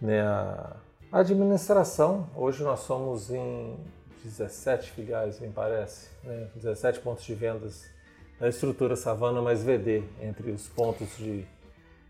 né, 0.00 0.22
a 0.22 0.76
administração. 1.12 2.26
Hoje 2.34 2.62
nós 2.62 2.80
somos 2.80 3.30
em 3.30 3.76
17 4.24 4.92
filiais, 4.92 5.40
me 5.40 5.48
parece, 5.48 6.08
né? 6.24 6.48
17 6.54 7.00
pontos 7.00 7.24
de 7.24 7.34
vendas 7.34 7.84
da 8.38 8.48
estrutura 8.48 8.96
Savana 8.96 9.42
mais 9.42 9.62
VD, 9.62 10.02
entre 10.22 10.50
os 10.50 10.68
pontos 10.68 11.16
de... 11.16 11.44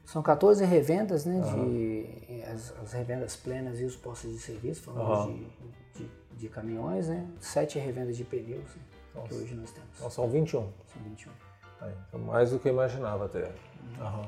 São 0.08 0.22
14 0.22 0.64
revendas, 0.64 1.26
né, 1.26 1.34
uhum. 1.34 1.68
de, 1.68 2.42
as, 2.50 2.74
as, 2.82 2.92
revendas 2.94 3.36
plenas 3.36 3.78
e 3.78 3.84
os 3.84 3.94
postos 3.94 4.32
de 4.32 4.38
serviço, 4.38 4.80
falando 4.80 5.28
uhum. 5.28 5.34
de, 5.34 6.02
de, 6.02 6.10
de, 6.34 6.48
caminhões, 6.48 7.08
né? 7.08 7.26
7 7.38 7.78
revendas 7.78 8.16
de 8.16 8.24
pneus. 8.24 8.74
Né? 9.14 9.22
Que 9.28 9.34
hoje 9.34 9.54
nós 9.54 9.70
temos. 9.70 9.90
Então, 9.98 10.08
são 10.08 10.26
21. 10.26 10.60
São 10.62 11.02
21. 11.04 11.30
É, 11.82 11.92
então, 12.08 12.20
mais 12.20 12.50
do 12.50 12.58
que 12.58 12.68
eu 12.68 12.72
imaginava 12.72 13.26
até. 13.26 13.52
Uhum. 14.00 14.24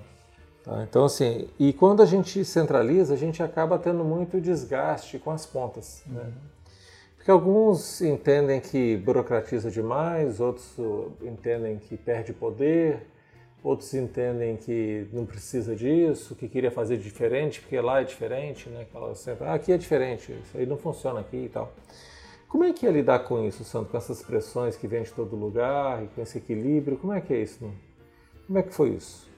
Tá, 0.62 0.82
então, 0.82 1.06
assim, 1.06 1.48
e 1.58 1.72
quando 1.72 2.02
a 2.02 2.06
gente 2.06 2.44
centraliza, 2.44 3.14
a 3.14 3.16
gente 3.16 3.42
acaba 3.42 3.78
tendo 3.78 4.04
muito 4.04 4.38
desgaste 4.38 5.18
com 5.18 5.30
as 5.30 5.46
pontas. 5.46 6.02
Né? 6.06 6.20
Uhum. 6.20 6.26
Né? 6.26 6.32
Porque 7.16 7.30
alguns 7.30 8.02
entendem 8.02 8.60
que 8.60 8.98
burocratiza 8.98 9.70
demais, 9.70 10.40
outros 10.40 10.76
entendem 11.22 11.78
que 11.78 11.96
perde 11.96 12.34
poder, 12.34 13.06
outros 13.62 13.92
entendem 13.94 14.57
que 14.57 15.07
não 15.12 15.27
precisa 15.27 15.75
disso, 15.77 16.35
que 16.35 16.49
queria 16.49 16.70
fazer 16.70 16.96
diferente, 16.99 17.61
porque 17.61 17.81
lá 17.81 18.01
é 18.01 18.05
diferente, 18.05 18.68
né? 18.68 18.83
Aquela 18.83 19.14
sempre, 19.14 19.46
ah, 19.46 19.55
aqui 19.55 19.73
é 19.73 19.79
diferente, 19.79 20.33
isso 20.33 20.57
aí 20.57 20.66
não 20.66 20.77
funciona 20.77 21.20
aqui 21.20 21.37
e 21.37 21.49
tal. 21.49 21.73
Como 22.49 22.64
é 22.64 22.73
que 22.73 22.87
é 22.87 22.90
lidar 22.90 23.20
com 23.20 23.46
isso, 23.46 23.62
Santo? 23.62 23.90
Com 23.90 23.96
essas 23.96 24.23
pressões 24.23 24.77
que 24.77 24.88
vêm 24.88 25.05
de 25.05 25.12
todo 25.12 25.37
lugar 25.37 26.03
com 26.14 26.20
esse 26.20 26.38
equilíbrio? 26.38 26.96
Como 26.96 27.12
é 27.12 27.20
que 27.20 27.33
é 27.33 27.42
isso? 27.42 27.70
Como 28.46 28.59
é 28.59 28.62
que 28.62 28.75
foi 28.75 28.90
isso? 28.90 29.29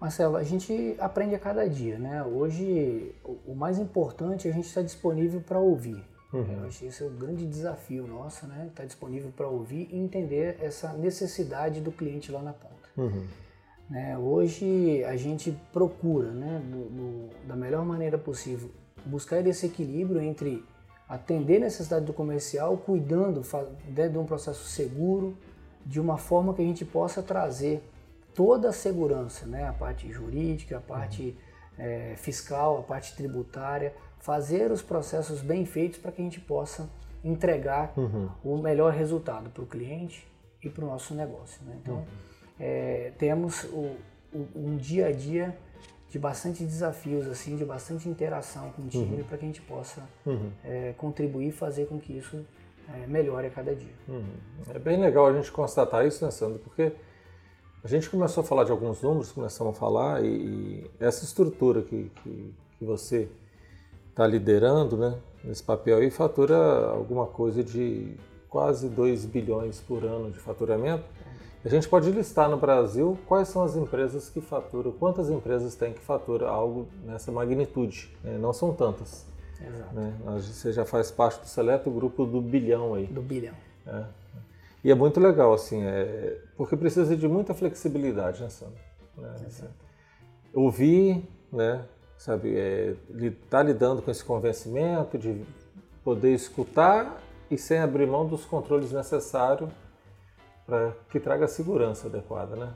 Marcelo, 0.00 0.36
a 0.36 0.42
gente 0.44 0.94
aprende 0.98 1.34
a 1.34 1.38
cada 1.38 1.68
dia, 1.68 1.98
né? 1.98 2.22
Hoje, 2.22 3.12
o 3.46 3.54
mais 3.54 3.78
importante 3.78 4.46
é 4.46 4.50
a 4.50 4.54
gente 4.54 4.66
estar 4.66 4.82
disponível 4.82 5.40
para 5.40 5.58
ouvir. 5.58 6.04
Uhum. 6.32 6.60
Eu 6.60 6.66
acho 6.66 6.80
que 6.80 6.86
esse 6.86 7.02
é 7.02 7.06
o 7.06 7.10
grande 7.10 7.46
desafio 7.46 8.06
nosso, 8.06 8.46
né? 8.46 8.66
Estar 8.68 8.84
disponível 8.84 9.32
para 9.36 9.48
ouvir 9.48 9.88
e 9.90 9.96
entender 9.96 10.58
essa 10.60 10.92
necessidade 10.92 11.80
do 11.80 11.90
cliente 11.90 12.30
lá 12.30 12.42
na 12.42 12.52
ponta. 12.52 12.74
Uhum. 12.96 13.24
Né? 13.88 14.16
Hoje, 14.16 15.04
a 15.04 15.16
gente 15.16 15.56
procura, 15.72 16.30
né, 16.30 16.62
do, 16.64 16.84
do, 16.88 17.46
da 17.46 17.54
melhor 17.54 17.84
maneira 17.84 18.16
possível, 18.16 18.70
buscar 19.04 19.46
esse 19.46 19.66
equilíbrio 19.66 20.20
entre 20.20 20.64
atender 21.08 21.58
a 21.58 21.60
necessidade 21.60 22.04
do 22.04 22.12
comercial, 22.12 22.76
cuidando 22.78 23.42
de 23.88 24.18
um 24.18 24.24
processo 24.24 24.64
seguro, 24.64 25.36
de 25.84 26.00
uma 26.00 26.16
forma 26.16 26.54
que 26.54 26.62
a 26.62 26.64
gente 26.64 26.84
possa 26.84 27.22
trazer 27.22 27.82
toda 28.34 28.70
a 28.70 28.72
segurança, 28.72 29.46
né? 29.46 29.68
a 29.68 29.72
parte 29.72 30.10
jurídica, 30.10 30.78
a 30.78 30.80
parte 30.80 31.36
uhum. 31.78 31.84
é, 31.84 32.14
fiscal, 32.16 32.78
a 32.78 32.82
parte 32.82 33.14
tributária, 33.14 33.94
fazer 34.18 34.72
os 34.72 34.82
processos 34.82 35.42
bem 35.42 35.66
feitos 35.66 35.98
para 35.98 36.10
que 36.10 36.22
a 36.22 36.24
gente 36.24 36.40
possa 36.40 36.88
entregar 37.22 37.92
uhum. 37.96 38.28
o 38.42 38.56
melhor 38.56 38.92
resultado 38.92 39.50
para 39.50 39.62
o 39.62 39.66
cliente 39.66 40.26
e 40.62 40.68
para 40.68 40.84
o 40.84 40.88
nosso 40.88 41.14
negócio. 41.14 41.62
Né? 41.64 41.78
Então, 41.82 41.96
uhum. 41.96 42.04
É, 42.58 43.12
temos 43.18 43.64
o, 43.64 43.96
o, 44.32 44.48
um 44.54 44.76
dia 44.76 45.08
a 45.08 45.12
dia 45.12 45.56
de 46.10 46.18
bastante 46.18 46.62
desafios, 46.62 47.26
assim, 47.26 47.56
de 47.56 47.64
bastante 47.64 48.08
interação 48.08 48.70
com 48.70 48.82
o 48.82 48.88
time 48.88 49.16
uhum. 49.16 49.24
para 49.24 49.36
que 49.36 49.44
a 49.44 49.48
gente 49.48 49.62
possa 49.62 50.02
uhum. 50.24 50.50
é, 50.64 50.94
contribuir 50.96 51.48
e 51.48 51.52
fazer 51.52 51.86
com 51.86 51.98
que 51.98 52.16
isso 52.16 52.44
é, 52.88 53.06
melhore 53.06 53.48
a 53.48 53.50
cada 53.50 53.74
dia. 53.74 53.92
Uhum. 54.08 54.24
É 54.72 54.78
bem 54.78 55.00
legal 55.00 55.26
a 55.26 55.32
gente 55.32 55.50
constatar 55.50 56.06
isso, 56.06 56.24
né, 56.24 56.30
Sandro? 56.30 56.60
Porque 56.60 56.92
a 57.82 57.88
gente 57.88 58.08
começou 58.08 58.42
a 58.42 58.46
falar 58.46 58.64
de 58.64 58.70
alguns 58.70 59.02
números, 59.02 59.32
começamos 59.32 59.76
a 59.76 59.78
falar, 59.78 60.24
e, 60.24 60.28
e 60.28 60.90
essa 61.00 61.24
estrutura 61.24 61.82
que, 61.82 62.10
que, 62.22 62.54
que 62.78 62.84
você 62.84 63.28
está 64.10 64.24
liderando, 64.26 64.96
né, 64.96 65.18
nesse 65.42 65.62
papel 65.62 65.98
aí, 65.98 66.10
fatura 66.10 66.56
alguma 66.90 67.26
coisa 67.26 67.64
de 67.64 68.14
quase 68.48 68.88
2 68.88 69.24
bilhões 69.24 69.80
por 69.80 70.04
ano 70.04 70.30
de 70.30 70.38
faturamento. 70.38 71.04
A 71.64 71.68
gente 71.68 71.88
pode 71.88 72.10
listar 72.10 72.50
no 72.50 72.58
Brasil 72.58 73.18
quais 73.26 73.48
são 73.48 73.62
as 73.62 73.74
empresas 73.74 74.28
que 74.28 74.40
faturam, 74.40 74.92
quantas 74.92 75.30
empresas 75.30 75.74
tem 75.74 75.94
que 75.94 76.00
faturar 76.00 76.52
algo 76.52 76.86
nessa 77.06 77.32
magnitude. 77.32 78.14
Né? 78.22 78.36
Não 78.36 78.52
são 78.52 78.74
tantas. 78.74 79.24
Exato. 79.58 79.94
Né? 79.94 80.14
Você 80.36 80.72
já 80.74 80.84
faz 80.84 81.10
parte 81.10 81.40
do 81.40 81.46
seleto 81.46 81.90
grupo 81.90 82.26
do 82.26 82.38
bilhão 82.42 82.92
aí. 82.92 83.06
Do 83.06 83.22
bilhão. 83.22 83.54
É. 83.86 84.04
E 84.84 84.90
é 84.90 84.94
muito 84.94 85.18
legal, 85.18 85.54
assim, 85.54 85.82
é, 85.82 86.38
porque 86.54 86.76
precisa 86.76 87.16
de 87.16 87.26
muita 87.26 87.54
flexibilidade, 87.54 88.42
né, 88.42 88.50
Sandra? 88.50 88.78
Né? 89.16 89.34
Assim, 89.46 89.64
ouvir, 90.52 91.26
né, 91.50 91.86
sabe, 92.18 92.54
é, 92.54 92.94
tá 93.48 93.62
lidando 93.62 94.02
com 94.02 94.10
esse 94.10 94.22
convencimento 94.22 95.16
de 95.16 95.42
poder 96.04 96.34
escutar 96.34 97.22
e 97.50 97.56
sem 97.56 97.78
abrir 97.78 98.06
mão 98.06 98.26
dos 98.26 98.44
controles 98.44 98.92
necessários 98.92 99.70
para 100.66 100.92
que 101.10 101.20
traga 101.20 101.44
a 101.44 101.48
segurança 101.48 102.06
adequada, 102.06 102.56
né? 102.56 102.72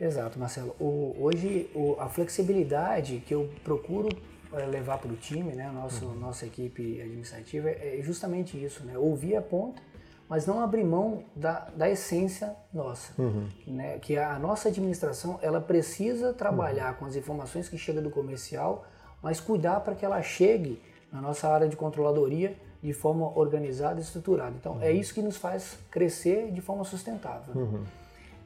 Exato, 0.00 0.38
Marcelo. 0.38 0.74
O, 0.78 1.16
hoje 1.20 1.70
o, 1.74 1.96
a 1.98 2.08
flexibilidade 2.08 3.22
que 3.26 3.34
eu 3.34 3.50
procuro 3.64 4.08
eh, 4.52 4.66
levar 4.66 4.98
para 4.98 5.10
o 5.10 5.16
time, 5.16 5.54
né, 5.54 5.70
nosso, 5.70 6.06
uhum. 6.06 6.14
nossa 6.14 6.46
equipe 6.46 7.00
administrativa, 7.00 7.68
é 7.68 7.98
justamente 8.02 8.62
isso, 8.62 8.84
né? 8.84 8.96
Ouvir 8.96 9.36
a 9.36 9.42
ponta, 9.42 9.82
mas 10.28 10.46
não 10.46 10.60
abrir 10.60 10.84
mão 10.84 11.24
da, 11.34 11.68
da 11.74 11.90
essência 11.90 12.54
nossa, 12.72 13.12
uhum. 13.20 13.48
né? 13.66 13.98
Que 13.98 14.16
a 14.16 14.38
nossa 14.38 14.68
administração 14.68 15.38
ela 15.42 15.60
precisa 15.60 16.32
trabalhar 16.32 16.92
uhum. 16.92 16.98
com 16.98 17.04
as 17.06 17.16
informações 17.16 17.68
que 17.68 17.76
chegam 17.76 18.02
do 18.02 18.10
comercial, 18.10 18.86
mas 19.20 19.40
cuidar 19.40 19.80
para 19.80 19.96
que 19.96 20.04
ela 20.04 20.22
chegue 20.22 20.80
na 21.12 21.20
nossa 21.20 21.48
área 21.48 21.68
de 21.68 21.76
controladoria 21.76 22.56
de 22.82 22.92
forma 22.92 23.36
organizada 23.38 23.98
e 24.00 24.02
estruturada. 24.02 24.54
Então, 24.58 24.74
é 24.74 24.76
uhum. 24.76 24.82
é 24.82 24.92
isso 24.92 25.12
que 25.12 25.22
nos 25.22 25.36
faz 25.36 25.78
crescer 25.90 26.50
de 26.52 26.60
forma 26.60 26.84
sustentável. 26.84 27.54
Uhum. 27.54 27.84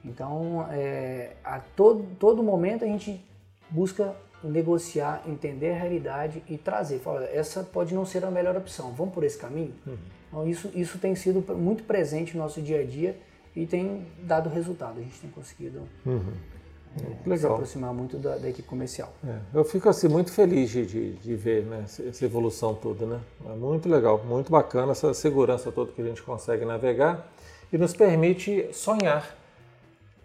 Então, 0.04 0.66
é, 0.70 1.32
a 1.44 1.60
todo, 1.60 2.04
todo 2.18 2.42
momento 2.42 2.84
a 2.84 2.88
gente 2.88 3.24
busca 3.70 4.14
negociar, 4.42 5.22
entender 5.26 5.70
a 5.70 5.78
realidade 5.78 6.42
e 6.48 6.58
trazer. 6.58 6.98
Fala, 6.98 7.24
essa 7.24 7.62
pode 7.62 7.94
não 7.94 8.04
ser 8.04 8.24
a 8.24 8.30
melhor 8.30 8.56
opção, 8.56 8.92
vamos 8.92 9.14
por 9.14 9.22
esse 9.22 9.38
caminho? 9.38 9.74
Uhum. 9.86 9.96
Então, 10.28 10.48
isso, 10.48 10.70
isso 10.74 10.98
tem 10.98 11.14
sido 11.14 11.44
muito 11.54 11.84
presente 11.84 12.36
no 12.36 12.42
nosso 12.42 12.60
dia 12.60 12.80
a 12.80 12.84
dia 12.84 13.16
e 13.54 13.66
tem 13.66 14.06
dado 14.22 14.48
resultado. 14.48 14.98
A 14.98 15.02
gente 15.02 15.20
tem 15.20 15.30
conseguido 15.30 15.82
É, 17.26 17.36
se 17.36 17.46
aproximar 17.46 17.94
muito 17.94 18.18
da, 18.18 18.36
da 18.36 18.48
equipe 18.48 18.68
comercial. 18.68 19.12
É, 19.26 19.38
eu 19.54 19.64
fico 19.64 19.88
assim 19.88 20.08
muito 20.08 20.30
feliz 20.30 20.70
de, 20.70 20.84
de, 20.84 21.12
de 21.14 21.34
ver 21.34 21.64
né, 21.64 21.84
essa 21.86 22.24
evolução 22.24 22.74
toda, 22.74 23.06
né? 23.06 23.20
É 23.46 23.54
muito 23.54 23.88
legal, 23.88 24.22
muito 24.24 24.50
bacana 24.50 24.92
essa 24.92 25.14
segurança 25.14 25.72
toda 25.72 25.92
que 25.92 26.02
a 26.02 26.04
gente 26.04 26.22
consegue 26.22 26.64
navegar 26.64 27.26
e 27.72 27.78
nos 27.78 27.94
permite 27.94 28.68
sonhar. 28.72 29.36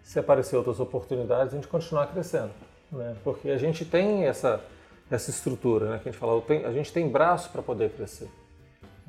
Se 0.02 0.18
aparecer 0.18 0.56
outras 0.56 0.80
oportunidades, 0.80 1.52
a 1.52 1.56
gente 1.56 1.68
continuar 1.68 2.06
crescendo, 2.08 2.50
né? 2.92 3.16
Porque 3.24 3.50
a 3.50 3.58
gente 3.58 3.84
tem 3.84 4.24
essa 4.24 4.62
essa 5.10 5.30
estrutura, 5.30 5.90
né? 5.90 6.00
Que 6.02 6.08
a 6.08 6.12
gente 6.12 6.20
fala, 6.20 6.42
a 6.66 6.72
gente 6.72 6.92
tem 6.92 7.08
braço 7.08 7.50
para 7.50 7.62
poder 7.62 7.90
crescer. 7.90 8.28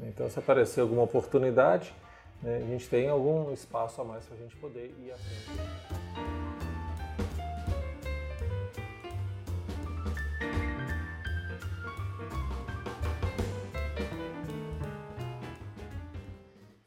Então, 0.02 0.30
se 0.30 0.40
aparecer 0.40 0.82
alguma 0.82 1.04
oportunidade, 1.04 1.94
né, 2.42 2.58
a 2.64 2.68
gente 2.68 2.88
tem 2.88 3.10
algum 3.10 3.52
espaço 3.52 4.02
a 4.02 4.06
mais 4.06 4.26
para 4.26 4.38
a 4.38 4.40
gente 4.40 4.56
poder 4.56 4.94
ir 5.04 5.12
à 5.12 5.18
frente. 5.18 5.99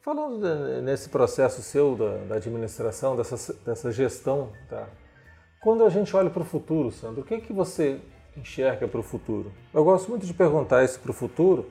Falando 0.03 0.37
nesse 0.81 1.07
processo 1.07 1.61
seu 1.61 1.95
da, 1.95 2.17
da 2.25 2.35
administração, 2.35 3.15
dessa, 3.15 3.53
dessa 3.65 3.89
gestão, 3.89 4.49
tá? 4.69 4.85
quando 5.61 5.85
a 5.85 5.89
gente 5.89 6.13
olha 6.13 6.29
para 6.29 6.41
o 6.41 6.45
futuro, 6.45 6.91
Sandro, 6.91 7.21
o 7.21 7.23
que, 7.23 7.39
que 7.39 7.53
você 7.53 8.01
enxerga 8.35 8.85
para 8.85 8.99
o 8.99 9.03
futuro? 9.03 9.49
Eu 9.73 9.81
gosto 9.85 10.09
muito 10.09 10.25
de 10.25 10.33
perguntar 10.33 10.83
isso 10.83 10.99
para 10.99 11.11
o 11.11 11.13
futuro, 11.13 11.67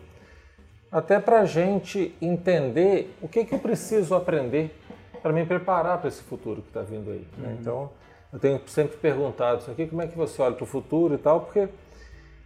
até 0.91 1.21
para 1.21 1.41
a 1.41 1.45
gente 1.45 2.17
entender 2.23 3.15
o 3.21 3.29
que, 3.29 3.45
que 3.45 3.55
eu 3.55 3.59
preciso 3.59 4.15
aprender 4.15 4.75
para 5.21 5.31
me 5.31 5.45
preparar 5.45 5.99
para 5.99 6.09
esse 6.09 6.23
futuro 6.23 6.63
que 6.63 6.69
está 6.69 6.81
vindo 6.81 7.11
aí. 7.11 7.29
Né? 7.37 7.49
Uhum. 7.49 7.57
Então, 7.61 7.91
eu 8.33 8.39
tenho 8.39 8.63
sempre 8.67 8.97
perguntado 8.97 9.61
isso 9.61 9.71
aqui, 9.71 9.87
como 9.87 10.01
é 10.01 10.07
que 10.07 10.17
você 10.17 10.41
olha 10.41 10.55
para 10.55 10.65
o 10.65 10.67
futuro 10.67 11.13
e 11.13 11.19
tal, 11.19 11.43
porque 11.43 11.69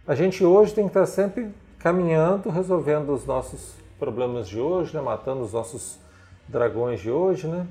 a 0.05 0.13
gente 0.13 0.43
hoje 0.43 0.73
tem 0.73 0.83
que 0.83 0.89
estar 0.89 1.05
sempre 1.05 1.49
caminhando, 1.79 2.49
resolvendo 2.49 3.13
os 3.13 3.25
nossos 3.25 3.86
problemas 3.99 4.47
de 4.47 4.59
hoje, 4.59 4.95
né? 4.95 5.01
matando 5.01 5.41
os 5.41 5.53
nossos 5.53 5.99
dragões 6.47 7.01
de 7.01 7.11
hoje, 7.11 7.47
né? 7.47 7.67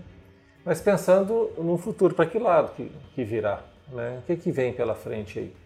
mas 0.65 0.81
pensando 0.81 1.51
no 1.57 1.79
futuro, 1.79 2.15
para 2.15 2.27
que 2.27 2.39
lado 2.39 2.73
que, 2.77 2.91
que 3.15 3.25
virá? 3.25 3.63
Né? 3.89 4.21
O 4.23 4.27
que, 4.27 4.37
que 4.37 4.51
vem 4.51 4.73
pela 4.73 4.95
frente 4.95 5.39
aí? 5.39 5.57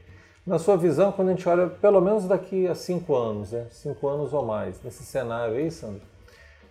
Na 0.47 0.59
sua 0.59 0.77
visão, 0.77 1.13
quando 1.13 1.29
a 1.29 1.33
gente 1.33 1.49
olha 1.49 1.69
pelo 1.69 2.01
menos 2.01 2.27
daqui 2.27 2.67
a 2.67 2.75
cinco 2.75 3.15
anos, 3.15 3.53
né? 3.53 3.67
cinco 3.71 4.09
anos 4.09 4.33
ou 4.33 4.45
mais, 4.45 4.83
nesse 4.83 5.05
cenário 5.05 5.57
aí, 5.57 5.71
Sandro, 5.71 6.03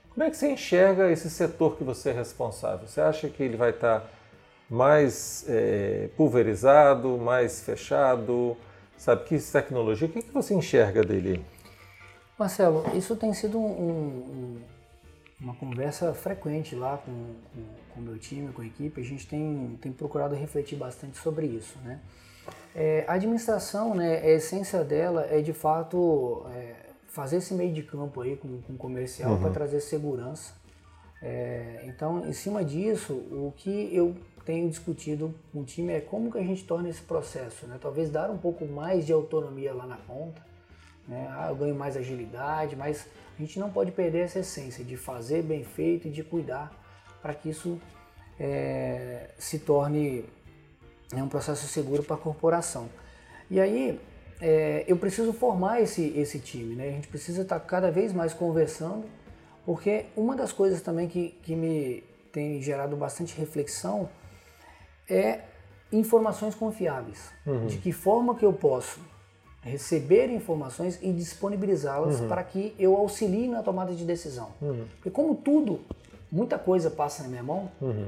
como 0.09 0.23
é 0.23 0.29
que 0.29 0.37
você 0.37 0.51
enxerga 0.51 1.09
esse 1.11 1.29
setor 1.29 1.77
que 1.77 1.83
você 1.83 2.09
é 2.09 2.13
responsável? 2.13 2.87
Você 2.87 2.99
acha 2.99 3.29
que 3.29 3.41
ele 3.41 3.55
vai 3.55 3.69
estar 3.69 4.05
mais 4.69 5.45
é, 5.47 6.09
pulverizado, 6.17 7.17
mais 7.17 7.61
fechado? 7.61 8.57
Sabe, 8.97 9.23
que 9.23 9.39
tecnologia? 9.39 10.07
O 10.07 10.11
que, 10.11 10.21
que 10.21 10.33
você 10.33 10.53
enxerga 10.53 11.03
dele? 11.03 11.43
Marcelo, 12.39 12.85
isso 12.95 13.15
tem 13.17 13.33
sido 13.33 13.59
um, 13.59 13.67
um, 13.67 14.61
uma 15.41 15.53
conversa 15.55 16.13
frequente 16.13 16.73
lá 16.73 16.97
com 16.97 17.11
o 17.97 18.01
meu 18.01 18.17
time, 18.17 18.53
com 18.53 18.61
a 18.61 18.65
equipe. 18.65 19.01
A 19.01 19.03
gente 19.03 19.27
tem, 19.27 19.77
tem 19.81 19.91
procurado 19.91 20.33
refletir 20.35 20.77
bastante 20.77 21.17
sobre 21.17 21.45
isso. 21.45 21.77
Né? 21.83 21.99
É, 22.73 23.03
a 23.07 23.13
administração, 23.13 23.93
né, 23.93 24.19
a 24.19 24.29
essência 24.29 24.83
dela 24.85 25.27
é 25.29 25.41
de 25.41 25.51
fato 25.51 26.45
é, 26.55 26.75
fazer 27.07 27.37
esse 27.37 27.53
meio 27.53 27.73
de 27.73 27.83
campo 27.83 28.21
aí 28.21 28.37
com, 28.37 28.61
com 28.61 28.73
o 28.73 28.77
comercial 28.77 29.33
uhum. 29.33 29.41
para 29.41 29.49
trazer 29.51 29.81
segurança. 29.81 30.53
É, 31.21 31.83
então, 31.83 32.25
em 32.25 32.31
cima 32.31 32.63
disso, 32.63 33.13
o 33.13 33.53
que 33.57 33.93
eu 33.93 34.15
tenho 34.45 34.69
discutido 34.69 35.33
com 35.51 35.59
o 35.59 35.63
time 35.65 35.91
é 35.91 35.99
como 35.99 36.31
que 36.31 36.37
a 36.37 36.43
gente 36.43 36.63
torna 36.63 36.87
esse 36.87 37.01
processo, 37.01 37.67
né? 37.67 37.77
Talvez 37.79 38.09
dar 38.09 38.31
um 38.31 38.37
pouco 38.37 38.65
mais 38.65 39.05
de 39.05 39.11
autonomia 39.11 39.73
lá 39.73 39.85
na 39.85 39.97
ponta, 39.97 40.41
né? 41.09 41.27
Ah, 41.31 41.47
eu 41.49 41.55
ganho 41.55 41.75
mais 41.75 41.97
agilidade, 41.97 42.75
mas 42.75 43.07
a 43.37 43.41
gente 43.41 43.59
não 43.59 43.71
pode 43.71 43.91
perder 43.91 44.19
essa 44.19 44.39
essência 44.39 44.85
de 44.85 44.95
fazer 44.95 45.41
bem 45.41 45.63
feito 45.63 46.07
e 46.07 46.11
de 46.11 46.23
cuidar 46.23 46.71
para 47.21 47.33
que 47.33 47.49
isso 47.49 47.81
é, 48.39 49.31
se 49.37 49.59
torne 49.59 50.23
é, 51.11 51.21
um 51.21 51.27
processo 51.27 51.67
seguro 51.67 52.03
para 52.03 52.15
a 52.15 52.19
corporação. 52.19 52.87
E 53.49 53.59
aí 53.59 53.99
é, 54.39 54.85
eu 54.87 54.95
preciso 54.97 55.33
formar 55.33 55.81
esse, 55.81 56.13
esse 56.15 56.39
time, 56.39 56.75
né? 56.75 56.89
a 56.89 56.91
gente 56.91 57.07
precisa 57.07 57.41
estar 57.41 57.59
tá 57.59 57.65
cada 57.65 57.91
vez 57.91 58.13
mais 58.13 58.33
conversando, 58.33 59.05
porque 59.65 60.05
uma 60.15 60.35
das 60.35 60.51
coisas 60.53 60.81
também 60.81 61.07
que, 61.07 61.31
que 61.41 61.55
me 61.55 62.03
tem 62.31 62.61
gerado 62.61 62.95
bastante 62.95 63.35
reflexão 63.35 64.07
é 65.09 65.41
informações 65.91 66.53
confiáveis. 66.53 67.31
Uhum. 67.45 67.65
De 67.65 67.77
que 67.79 67.91
forma 67.91 68.35
que 68.35 68.45
eu 68.45 68.53
posso 68.53 68.99
receber 69.61 70.29
informações 70.29 70.99
e 71.01 71.11
disponibilizá-las 71.11 72.19
uhum. 72.19 72.27
para 72.27 72.43
que 72.43 72.73
eu 72.79 72.95
auxilie 72.95 73.47
na 73.47 73.61
tomada 73.61 73.93
de 73.93 74.05
decisão. 74.05 74.49
Uhum. 74.61 74.85
Porque 74.95 75.09
como 75.09 75.35
tudo, 75.35 75.81
muita 76.31 76.57
coisa 76.57 76.89
passa 76.89 77.23
na 77.23 77.29
minha 77.29 77.43
mão, 77.43 77.69
uhum. 77.81 78.07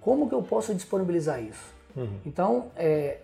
como 0.00 0.28
que 0.28 0.34
eu 0.34 0.42
posso 0.42 0.74
disponibilizar 0.74 1.42
isso? 1.42 1.72
Uhum. 1.96 2.18
Então, 2.26 2.66
é, 2.76 3.18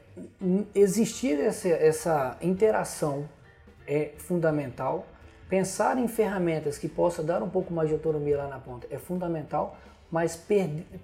existir 0.74 1.40
essa, 1.40 1.68
essa 1.68 2.36
interação 2.40 3.28
é 3.86 4.12
fundamental. 4.16 5.06
Pensar 5.48 5.98
em 5.98 6.06
ferramentas 6.06 6.78
que 6.78 6.88
possa 6.88 7.22
dar 7.22 7.42
um 7.42 7.50
pouco 7.50 7.74
mais 7.74 7.88
de 7.88 7.94
autonomia 7.94 8.36
lá 8.36 8.46
na 8.46 8.58
ponta 8.60 8.86
é 8.90 8.98
fundamental, 8.98 9.76
mas 10.08 10.40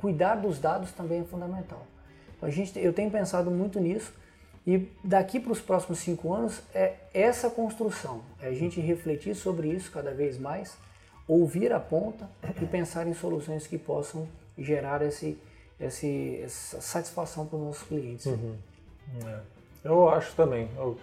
cuidar 0.01 0.37
dos 0.37 0.61
dados 0.61 0.93
também 0.93 1.23
é 1.23 1.25
fundamental. 1.25 1.85
Então, 2.37 2.49
a 2.49 2.53
gente, 2.53 2.79
eu 2.79 2.93
tenho 2.93 3.11
pensado 3.11 3.51
muito 3.51 3.81
nisso 3.81 4.13
e 4.67 4.89
daqui 5.05 5.39
para 5.39 5.53
os 5.53 5.61
próximos 5.61 6.01
cinco 6.01 6.35
anos 6.35 6.61
é 6.75 6.95
essa 7.15 7.49
construção, 7.49 8.23
é 8.43 8.49
a 8.49 8.53
gente 8.53 8.81
refletir 8.81 9.37
sobre 9.37 9.69
isso 9.69 9.93
cada 9.93 10.13
vez 10.13 10.37
mais, 10.39 10.77
ouvir 11.29 11.73
a 11.73 11.79
ponta 11.79 12.29
e 12.61 12.67
pensar 12.67 13.07
em 13.07 13.15
soluções 13.15 13.67
que 13.67 13.79
possam 13.79 14.27
gerar 14.59 15.03
esse, 15.03 15.39
esse, 15.79 16.41
essa 16.43 16.81
satisfação 16.81 17.47
para 17.47 17.57
os 17.59 17.65
nossos 17.65 17.83
clientes. 17.85 18.27
Uhum. 18.27 18.57
É. 19.25 19.41
Eu 19.85 20.09
acho 20.09 20.35
também, 20.35 20.69
eu 20.77 20.99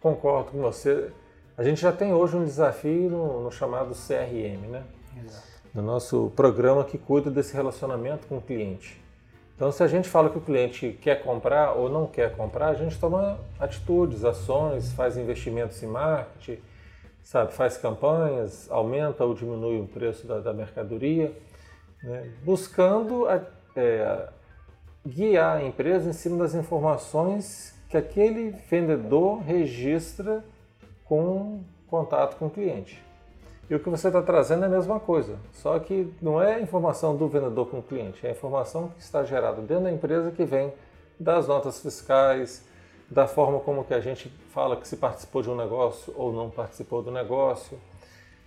concordo 0.00 0.52
com 0.52 0.60
você. 0.60 1.10
A 1.58 1.64
gente 1.64 1.80
já 1.80 1.90
tem 1.90 2.14
hoje 2.14 2.36
um 2.36 2.44
desafio 2.44 3.10
no, 3.10 3.42
no 3.42 3.50
chamado 3.50 3.94
CRM, 3.94 4.68
né? 4.68 4.84
Exato. 5.24 5.46
No 5.74 5.82
nosso 5.82 6.32
programa 6.36 6.84
que 6.84 6.98
cuida 6.98 7.30
desse 7.30 7.52
relacionamento 7.52 8.28
com 8.28 8.38
o 8.38 8.40
cliente. 8.40 9.00
Então, 9.56 9.72
se 9.72 9.82
a 9.82 9.88
gente 9.88 10.06
fala 10.06 10.28
que 10.28 10.36
o 10.36 10.40
cliente 10.40 10.98
quer 11.00 11.22
comprar 11.22 11.72
ou 11.72 11.88
não 11.88 12.06
quer 12.06 12.36
comprar, 12.36 12.68
a 12.68 12.74
gente 12.74 12.98
toma 13.00 13.40
atitudes, 13.58 14.22
ações, 14.22 14.92
faz 14.92 15.16
investimentos 15.16 15.82
em 15.82 15.86
marketing, 15.86 16.60
sabe, 17.22 17.54
faz 17.54 17.78
campanhas, 17.78 18.70
aumenta 18.70 19.24
ou 19.24 19.34
diminui 19.34 19.80
o 19.80 19.86
preço 19.86 20.26
da, 20.26 20.40
da 20.40 20.52
mercadoria, 20.52 21.34
né? 22.02 22.30
buscando 22.44 23.26
a, 23.26 23.40
é, 23.74 24.28
guiar 25.06 25.56
a 25.56 25.64
empresa 25.64 26.10
em 26.10 26.12
cima 26.12 26.36
das 26.36 26.54
informações 26.54 27.74
que 27.88 27.96
aquele 27.96 28.50
vendedor 28.50 29.40
registra 29.40 30.44
com 31.02 31.64
contato 31.86 32.36
com 32.36 32.46
o 32.46 32.50
cliente. 32.50 33.02
E 33.68 33.74
o 33.74 33.80
que 33.80 33.90
você 33.90 34.06
está 34.06 34.22
trazendo 34.22 34.62
é 34.62 34.66
a 34.66 34.70
mesma 34.70 35.00
coisa, 35.00 35.38
só 35.52 35.76
que 35.78 36.12
não 36.22 36.40
é 36.40 36.54
a 36.54 36.60
informação 36.60 37.16
do 37.16 37.26
vendedor 37.26 37.66
com 37.66 37.80
o 37.80 37.82
cliente, 37.82 38.24
é 38.24 38.28
a 38.28 38.32
informação 38.32 38.88
que 38.90 39.02
está 39.02 39.24
gerada 39.24 39.60
dentro 39.60 39.84
da 39.84 39.90
empresa 39.90 40.30
que 40.30 40.44
vem 40.44 40.72
das 41.18 41.48
notas 41.48 41.80
fiscais, 41.80 42.64
da 43.10 43.26
forma 43.26 43.58
como 43.60 43.84
que 43.84 43.94
a 43.94 44.00
gente 44.00 44.28
fala 44.50 44.76
que 44.76 44.86
se 44.86 44.96
participou 44.96 45.42
de 45.42 45.50
um 45.50 45.56
negócio 45.56 46.12
ou 46.16 46.32
não 46.32 46.48
participou 46.48 47.02
do 47.02 47.10
negócio, 47.10 47.78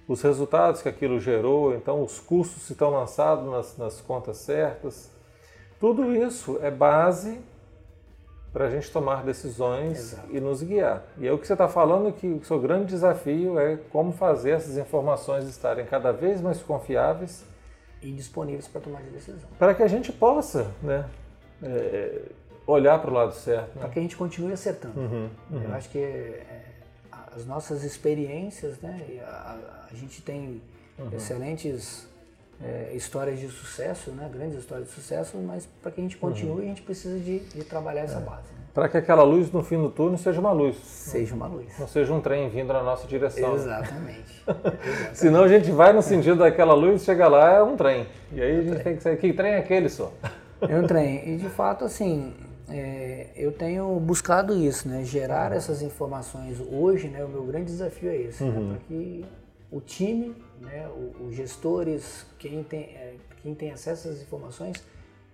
os 0.07 0.21
resultados 0.21 0.81
que 0.81 0.89
aquilo 0.89 1.19
gerou, 1.19 1.75
então 1.75 2.01
os 2.01 2.19
custos 2.19 2.63
se 2.63 2.73
estão 2.73 2.89
lançados 2.89 3.45
nas, 3.45 3.77
nas 3.77 4.01
contas 4.01 4.37
certas. 4.37 5.11
Tudo 5.79 6.15
isso 6.15 6.57
é 6.61 6.71
base 6.71 7.39
para 8.51 8.65
a 8.65 8.69
gente 8.69 8.91
tomar 8.91 9.23
decisões 9.23 10.13
Exato. 10.13 10.27
e 10.31 10.39
nos 10.39 10.63
guiar. 10.63 11.03
E 11.17 11.27
é 11.27 11.31
o 11.31 11.37
que 11.37 11.45
você 11.45 11.53
está 11.53 11.67
falando 11.67 12.11
que 12.11 12.27
o 12.27 12.43
seu 12.43 12.59
grande 12.59 12.85
desafio 12.85 13.59
é 13.59 13.77
como 13.91 14.11
fazer 14.11 14.51
essas 14.51 14.77
informações 14.77 15.47
estarem 15.47 15.85
cada 15.85 16.11
vez 16.11 16.41
mais 16.41 16.61
confiáveis 16.61 17.45
e 18.01 18.11
disponíveis 18.11 18.67
para 18.67 18.81
tomar 18.81 19.01
de 19.03 19.11
decisão. 19.11 19.49
Para 19.57 19.73
que 19.75 19.83
a 19.83 19.87
gente 19.87 20.11
possa, 20.11 20.71
né, 20.81 21.05
é, 21.61 22.21
olhar 22.65 22.99
para 22.99 23.11
o 23.11 23.13
lado 23.13 23.33
certo. 23.33 23.75
Né? 23.75 23.81
Para 23.81 23.89
que 23.89 23.99
a 23.99 24.01
gente 24.01 24.17
continue 24.17 24.53
acertando. 24.53 24.99
Uhum, 24.99 25.29
uhum. 25.51 25.63
Eu 25.63 25.73
acho 25.73 25.89
que 25.89 25.99
é, 25.99 26.65
as 27.35 27.45
nossas 27.45 27.83
experiências, 27.83 28.79
né, 28.79 29.21
a, 29.23 29.87
a, 29.91 29.95
gente 29.95 30.21
tem 30.23 30.61
uhum. 30.97 31.09
excelentes 31.13 32.08
é, 32.63 32.91
histórias 32.93 33.39
de 33.39 33.47
sucesso, 33.47 34.11
né? 34.11 34.29
grandes 34.31 34.57
histórias 34.57 34.87
de 34.87 34.93
sucesso, 34.93 35.37
mas 35.37 35.67
para 35.81 35.91
que 35.91 36.01
a 36.01 36.03
gente 36.03 36.17
continue, 36.17 36.51
uhum. 36.51 36.59
a 36.59 36.65
gente 36.65 36.81
precisa 36.81 37.17
de, 37.17 37.39
de 37.39 37.63
trabalhar 37.63 38.01
essa 38.01 38.17
é. 38.17 38.21
base. 38.21 38.51
Né? 38.51 38.59
Para 38.73 38.87
que 38.87 38.97
aquela 38.97 39.23
luz 39.23 39.51
no 39.51 39.63
fim 39.63 39.81
do 39.81 39.89
túnel 39.89 40.17
seja 40.17 40.39
uma 40.39 40.51
luz. 40.51 40.77
Seja 40.77 41.33
uma 41.33 41.47
luz. 41.47 41.67
Não 41.79 41.87
seja 41.87 42.13
um 42.13 42.21
trem 42.21 42.49
vindo 42.49 42.71
na 42.71 42.83
nossa 42.83 43.07
direção. 43.07 43.55
Exatamente. 43.55 44.43
Exatamente. 44.47 45.17
Senão 45.17 45.43
a 45.43 45.47
gente 45.47 45.71
vai 45.71 45.91
no 45.91 46.01
sentido 46.01 46.37
daquela 46.37 46.73
luz, 46.73 47.03
chega 47.03 47.27
lá, 47.27 47.53
é 47.53 47.63
um 47.63 47.75
trem. 47.75 48.07
E 48.31 48.41
aí 48.41 48.59
a 48.59 48.61
gente 48.61 48.83
tem 48.83 48.95
que 48.95 49.03
saber, 49.03 49.17
que 49.17 49.33
trem 49.33 49.53
é 49.53 49.57
aquele 49.57 49.89
só? 49.89 50.11
É 50.61 50.77
um 50.77 50.85
trem. 50.85 51.33
E 51.33 51.37
de 51.37 51.49
fato, 51.49 51.83
assim, 51.83 52.33
é, 52.69 53.27
eu 53.35 53.51
tenho 53.51 53.99
buscado 53.99 54.55
isso, 54.55 54.87
né? 54.87 55.03
Gerar 55.03 55.51
essas 55.51 55.81
informações 55.81 56.61
hoje, 56.71 57.07
né? 57.07 57.23
O 57.23 57.29
meu 57.29 57.43
grande 57.43 57.65
desafio 57.65 58.09
é 58.09 58.15
esse, 58.15 58.43
né? 58.43 58.49
uhum. 58.49 58.67
né? 58.67 58.77
para 58.77 58.87
que 58.87 59.25
o 59.71 59.81
time, 59.81 60.35
né? 60.61 60.89
os 61.19 61.35
gestores, 61.35 62.25
quem 62.37 62.63
tem, 62.63 62.81
é, 62.81 63.15
quem 63.41 63.53
tem 63.55 63.71
acesso 63.71 64.09
às 64.09 64.21
informações, 64.21 64.83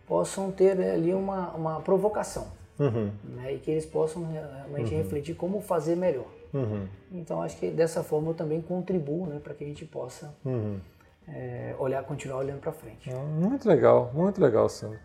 possam 0.07 0.51
ter 0.51 0.75
né, 0.75 0.91
ali 0.91 1.13
uma, 1.13 1.51
uma 1.51 1.79
provocação. 1.81 2.47
Uhum. 2.79 3.11
Né? 3.23 3.53
E 3.53 3.59
que 3.59 3.71
eles 3.71 3.85
possam 3.85 4.25
realmente 4.31 4.93
uhum. 4.93 5.01
refletir 5.01 5.35
como 5.35 5.61
fazer 5.61 5.95
melhor. 5.95 6.27
Uhum. 6.53 6.87
Então 7.11 7.41
acho 7.41 7.57
que 7.57 7.69
dessa 7.69 8.03
forma 8.03 8.29
eu 8.29 8.33
também 8.33 8.61
contribuo 8.61 9.25
né, 9.27 9.39
para 9.43 9.53
que 9.53 9.63
a 9.63 9.67
gente 9.67 9.85
possa 9.85 10.33
uhum. 10.43 10.79
é, 11.27 11.75
olhar, 11.79 12.03
continuar 12.03 12.39
olhando 12.39 12.59
para 12.59 12.71
frente. 12.71 13.09
Muito 13.13 13.67
legal, 13.67 14.11
muito 14.13 14.41
legal, 14.41 14.69
Sandro. 14.69 14.99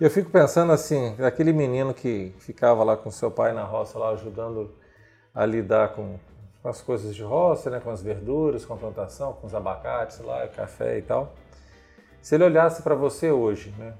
Eu 0.00 0.10
fico 0.10 0.30
pensando 0.30 0.72
assim, 0.72 1.14
aquele 1.22 1.52
menino 1.52 1.94
que 1.94 2.34
ficava 2.38 2.82
lá 2.82 2.96
com 2.96 3.10
seu 3.10 3.30
pai 3.30 3.52
na 3.52 3.64
roça, 3.64 3.98
lá 3.98 4.10
ajudando 4.10 4.74
a 5.34 5.46
lidar 5.46 5.94
com, 5.94 6.18
com 6.62 6.68
as 6.68 6.80
coisas 6.80 7.14
de 7.14 7.22
roça, 7.22 7.70
né, 7.70 7.80
com 7.80 7.90
as 7.90 8.02
verduras, 8.02 8.64
com 8.64 8.74
a 8.74 8.76
plantação, 8.76 9.32
com 9.34 9.46
os 9.46 9.54
abacates 9.54 10.18
lá, 10.20 10.46
café 10.48 10.98
e 10.98 11.02
tal. 11.02 11.34
Se 12.20 12.34
ele 12.34 12.44
olhasse 12.44 12.82
para 12.82 12.94
você 12.94 13.30
hoje, 13.30 13.74
né, 13.78 13.94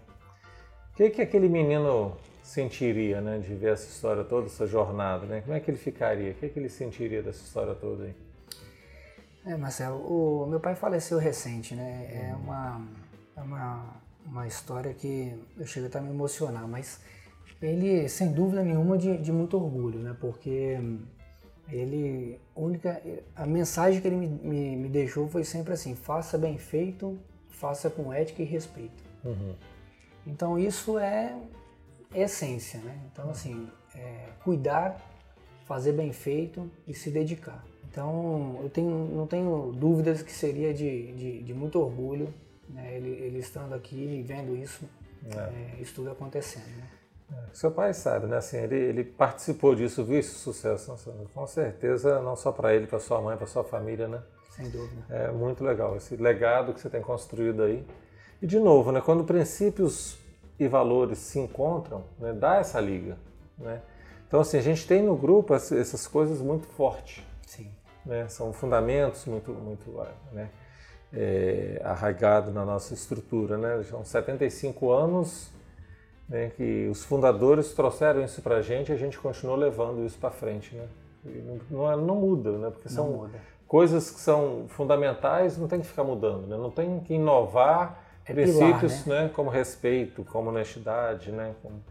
o 0.92 0.96
que, 0.96 1.11
que 1.11 1.22
aquele 1.22 1.48
menino 1.48 2.16
sentiria, 2.42 3.20
né, 3.20 3.38
de 3.38 3.54
ver 3.54 3.72
essa 3.72 3.88
história 3.88 4.24
toda, 4.24 4.46
essa 4.46 4.66
jornada, 4.66 5.26
né? 5.26 5.42
Como 5.42 5.54
é 5.54 5.61
que 5.61 5.70
ele 5.70 5.78
ficaria? 5.78 6.32
O 6.32 6.34
que, 6.34 6.48
que 6.48 6.59
ele 6.59 6.68
sentiria 6.68 7.22
dessa 7.22 7.42
história 7.44 7.74
toda 7.74 8.04
aí? 8.04 8.14
É, 9.46 9.56
Marcelo, 9.56 9.98
o 9.98 10.46
meu 10.46 10.59
pai 10.59 10.74
faleceu 10.74 11.18
recente, 11.18 11.74
né? 11.74 12.09
É 12.11 12.34
uma, 12.34 12.80
é 13.36 13.40
uma 13.40 14.00
uma 14.30 14.46
história 14.46 14.92
que 14.94 15.34
eu 15.59 15.66
chego 15.66 15.86
até 15.86 15.98
a 15.98 16.02
me 16.02 16.11
emocionar, 16.11 16.68
mas 16.68 17.00
ele, 17.61 18.09
sem 18.09 18.32
dúvida 18.32 18.62
nenhuma, 18.62 18.96
de, 18.96 19.16
de 19.18 19.32
muito 19.32 19.56
orgulho, 19.56 19.98
né? 19.98 20.16
Porque 20.20 20.78
ele, 21.70 22.40
única, 22.54 23.00
a 23.36 23.46
mensagem 23.46 24.00
que 24.00 24.08
ele 24.08 24.16
me, 24.16 24.26
me, 24.26 24.76
me, 24.76 24.88
deixou 24.88 25.28
foi 25.28 25.44
sempre 25.44 25.72
assim: 25.72 25.94
faça 25.94 26.38
bem 26.38 26.58
feito, 26.58 27.18
faça 27.48 27.90
com 27.90 28.12
ética 28.12 28.42
e 28.42 28.44
respeito. 28.44 29.02
Uhum. 29.24 29.54
Então 30.26 30.58
isso 30.58 30.98
é 30.98 31.36
essência, 32.14 32.80
né? 32.80 32.98
Então 33.12 33.30
assim, 33.30 33.68
é, 33.94 34.28
cuidar, 34.42 35.00
fazer 35.64 35.92
bem 35.92 36.12
feito 36.12 36.70
e 36.86 36.94
se 36.94 37.10
dedicar. 37.10 37.64
Então 37.90 38.60
eu 38.62 38.70
tenho, 38.70 38.90
não 39.14 39.26
tenho 39.26 39.72
dúvidas 39.72 40.22
que 40.22 40.32
seria 40.32 40.72
de, 40.72 41.12
de, 41.12 41.42
de 41.42 41.54
muito 41.54 41.78
orgulho 41.80 42.32
né? 42.68 42.96
ele, 42.96 43.10
ele, 43.10 43.38
estando 43.38 43.74
aqui 43.74 43.96
e 43.96 44.22
vendo 44.22 44.56
isso, 44.56 44.84
é. 45.30 45.38
É, 45.38 45.80
isso 45.80 45.94
tudo 45.94 46.10
acontecendo. 46.10 46.66
Né? 46.76 46.88
Seu 47.52 47.70
pai 47.70 47.92
sabe, 47.92 48.26
né? 48.26 48.38
Assim, 48.38 48.56
ele, 48.56 48.76
ele 48.76 49.04
participou 49.04 49.74
disso, 49.74 50.04
viu 50.04 50.18
esse 50.18 50.34
sucesso, 50.34 50.94
com 51.34 51.46
certeza, 51.46 52.20
não 52.20 52.36
só 52.36 52.52
para 52.52 52.74
ele, 52.74 52.86
para 52.86 52.98
sua 52.98 53.20
mãe, 53.20 53.36
para 53.36 53.46
sua 53.46 53.64
família, 53.64 54.08
né? 54.08 54.22
Sem 54.50 54.70
dúvida. 54.70 55.02
É 55.10 55.30
muito 55.30 55.62
legal 55.62 55.96
esse 55.96 56.16
legado 56.16 56.72
que 56.72 56.80
você 56.80 56.88
tem 56.88 57.02
construído 57.02 57.62
aí. 57.62 57.86
E 58.40 58.46
de 58.46 58.58
novo, 58.58 58.92
né? 58.92 59.00
Quando 59.00 59.24
princípios 59.24 60.18
e 60.58 60.66
valores 60.66 61.18
se 61.18 61.38
encontram, 61.38 62.04
né? 62.18 62.32
dá 62.32 62.56
essa 62.56 62.80
liga, 62.80 63.16
né? 63.56 63.82
Então 64.26 64.40
assim, 64.40 64.58
a 64.58 64.62
gente 64.62 64.86
tem 64.86 65.02
no 65.02 65.16
grupo 65.16 65.54
essas 65.54 66.06
coisas 66.06 66.40
muito 66.40 66.66
fortes. 66.68 67.24
Sim. 67.46 67.70
Né? 68.04 68.28
São 68.28 68.52
fundamentos 68.52 69.24
muito, 69.26 69.52
muito, 69.52 69.90
né? 70.32 70.50
é, 71.12 71.80
arraigado 71.84 72.50
na 72.50 72.64
nossa 72.64 72.94
estrutura. 72.94 73.56
Né? 73.56 73.82
São 73.84 74.04
75 74.04 74.90
anos 74.90 75.50
né, 76.28 76.50
que 76.56 76.88
os 76.90 77.04
fundadores 77.04 77.72
trouxeram 77.72 78.22
isso 78.22 78.42
para 78.42 78.56
a 78.56 78.62
gente 78.62 78.90
e 78.90 78.94
a 78.94 78.98
gente 78.98 79.18
continuou 79.18 79.56
levando 79.56 80.04
isso 80.04 80.18
para 80.18 80.30
frente. 80.30 80.74
Né? 80.74 80.86
Não, 81.24 81.60
não, 81.70 81.92
é, 81.92 81.96
não, 81.96 82.14
muda, 82.16 82.52
né? 82.52 82.70
porque 82.70 82.88
são 82.88 83.06
muda. 83.08 83.38
coisas 83.66 84.10
que 84.10 84.20
são 84.20 84.66
fundamentais, 84.68 85.56
não 85.56 85.68
tem 85.68 85.80
que 85.80 85.86
ficar 85.86 86.04
mudando, 86.04 86.46
né? 86.46 86.56
não 86.56 86.70
tem 86.70 87.00
que 87.00 87.14
inovar 87.14 88.04
é 88.24 88.32
princípios 88.32 89.02
pilar, 89.02 89.18
né? 89.20 89.24
né? 89.24 89.30
como 89.34 89.50
respeito, 89.50 90.24
como 90.24 90.50
honestidade, 90.50 91.32
né? 91.32 91.54
como 91.62 91.82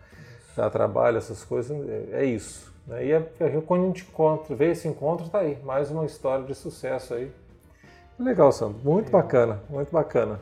trabalho, 0.71 1.17
essas 1.17 1.43
coisas, 1.43 1.77
é, 1.87 2.21
é 2.21 2.25
isso. 2.25 2.73
Né? 2.85 3.05
E 3.05 3.11
é, 3.11 3.21
quando 3.65 3.83
a 3.83 3.87
gente 3.87 4.03
encontra, 4.03 4.55
vê 4.55 4.71
esse 4.71 4.87
encontro, 4.87 5.25
está 5.25 5.39
aí, 5.39 5.57
mais 5.63 5.91
uma 5.91 6.05
história 6.05 6.45
de 6.45 6.55
sucesso 6.55 7.13
aí 7.13 7.31
Legal, 8.19 8.51
Sandro. 8.51 8.79
Muito 8.83 9.07
Legal. 9.07 9.21
bacana, 9.21 9.59
muito 9.69 9.91
bacana. 9.91 10.39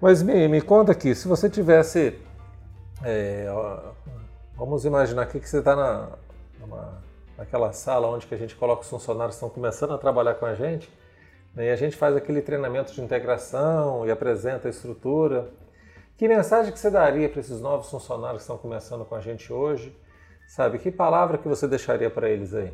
Mas 0.00 0.22
me, 0.22 0.46
me 0.46 0.60
conta 0.60 0.92
aqui, 0.92 1.14
se 1.14 1.26
você 1.26 1.50
tivesse. 1.50 2.18
É, 3.04 3.46
vamos 4.56 4.84
imaginar 4.84 5.22
aqui 5.22 5.38
que 5.38 5.48
você 5.48 5.58
está 5.58 5.76
na, 5.76 6.08
naquela 7.36 7.72
sala 7.72 8.08
onde 8.08 8.26
que 8.26 8.34
a 8.34 8.38
gente 8.38 8.56
coloca 8.56 8.82
os 8.82 8.88
funcionários 8.88 9.36
que 9.36 9.44
estão 9.44 9.50
começando 9.50 9.92
a 9.92 9.98
trabalhar 9.98 10.34
com 10.34 10.46
a 10.46 10.54
gente, 10.54 10.90
né, 11.54 11.66
e 11.66 11.70
a 11.70 11.76
gente 11.76 11.96
faz 11.96 12.16
aquele 12.16 12.40
treinamento 12.40 12.92
de 12.92 13.00
integração 13.00 14.06
e 14.06 14.10
apresenta 14.10 14.68
a 14.68 14.70
estrutura. 14.70 15.48
Que 16.16 16.26
mensagem 16.26 16.72
que 16.72 16.78
você 16.78 16.90
daria 16.90 17.28
para 17.28 17.40
esses 17.40 17.60
novos 17.60 17.90
funcionários 17.90 18.38
que 18.38 18.42
estão 18.42 18.58
começando 18.58 19.04
com 19.04 19.14
a 19.14 19.20
gente 19.20 19.52
hoje? 19.52 19.94
Sabe, 20.48 20.78
que 20.78 20.90
palavra 20.90 21.36
que 21.36 21.48
você 21.48 21.66
deixaria 21.68 22.08
para 22.08 22.30
eles 22.30 22.54
aí? 22.54 22.72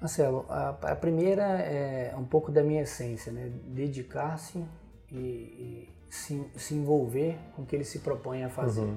Marcelo, 0.00 0.46
a, 0.48 0.70
a, 0.82 0.96
primeira 0.96 1.42
é 1.42 2.14
um 2.16 2.24
pouco 2.24 2.52
da 2.52 2.62
minha 2.62 2.82
essência, 2.82 3.32
né? 3.32 3.50
dedicar-se 3.64 4.64
e, 5.10 5.16
e 5.16 5.97
se, 6.08 6.42
se, 6.56 6.74
envolver 6.74 7.38
com 7.54 7.62
o 7.62 7.66
que 7.66 7.76
ele 7.76 7.84
se 7.84 8.00
propõe 8.00 8.44
a 8.44 8.48
fazer. 8.48 8.82
Uhum. 8.82 8.96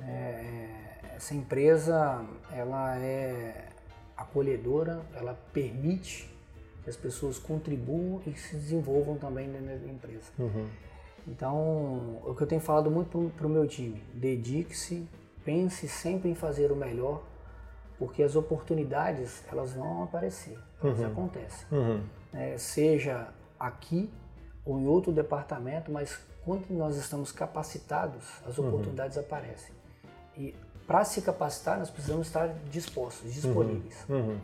É, 0.00 0.88
essa 1.16 1.34
empresa 1.34 2.24
ela 2.52 2.96
é 2.98 3.68
acolhedora, 4.16 5.02
ela 5.14 5.38
permite 5.52 6.30
que 6.82 6.90
as 6.90 6.96
pessoas 6.96 7.38
contribuam 7.38 8.20
e 8.26 8.32
se 8.34 8.56
desenvolvam 8.56 9.16
também 9.16 9.48
dentro 9.50 9.78
da 9.78 9.92
empresa. 9.92 10.30
Uhum. 10.38 10.68
Então, 11.26 12.20
o 12.24 12.34
que 12.34 12.42
eu 12.42 12.46
tenho 12.46 12.60
falado 12.60 12.90
muito 12.90 13.30
para 13.36 13.46
o 13.46 13.50
meu 13.50 13.66
time, 13.66 14.02
dedique-se, 14.14 15.06
pense 15.44 15.86
sempre 15.88 16.30
em 16.30 16.34
fazer 16.34 16.72
o 16.72 16.76
melhor, 16.76 17.22
porque 17.98 18.22
as 18.22 18.36
oportunidades 18.36 19.44
elas 19.50 19.72
vão 19.72 20.04
aparecer, 20.04 20.58
elas 20.82 20.98
uhum. 20.98 21.06
acontecem. 21.06 21.66
Uhum. 21.70 22.02
É, 22.32 22.56
seja 22.56 23.28
aqui 23.58 24.10
ou 24.68 24.78
em 24.78 24.86
outro 24.86 25.10
departamento, 25.10 25.90
mas 25.90 26.20
quando 26.44 26.68
nós 26.70 26.96
estamos 26.96 27.32
capacitados, 27.32 28.22
as 28.46 28.58
uhum. 28.58 28.68
oportunidades 28.68 29.16
uhum. 29.16 29.22
aparecem. 29.22 29.74
E 30.36 30.54
para 30.86 31.04
se 31.04 31.22
capacitar, 31.22 31.78
nós 31.78 31.88
precisamos 31.88 32.26
estar 32.26 32.48
dispostos, 32.70 33.32
disponíveis. 33.32 33.96
Uhum. 34.08 34.16
uhum. 34.16 34.38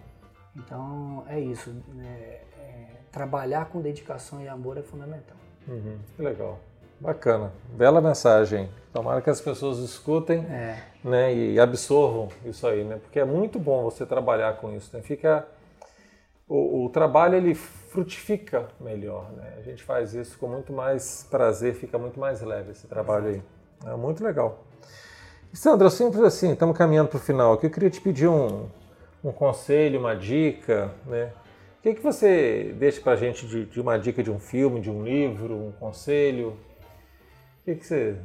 Então, 0.56 1.24
é 1.28 1.38
isso. 1.38 1.70
Né? 1.88 2.40
É, 2.58 2.86
trabalhar 3.12 3.66
com 3.66 3.82
dedicação 3.82 4.40
e 4.40 4.48
amor 4.48 4.78
é 4.78 4.82
fundamental. 4.82 5.36
Uhum. 5.68 5.98
Que 6.16 6.22
legal. 6.22 6.58
Bacana. 6.98 7.52
Bela 7.76 8.00
mensagem. 8.00 8.70
Tomara 8.92 9.20
que 9.20 9.28
as 9.28 9.40
pessoas 9.40 9.78
escutem 9.78 10.38
é. 10.46 10.80
né, 11.02 11.34
e 11.34 11.58
absorvam 11.58 12.28
isso 12.44 12.66
aí, 12.66 12.84
né? 12.84 12.98
Porque 13.02 13.18
é 13.18 13.24
muito 13.24 13.58
bom 13.58 13.82
você 13.82 14.06
trabalhar 14.06 14.56
com 14.56 14.74
isso. 14.74 14.96
Né? 14.96 15.02
Fica 15.02 15.46
o, 16.48 16.84
o, 16.84 16.90
trabalho 16.90 17.36
ele 17.36 17.54
frutifica 17.54 18.68
melhor, 18.80 19.32
né? 19.32 19.54
A 19.58 19.62
gente 19.62 19.82
faz 19.82 20.12
isso 20.14 20.38
com 20.38 20.46
muito 20.46 20.72
mais 20.72 21.26
prazer, 21.30 21.74
fica 21.74 21.98
muito 21.98 22.20
mais 22.20 22.42
leve 22.42 22.72
esse 22.72 22.86
trabalho 22.86 23.28
Exato. 23.28 23.44
aí. 23.84 23.92
É 23.92 23.96
muito 23.96 24.22
legal. 24.22 24.64
Sandra, 25.52 25.88
simples 25.88 26.22
assim, 26.22 26.52
estamos 26.52 26.76
caminhando 26.76 27.08
para 27.08 27.16
o 27.16 27.20
final 27.20 27.52
aqui. 27.52 27.66
Eu 27.66 27.70
queria 27.70 27.88
te 27.88 28.00
pedir 28.00 28.28
um, 28.28 28.66
um 29.22 29.32
conselho, 29.32 30.00
uma 30.00 30.14
dica, 30.14 30.92
né? 31.06 31.32
O 31.78 31.82
que, 31.82 31.94
que 31.94 32.02
você 32.02 32.74
deixa 32.78 33.00
para 33.00 33.12
a 33.12 33.16
gente 33.16 33.46
de, 33.46 33.66
de, 33.66 33.80
uma 33.80 33.98
dica 33.98 34.22
de 34.22 34.30
um 34.30 34.38
filme, 34.38 34.80
de 34.80 34.90
um 34.90 35.04
livro, 35.04 35.54
um 35.54 35.72
conselho? 35.72 36.56
O 37.60 37.64
que, 37.64 37.76
que 37.76 37.86
você... 37.86 38.16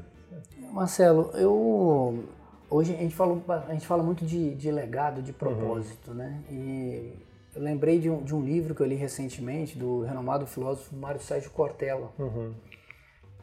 Marcelo, 0.71 1.31
eu... 1.35 2.23
Hoje 2.69 2.93
a 2.93 2.97
gente, 2.97 3.15
falou, 3.15 3.43
a 3.47 3.73
gente 3.73 3.85
fala 3.85 4.01
muito 4.01 4.25
de, 4.25 4.55
de 4.55 4.71
legado, 4.71 5.21
de 5.21 5.33
propósito, 5.33 6.11
uhum. 6.11 6.17
né? 6.17 6.41
E 6.49 7.13
eu 7.59 7.63
lembrei 7.65 7.99
de 7.99 8.09
um, 8.09 8.23
de 8.23 8.33
um 8.33 8.41
livro 8.41 8.73
que 8.73 8.81
eu 8.81 8.87
li 8.87 8.95
recentemente 8.95 9.77
do 9.77 10.03
renomado 10.03 10.47
filósofo 10.47 10.95
Mário 10.95 11.19
Sérgio 11.19 11.51
Cortella. 11.51 12.09
Uhum. 12.17 12.53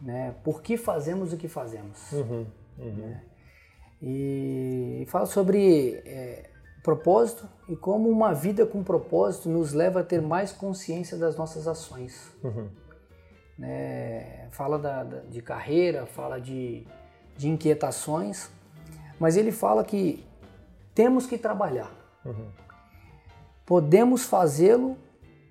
Né? 0.01 0.35
Por 0.43 0.63
que 0.63 0.79
fazemos 0.79 1.35
o 1.35 1.37
que 1.37 1.49
fazemos? 1.49 2.13
Uhum. 2.13 2.47
Uhum. 2.79 2.95
Né? 2.95 3.23
E 4.01 5.05
fala 5.09 5.27
sobre 5.27 6.01
é, 6.07 6.49
propósito 6.83 7.47
e 7.69 7.77
como 7.77 8.09
uma 8.09 8.33
vida 8.33 8.65
com 8.65 8.83
propósito 8.83 9.51
nos 9.51 9.75
leva 9.75 10.01
a 10.01 10.03
ter 10.03 10.23
mais 10.23 10.51
consciência 10.51 11.19
das 11.19 11.37
nossas 11.37 11.69
ações. 11.69 12.33
Uhum. 12.43 12.71
Né? 13.59 14.49
Fala 14.51 14.79
da, 14.79 15.05
da, 15.05 15.19
de 15.21 15.43
carreira, 15.43 16.07
fala 16.07 16.41
de, 16.41 16.87
de 17.37 17.51
inquietações, 17.51 18.51
mas 19.21 19.37
ele 19.37 19.53
fala 19.53 19.85
que 19.85 20.25
temos 20.95 21.27
que 21.27 21.37
trabalhar. 21.37 21.93
Uhum. 22.25 22.66
Podemos 23.67 24.25
fazê-lo 24.25 24.97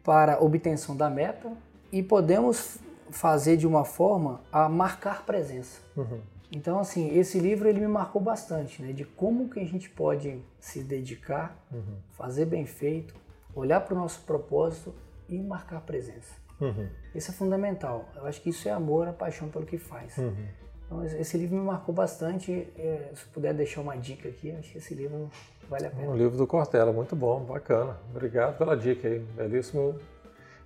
para 0.04 0.42
obtenção 0.42 0.96
da 0.96 1.10
meta 1.10 1.52
e 1.92 2.02
podemos 2.02 2.80
fazer 3.12 3.58
de 3.58 3.68
uma 3.68 3.84
forma 3.86 4.42
a 4.52 4.68
marcar 4.70 5.26
presença. 5.26 5.82
Uhum. 5.96 6.22
Então, 6.52 6.80
assim, 6.80 7.18
esse 7.18 7.40
livro 7.40 7.68
ele 7.68 7.80
me 7.80 7.88
marcou 7.88 8.22
bastante, 8.22 8.82
né? 8.82 8.94
De 8.94 9.04
como 9.04 9.50
que 9.50 9.60
a 9.60 9.66
gente 9.66 9.90
pode 9.90 10.42
se 10.60 10.82
dedicar, 10.82 11.58
uhum. 11.72 11.98
fazer 12.14 12.46
bem 12.46 12.66
feito, 12.66 13.14
olhar 13.54 13.82
para 13.82 13.94
o 13.94 13.98
nosso 13.98 14.22
propósito 14.22 14.94
e 15.28 15.38
marcar 15.38 15.82
presença. 15.82 16.34
Uhum. 16.62 16.88
Isso 17.14 17.32
é 17.32 17.34
fundamental. 17.34 18.08
Eu 18.16 18.26
acho 18.26 18.42
que 18.42 18.50
isso 18.50 18.70
é 18.70 18.72
amor, 18.72 19.08
a 19.08 19.14
paixão 19.14 19.50
pelo 19.50 19.66
que 19.66 19.78
faz. 19.78 20.18
Uhum. 20.18 20.48
Então, 20.86 21.04
esse 21.04 21.38
livro 21.38 21.58
me 21.58 21.64
marcou 21.64 21.94
bastante. 21.94 22.52
É, 22.78 23.12
se 23.14 23.26
puder 23.26 23.54
deixar 23.54 23.82
uma 23.82 23.98
dica 23.98 24.30
aqui, 24.30 24.52
acho 24.52 24.72
que 24.72 24.78
esse 24.78 24.94
livro 24.94 25.30
vale 25.70 25.88
a 25.88 25.90
pena. 25.90 26.12
Um 26.12 26.16
livro 26.16 26.38
do 26.38 26.48
Cortella, 26.48 26.92
muito 26.92 27.16
bom, 27.16 27.42
bacana. 27.42 27.98
Obrigado 28.10 28.58
pela 28.58 28.76
dica 28.76 29.08
aí, 29.08 29.20
belíssimo. 29.20 30.00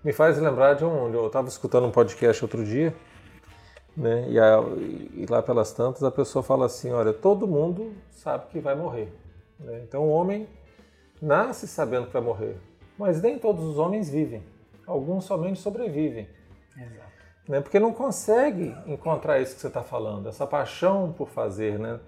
Me 0.03 0.13
faz 0.13 0.37
lembrar 0.37 0.75
de 0.75 0.85
um. 0.85 1.13
Eu 1.13 1.27
estava 1.27 1.47
escutando 1.47 1.85
um 1.85 1.91
podcast 1.91 2.43
outro 2.43 2.63
dia 2.63 2.93
né? 3.99 4.29
E, 4.29 4.39
a, 4.39 4.59
e, 5.13 5.25
lá 5.29 5.43
pelas 5.43 5.73
tantas 5.73 6.03
a 6.03 6.09
pessoa 6.09 6.41
fala 6.41 6.65
assim, 6.65 6.91
olha, 6.91 7.11
todo 7.11 7.45
mundo 7.45 7.93
sabe 8.11 8.47
que 8.47 8.59
vai 8.59 8.75
morrer. 8.75 9.13
Né? 9.59 9.81
Então 9.83 10.03
o 10.03 10.09
homem 10.09 10.47
nasce 11.21 11.67
sabendo 11.67 12.07
que 12.07 12.13
vai 12.13 12.21
morrer, 12.21 12.57
mas 12.97 13.21
nem 13.21 13.37
todos 13.37 13.63
os 13.63 13.77
homens 13.77 14.09
vivem. 14.09 14.43
Alguns 14.87 15.25
somente 15.25 15.59
sobrevivem. 15.59 16.27
Exato. 16.75 17.09
Né? 17.47 17.61
Porque 17.61 17.79
não 17.79 17.93
consegue 17.93 18.75
encontrar 18.87 19.39
isso 19.39 19.55
que 19.55 19.61
você 19.61 19.67
está 19.67 19.83
falando, 19.83 20.29
essa 20.29 20.47
paixão 20.47 21.11
por 21.11 21.29
fazer, 21.29 21.77
né? 21.77 21.99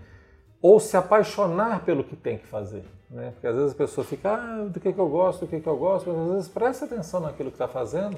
Ou 0.61 0.79
se 0.79 0.95
apaixonar 0.95 1.83
pelo 1.83 2.03
que 2.03 2.15
tem 2.15 2.37
que 2.37 2.47
fazer. 2.47 2.83
Né? 3.09 3.31
Porque 3.31 3.47
às 3.47 3.55
vezes 3.55 3.71
a 3.73 3.75
pessoa 3.75 4.05
fica, 4.05 4.33
ah, 4.33 4.65
do 4.65 4.79
que, 4.79 4.93
que 4.93 4.99
eu 4.99 5.09
gosto, 5.09 5.41
do 5.41 5.47
que, 5.47 5.59
que 5.59 5.67
eu 5.67 5.77
gosto, 5.77 6.09
mas 6.09 6.19
às 6.19 6.33
vezes 6.33 6.47
presta 6.47 6.85
atenção 6.85 7.19
naquilo 7.21 7.49
que 7.49 7.55
está 7.55 7.67
fazendo. 7.67 8.17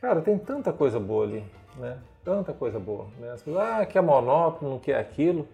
Cara, 0.00 0.20
tem 0.20 0.38
tanta 0.38 0.72
coisa 0.72 1.00
boa 1.00 1.24
ali. 1.24 1.44
Né? 1.76 1.98
tanta 2.28 2.52
coisa 2.52 2.78
boa. 2.78 3.06
Né? 3.18 3.30
As 3.30 3.42
pessoas, 3.42 3.64
ah, 3.66 3.86
que 3.86 3.96
é 3.96 4.00
monótono, 4.02 4.78
que 4.78 4.92
é 4.92 5.00
aquilo. 5.00 5.48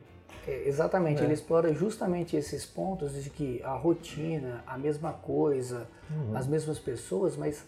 É, 0.47 0.69
exatamente, 0.69 1.21
é. 1.21 1.25
ele 1.25 1.33
explora 1.33 1.73
justamente 1.73 2.37
esses 2.37 2.67
pontos 2.67 3.23
de 3.23 3.31
que 3.31 3.63
a 3.63 3.75
rotina, 3.75 4.65
a 4.67 4.77
mesma 4.77 5.13
coisa, 5.13 5.87
uhum. 6.11 6.37
as 6.37 6.49
mesmas 6.49 6.79
pessoas, 6.79 7.37
mas 7.37 7.65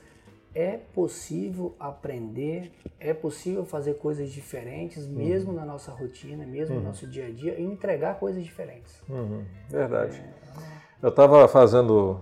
é 0.56 0.80
possível 0.94 1.74
aprender, 1.78 2.72
é 2.98 3.12
possível 3.12 3.66
fazer 3.66 3.94
coisas 3.94 4.30
diferentes, 4.30 5.06
uhum. 5.06 5.12
mesmo 5.12 5.52
na 5.52 5.66
nossa 5.66 5.92
rotina, 5.92 6.46
mesmo 6.46 6.76
uhum. 6.76 6.80
no 6.80 6.88
nosso 6.88 7.06
dia 7.06 7.26
a 7.26 7.30
dia, 7.30 7.58
e 7.58 7.62
entregar 7.62 8.18
coisas 8.18 8.42
diferentes. 8.42 9.02
Uhum. 9.08 9.44
Verdade. 9.68 10.16
É... 10.16 10.86
Eu 11.02 11.10
estava 11.10 11.46
fazendo, 11.46 12.20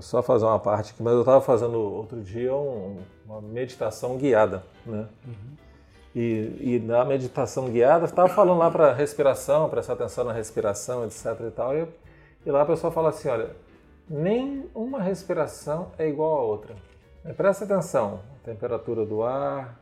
só 0.00 0.22
fazer 0.22 0.44
uma 0.44 0.60
parte 0.60 0.92
aqui, 0.92 1.02
mas 1.02 1.12
eu 1.14 1.20
estava 1.20 1.40
fazendo 1.40 1.78
outro 1.78 2.22
dia 2.22 2.54
um, 2.54 2.98
uma 3.26 3.40
meditação 3.40 4.16
guiada, 4.16 4.62
né? 4.86 5.08
Uhum 5.26 5.64
e, 6.14 6.76
e 6.76 6.78
na 6.78 7.04
meditação 7.04 7.68
guiada, 7.68 8.04
estava 8.04 8.28
falando 8.28 8.58
lá 8.58 8.70
para 8.70 8.92
respiração, 8.92 9.68
prestar 9.68 9.94
atenção 9.94 10.24
na 10.24 10.32
respiração, 10.32 11.04
etc 11.04 11.26
e 11.48 11.50
tal, 11.50 11.76
e, 11.76 11.88
e 12.46 12.50
lá 12.50 12.62
a 12.62 12.66
pessoa 12.66 12.92
fala 12.92 13.08
assim, 13.08 13.28
olha, 13.28 13.50
nem 14.08 14.64
uma 14.74 15.02
respiração 15.02 15.90
é 15.98 16.08
igual 16.08 16.36
a 16.36 16.42
outra. 16.42 16.76
Presta 17.32 17.64
atenção, 17.64 18.20
a 18.36 18.44
temperatura 18.44 19.06
do 19.06 19.22
ar 19.22 19.80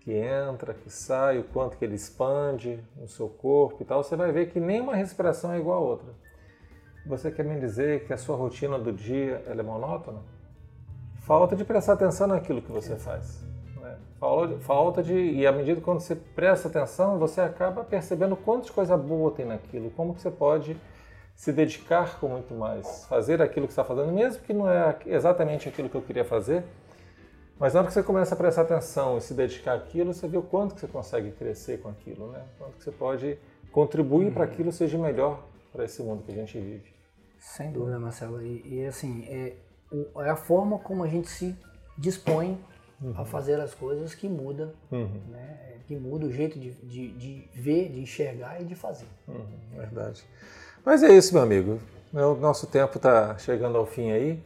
que 0.00 0.12
entra, 0.12 0.74
que 0.74 0.90
sai, 0.90 1.38
o 1.38 1.44
quanto 1.44 1.76
que 1.76 1.84
ele 1.84 1.94
expande 1.94 2.82
no 2.96 3.08
seu 3.08 3.28
corpo 3.28 3.82
e 3.82 3.84
tal, 3.84 4.02
você 4.02 4.16
vai 4.16 4.32
ver 4.32 4.50
que 4.50 4.58
nenhuma 4.58 4.94
respiração 4.94 5.52
é 5.52 5.58
igual 5.58 5.78
a 5.78 5.80
outra. 5.80 6.08
Você 7.06 7.30
quer 7.30 7.44
me 7.44 7.58
dizer 7.60 8.04
que 8.06 8.12
a 8.12 8.16
sua 8.16 8.36
rotina 8.36 8.78
do 8.78 8.92
dia 8.92 9.42
é 9.46 9.62
monótona? 9.62 10.20
Falta 11.22 11.54
de 11.54 11.64
prestar 11.64 11.94
atenção 11.94 12.26
naquilo 12.26 12.60
que 12.62 12.70
você 12.70 12.96
faz. 12.96 13.44
Falta 14.60 15.02
de. 15.02 15.14
E 15.14 15.46
à 15.46 15.52
medida 15.52 15.80
que 15.80 15.86
você 15.86 16.16
presta 16.16 16.68
atenção, 16.68 17.18
você 17.18 17.40
acaba 17.40 17.84
percebendo 17.84 18.36
quantas 18.36 18.70
coisa 18.70 18.96
boa 18.96 19.30
tem 19.30 19.44
naquilo, 19.44 19.90
como 19.90 20.14
que 20.14 20.20
você 20.20 20.30
pode 20.30 20.76
se 21.36 21.52
dedicar 21.52 22.18
com 22.18 22.28
muito 22.28 22.54
mais, 22.54 23.04
fazer 23.04 23.42
aquilo 23.42 23.66
que 23.66 23.72
está 23.72 23.84
fazendo, 23.84 24.10
mesmo 24.10 24.42
que 24.42 24.54
não 24.54 24.68
é 24.68 24.96
exatamente 25.04 25.68
aquilo 25.68 25.88
que 25.88 25.94
eu 25.94 26.02
queria 26.02 26.24
fazer, 26.24 26.64
mas 27.60 27.74
na 27.74 27.80
hora 27.80 27.88
que 27.88 27.94
você 27.94 28.02
começa 28.02 28.34
a 28.34 28.38
prestar 28.38 28.62
atenção 28.62 29.18
e 29.18 29.20
se 29.20 29.34
dedicar 29.34 29.74
àquilo, 29.74 30.12
você 30.12 30.26
vê 30.26 30.38
o 30.38 30.42
quanto 30.42 30.74
que 30.74 30.80
você 30.80 30.86
consegue 30.86 31.30
crescer 31.32 31.80
com 31.80 31.90
aquilo, 31.90 32.32
né? 32.32 32.42
Quanto 32.58 32.76
que 32.76 32.84
você 32.84 32.90
pode 32.90 33.38
contribuir 33.70 34.26
uhum. 34.26 34.32
para 34.32 34.44
aquilo 34.44 34.72
seja 34.72 34.98
melhor 34.98 35.46
para 35.72 35.84
esse 35.84 36.02
mundo 36.02 36.22
que 36.22 36.32
a 36.32 36.34
gente 36.34 36.58
vive. 36.58 36.94
Sem 37.38 37.70
dúvida, 37.70 37.98
Marcelo. 37.98 38.42
E, 38.42 38.62
e 38.66 38.86
assim, 38.86 39.24
é, 39.28 39.56
é 40.16 40.30
a 40.30 40.36
forma 40.36 40.78
como 40.78 41.04
a 41.04 41.08
gente 41.08 41.28
se 41.28 41.56
dispõe 41.96 42.58
uhum. 43.00 43.12
a 43.16 43.24
fazer 43.24 43.60
as 43.60 43.74
coisas 43.74 44.14
que 44.14 44.28
muda, 44.28 44.74
uhum. 44.90 45.20
né? 45.28 45.76
que 45.86 45.96
muda 45.96 46.26
o 46.26 46.32
jeito 46.32 46.58
de, 46.58 46.72
de, 46.72 47.12
de, 47.12 47.48
ver, 47.54 47.90
de 47.90 48.00
enxergar 48.00 48.60
e 48.60 48.64
de 48.64 48.74
fazer. 48.74 49.06
Uhum, 49.28 49.46
verdade. 49.76 50.24
Mas 50.86 51.02
é 51.02 51.12
isso, 51.12 51.34
meu 51.34 51.42
amigo. 51.42 51.80
O 52.14 52.34
nosso 52.36 52.64
tempo 52.68 52.96
está 52.96 53.36
chegando 53.38 53.76
ao 53.76 53.84
fim 53.84 54.12
aí. 54.12 54.40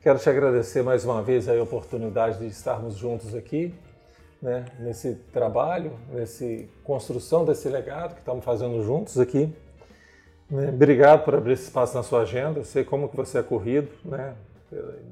Quero 0.00 0.18
te 0.18 0.26
agradecer 0.30 0.82
mais 0.82 1.04
uma 1.04 1.20
vez 1.20 1.46
a 1.50 1.62
oportunidade 1.62 2.38
de 2.38 2.46
estarmos 2.46 2.96
juntos 2.96 3.34
aqui, 3.34 3.74
né, 4.40 4.64
nesse 4.78 5.16
trabalho, 5.34 5.92
nessa 6.08 6.46
construção 6.82 7.44
desse 7.44 7.68
legado 7.68 8.14
que 8.14 8.20
estamos 8.20 8.42
fazendo 8.42 8.82
juntos 8.82 9.20
aqui. 9.20 9.54
Né. 10.50 10.70
Obrigado 10.70 11.26
por 11.26 11.34
abrir 11.34 11.52
esse 11.52 11.64
espaço 11.64 11.94
na 11.94 12.02
sua 12.02 12.22
agenda. 12.22 12.60
Eu 12.60 12.64
sei 12.64 12.84
como 12.84 13.06
que 13.06 13.16
você 13.16 13.40
é 13.40 13.42
corrido, 13.42 13.90
né? 14.02 14.34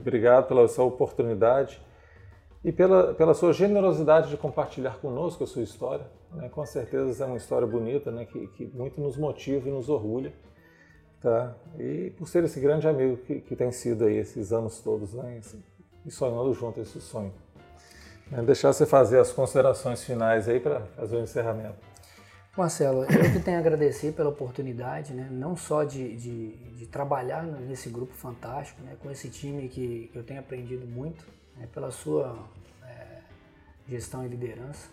Obrigado 0.01 0.49
pela 0.49 0.66
sua 0.66 0.87
oportunidade 0.87 1.78
e 2.64 2.72
pela, 2.72 3.12
pela 3.12 3.35
sua 3.35 3.53
generosidade 3.53 4.31
de 4.31 4.39
compartilhar 4.39 4.97
conosco 4.99 5.45
a 5.45 5.47
sua 5.47 5.62
história. 5.62 6.07
Né? 6.33 6.49
Com 6.49 6.64
certeza 6.64 7.22
é 7.22 7.26
uma 7.26 7.37
história 7.37 7.66
bonita, 7.66 8.11
né? 8.11 8.24
que, 8.24 8.47
que 8.47 8.64
muito 8.74 8.99
nos 8.99 9.18
motiva 9.18 9.68
e 9.68 9.72
nos 9.72 9.91
orgulha. 9.91 10.33
Tá? 11.21 11.55
E 11.79 12.12
por 12.16 12.27
ser 12.27 12.45
esse 12.45 12.59
grande 12.61 12.89
amigo 12.89 13.18
que, 13.18 13.41
que 13.41 13.55
tem 13.55 13.71
sido 13.71 14.05
aí 14.05 14.16
esses 14.16 14.53
anos 14.53 14.81
todos, 14.81 15.12
né? 15.12 15.41
e 16.05 16.11
sonhando 16.11 16.53
junto 16.55 16.81
esse 16.81 17.01
sonho. 17.01 17.33
Deixar 18.47 18.73
você 18.73 18.87
fazer 18.87 19.18
as 19.18 19.33
considerações 19.33 20.05
finais 20.05 20.49
aí 20.49 20.61
para 20.61 20.81
fazer 20.97 21.16
o 21.16 21.21
encerramento. 21.21 21.91
Marcelo, 22.57 23.05
eu 23.05 23.33
que 23.33 23.41
tenho 23.41 23.57
a 23.57 23.61
agradecer 23.61 24.12
pela 24.12 24.29
oportunidade, 24.29 25.12
né? 25.12 25.29
não 25.31 25.57
só 25.57 25.85
de, 25.85 26.16
de, 26.16 26.57
de 26.77 26.87
trabalhar 26.87 27.43
nesse 27.43 27.89
grupo 27.89 28.12
fantástico, 28.12 28.83
né? 28.83 28.97
com 29.01 29.11
esse 29.11 29.29
time 29.29 29.68
que, 29.68 30.09
que 30.12 30.18
eu 30.18 30.23
tenho 30.23 30.41
aprendido 30.41 30.87
muito, 30.87 31.25
né? 31.57 31.68
pela 31.73 31.91
sua 31.91 32.37
é, 32.83 33.18
gestão 33.89 34.25
e 34.25 34.29
liderança. 34.29 34.89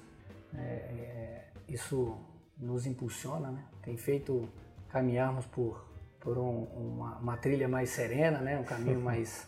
É, 0.55 0.61
é, 0.61 1.43
isso 1.67 2.17
nos 2.57 2.85
impulsiona, 2.85 3.51
né? 3.51 3.63
tem 3.81 3.97
feito 3.97 4.47
caminharmos 4.89 5.45
por, 5.47 5.85
por 6.27 6.37
um, 6.37 6.63
uma, 6.75 7.17
uma, 7.19 7.37
trilha 7.37 7.69
mais 7.69 7.89
serena, 7.89 8.39
né? 8.39 8.59
um 8.59 8.63
caminho 8.65 8.99
mais 8.99 9.47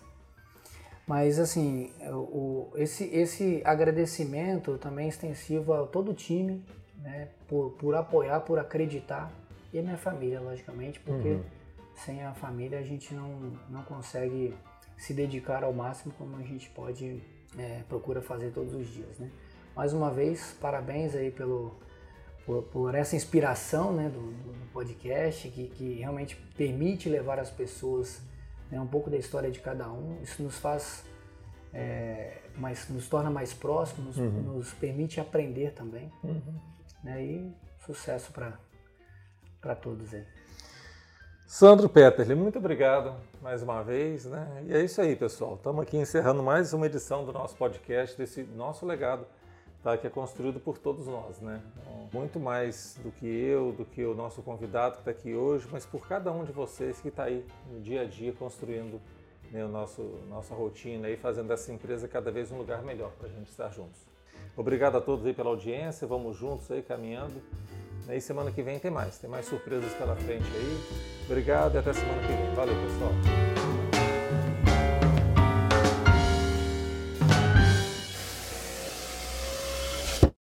mas, 1.09 1.39
assim, 1.39 1.91
o, 2.07 2.71
esse, 2.75 3.03
esse 3.05 3.63
agradecimento 3.65 4.77
também 4.77 5.07
é 5.07 5.09
extensivo 5.09 5.73
a 5.73 5.87
todo 5.87 6.11
o 6.11 6.13
time, 6.13 6.63
né, 7.01 7.29
por, 7.47 7.71
por 7.79 7.95
apoiar, 7.95 8.41
por 8.41 8.59
acreditar, 8.59 9.31
e 9.73 9.79
a 9.79 9.81
minha 9.81 9.97
família, 9.97 10.39
logicamente, 10.39 10.99
porque 10.99 11.29
uhum. 11.29 11.43
sem 11.95 12.21
a 12.23 12.35
família 12.35 12.77
a 12.77 12.83
gente 12.83 13.11
não, 13.15 13.53
não 13.71 13.81
consegue 13.81 14.53
se 14.99 15.11
dedicar 15.11 15.63
ao 15.63 15.73
máximo 15.73 16.13
como 16.15 16.37
a 16.37 16.43
gente 16.43 16.69
pode, 16.69 17.23
é, 17.57 17.81
procura 17.89 18.21
fazer 18.21 18.51
todos 18.51 18.75
os 18.75 18.87
dias, 18.87 19.17
né. 19.17 19.31
Mais 19.75 19.93
uma 19.93 20.11
vez, 20.11 20.55
parabéns 20.61 21.15
aí 21.15 21.31
pelo, 21.31 21.75
por, 22.45 22.63
por 22.63 22.95
essa 22.95 23.15
inspiração 23.15 23.93
né, 23.93 24.09
do, 24.09 24.31
do 24.31 24.71
podcast, 24.71 25.47
que, 25.49 25.67
que 25.67 25.93
realmente 25.95 26.35
permite 26.55 27.09
levar 27.09 27.39
as 27.39 27.49
pessoas 27.49 28.21
né, 28.71 28.79
um 28.79 28.87
pouco 28.87 29.09
da 29.09 29.17
história 29.17 29.51
de 29.51 29.59
cada 29.59 29.91
um. 29.91 30.21
Isso 30.21 30.41
nos 30.41 30.57
faz, 30.57 31.03
é, 31.73 32.37
mais, 32.55 32.87
nos 32.89 33.07
torna 33.07 33.29
mais 33.29 33.53
próximos, 33.53 34.17
nos, 34.17 34.33
uhum. 34.33 34.41
nos 34.53 34.73
permite 34.73 35.19
aprender 35.19 35.73
também. 35.73 36.11
Uhum. 36.23 36.59
Né, 37.03 37.23
e 37.23 37.55
sucesso 37.85 38.31
para 38.31 39.75
todos 39.75 40.13
aí. 40.13 40.25
Sandro 41.45 41.89
Peterle, 41.89 42.35
muito 42.35 42.59
obrigado 42.59 43.15
mais 43.41 43.63
uma 43.63 43.81
vez. 43.81 44.25
Né? 44.25 44.65
E 44.67 44.73
é 44.73 44.83
isso 44.83 45.01
aí, 45.01 45.15
pessoal. 45.15 45.55
Estamos 45.55 45.81
aqui 45.81 45.97
encerrando 45.97 46.43
mais 46.43 46.73
uma 46.73 46.85
edição 46.85 47.25
do 47.25 47.33
nosso 47.33 47.55
podcast, 47.55 48.15
desse 48.15 48.43
nosso 48.43 48.85
legado 48.85 49.25
tá, 49.83 49.97
que 49.97 50.07
é 50.07 50.09
construído 50.09 50.59
por 50.59 50.77
todos 50.77 51.07
nós, 51.07 51.39
né? 51.39 51.61
Muito 52.11 52.39
mais 52.39 52.97
do 53.03 53.11
que 53.11 53.27
eu, 53.27 53.71
do 53.71 53.85
que 53.85 54.03
o 54.03 54.13
nosso 54.13 54.41
convidado 54.41 54.95
que 54.95 55.01
está 55.01 55.11
aqui 55.11 55.33
hoje, 55.33 55.67
mas 55.71 55.85
por 55.85 56.07
cada 56.07 56.31
um 56.31 56.43
de 56.43 56.51
vocês 56.51 56.99
que 56.99 57.09
está 57.09 57.25
aí 57.25 57.45
no 57.71 57.79
dia 57.79 58.01
a 58.01 58.05
dia 58.05 58.33
construindo 58.33 58.99
né, 59.51 59.63
o 59.63 59.69
nosso 59.69 60.01
nossa 60.29 60.53
rotina 60.53 61.09
e 61.09 61.17
fazendo 61.17 61.51
essa 61.53 61.71
empresa 61.71 62.07
cada 62.07 62.31
vez 62.31 62.51
um 62.51 62.57
lugar 62.57 62.81
melhor 62.81 63.11
para 63.11 63.27
a 63.27 63.31
gente 63.31 63.49
estar 63.49 63.69
juntos. 63.69 63.99
Obrigado 64.57 64.97
a 64.97 65.01
todos 65.01 65.25
aí 65.25 65.33
pela 65.33 65.49
audiência, 65.49 66.07
vamos 66.07 66.35
juntos 66.35 66.69
aí 66.71 66.81
caminhando. 66.81 67.41
E 68.09 68.19
semana 68.19 68.51
que 68.51 68.63
vem 68.63 68.79
tem 68.79 68.89
mais, 68.89 69.19
tem 69.19 69.29
mais 69.29 69.45
surpresas 69.45 69.93
pela 69.93 70.15
frente 70.15 70.47
aí. 70.55 71.25
Obrigado 71.25 71.75
e 71.75 71.77
até 71.77 71.93
semana 71.93 72.21
que 72.21 72.27
vem. 72.27 72.55
Valeu, 72.55 72.75
pessoal. 72.75 73.78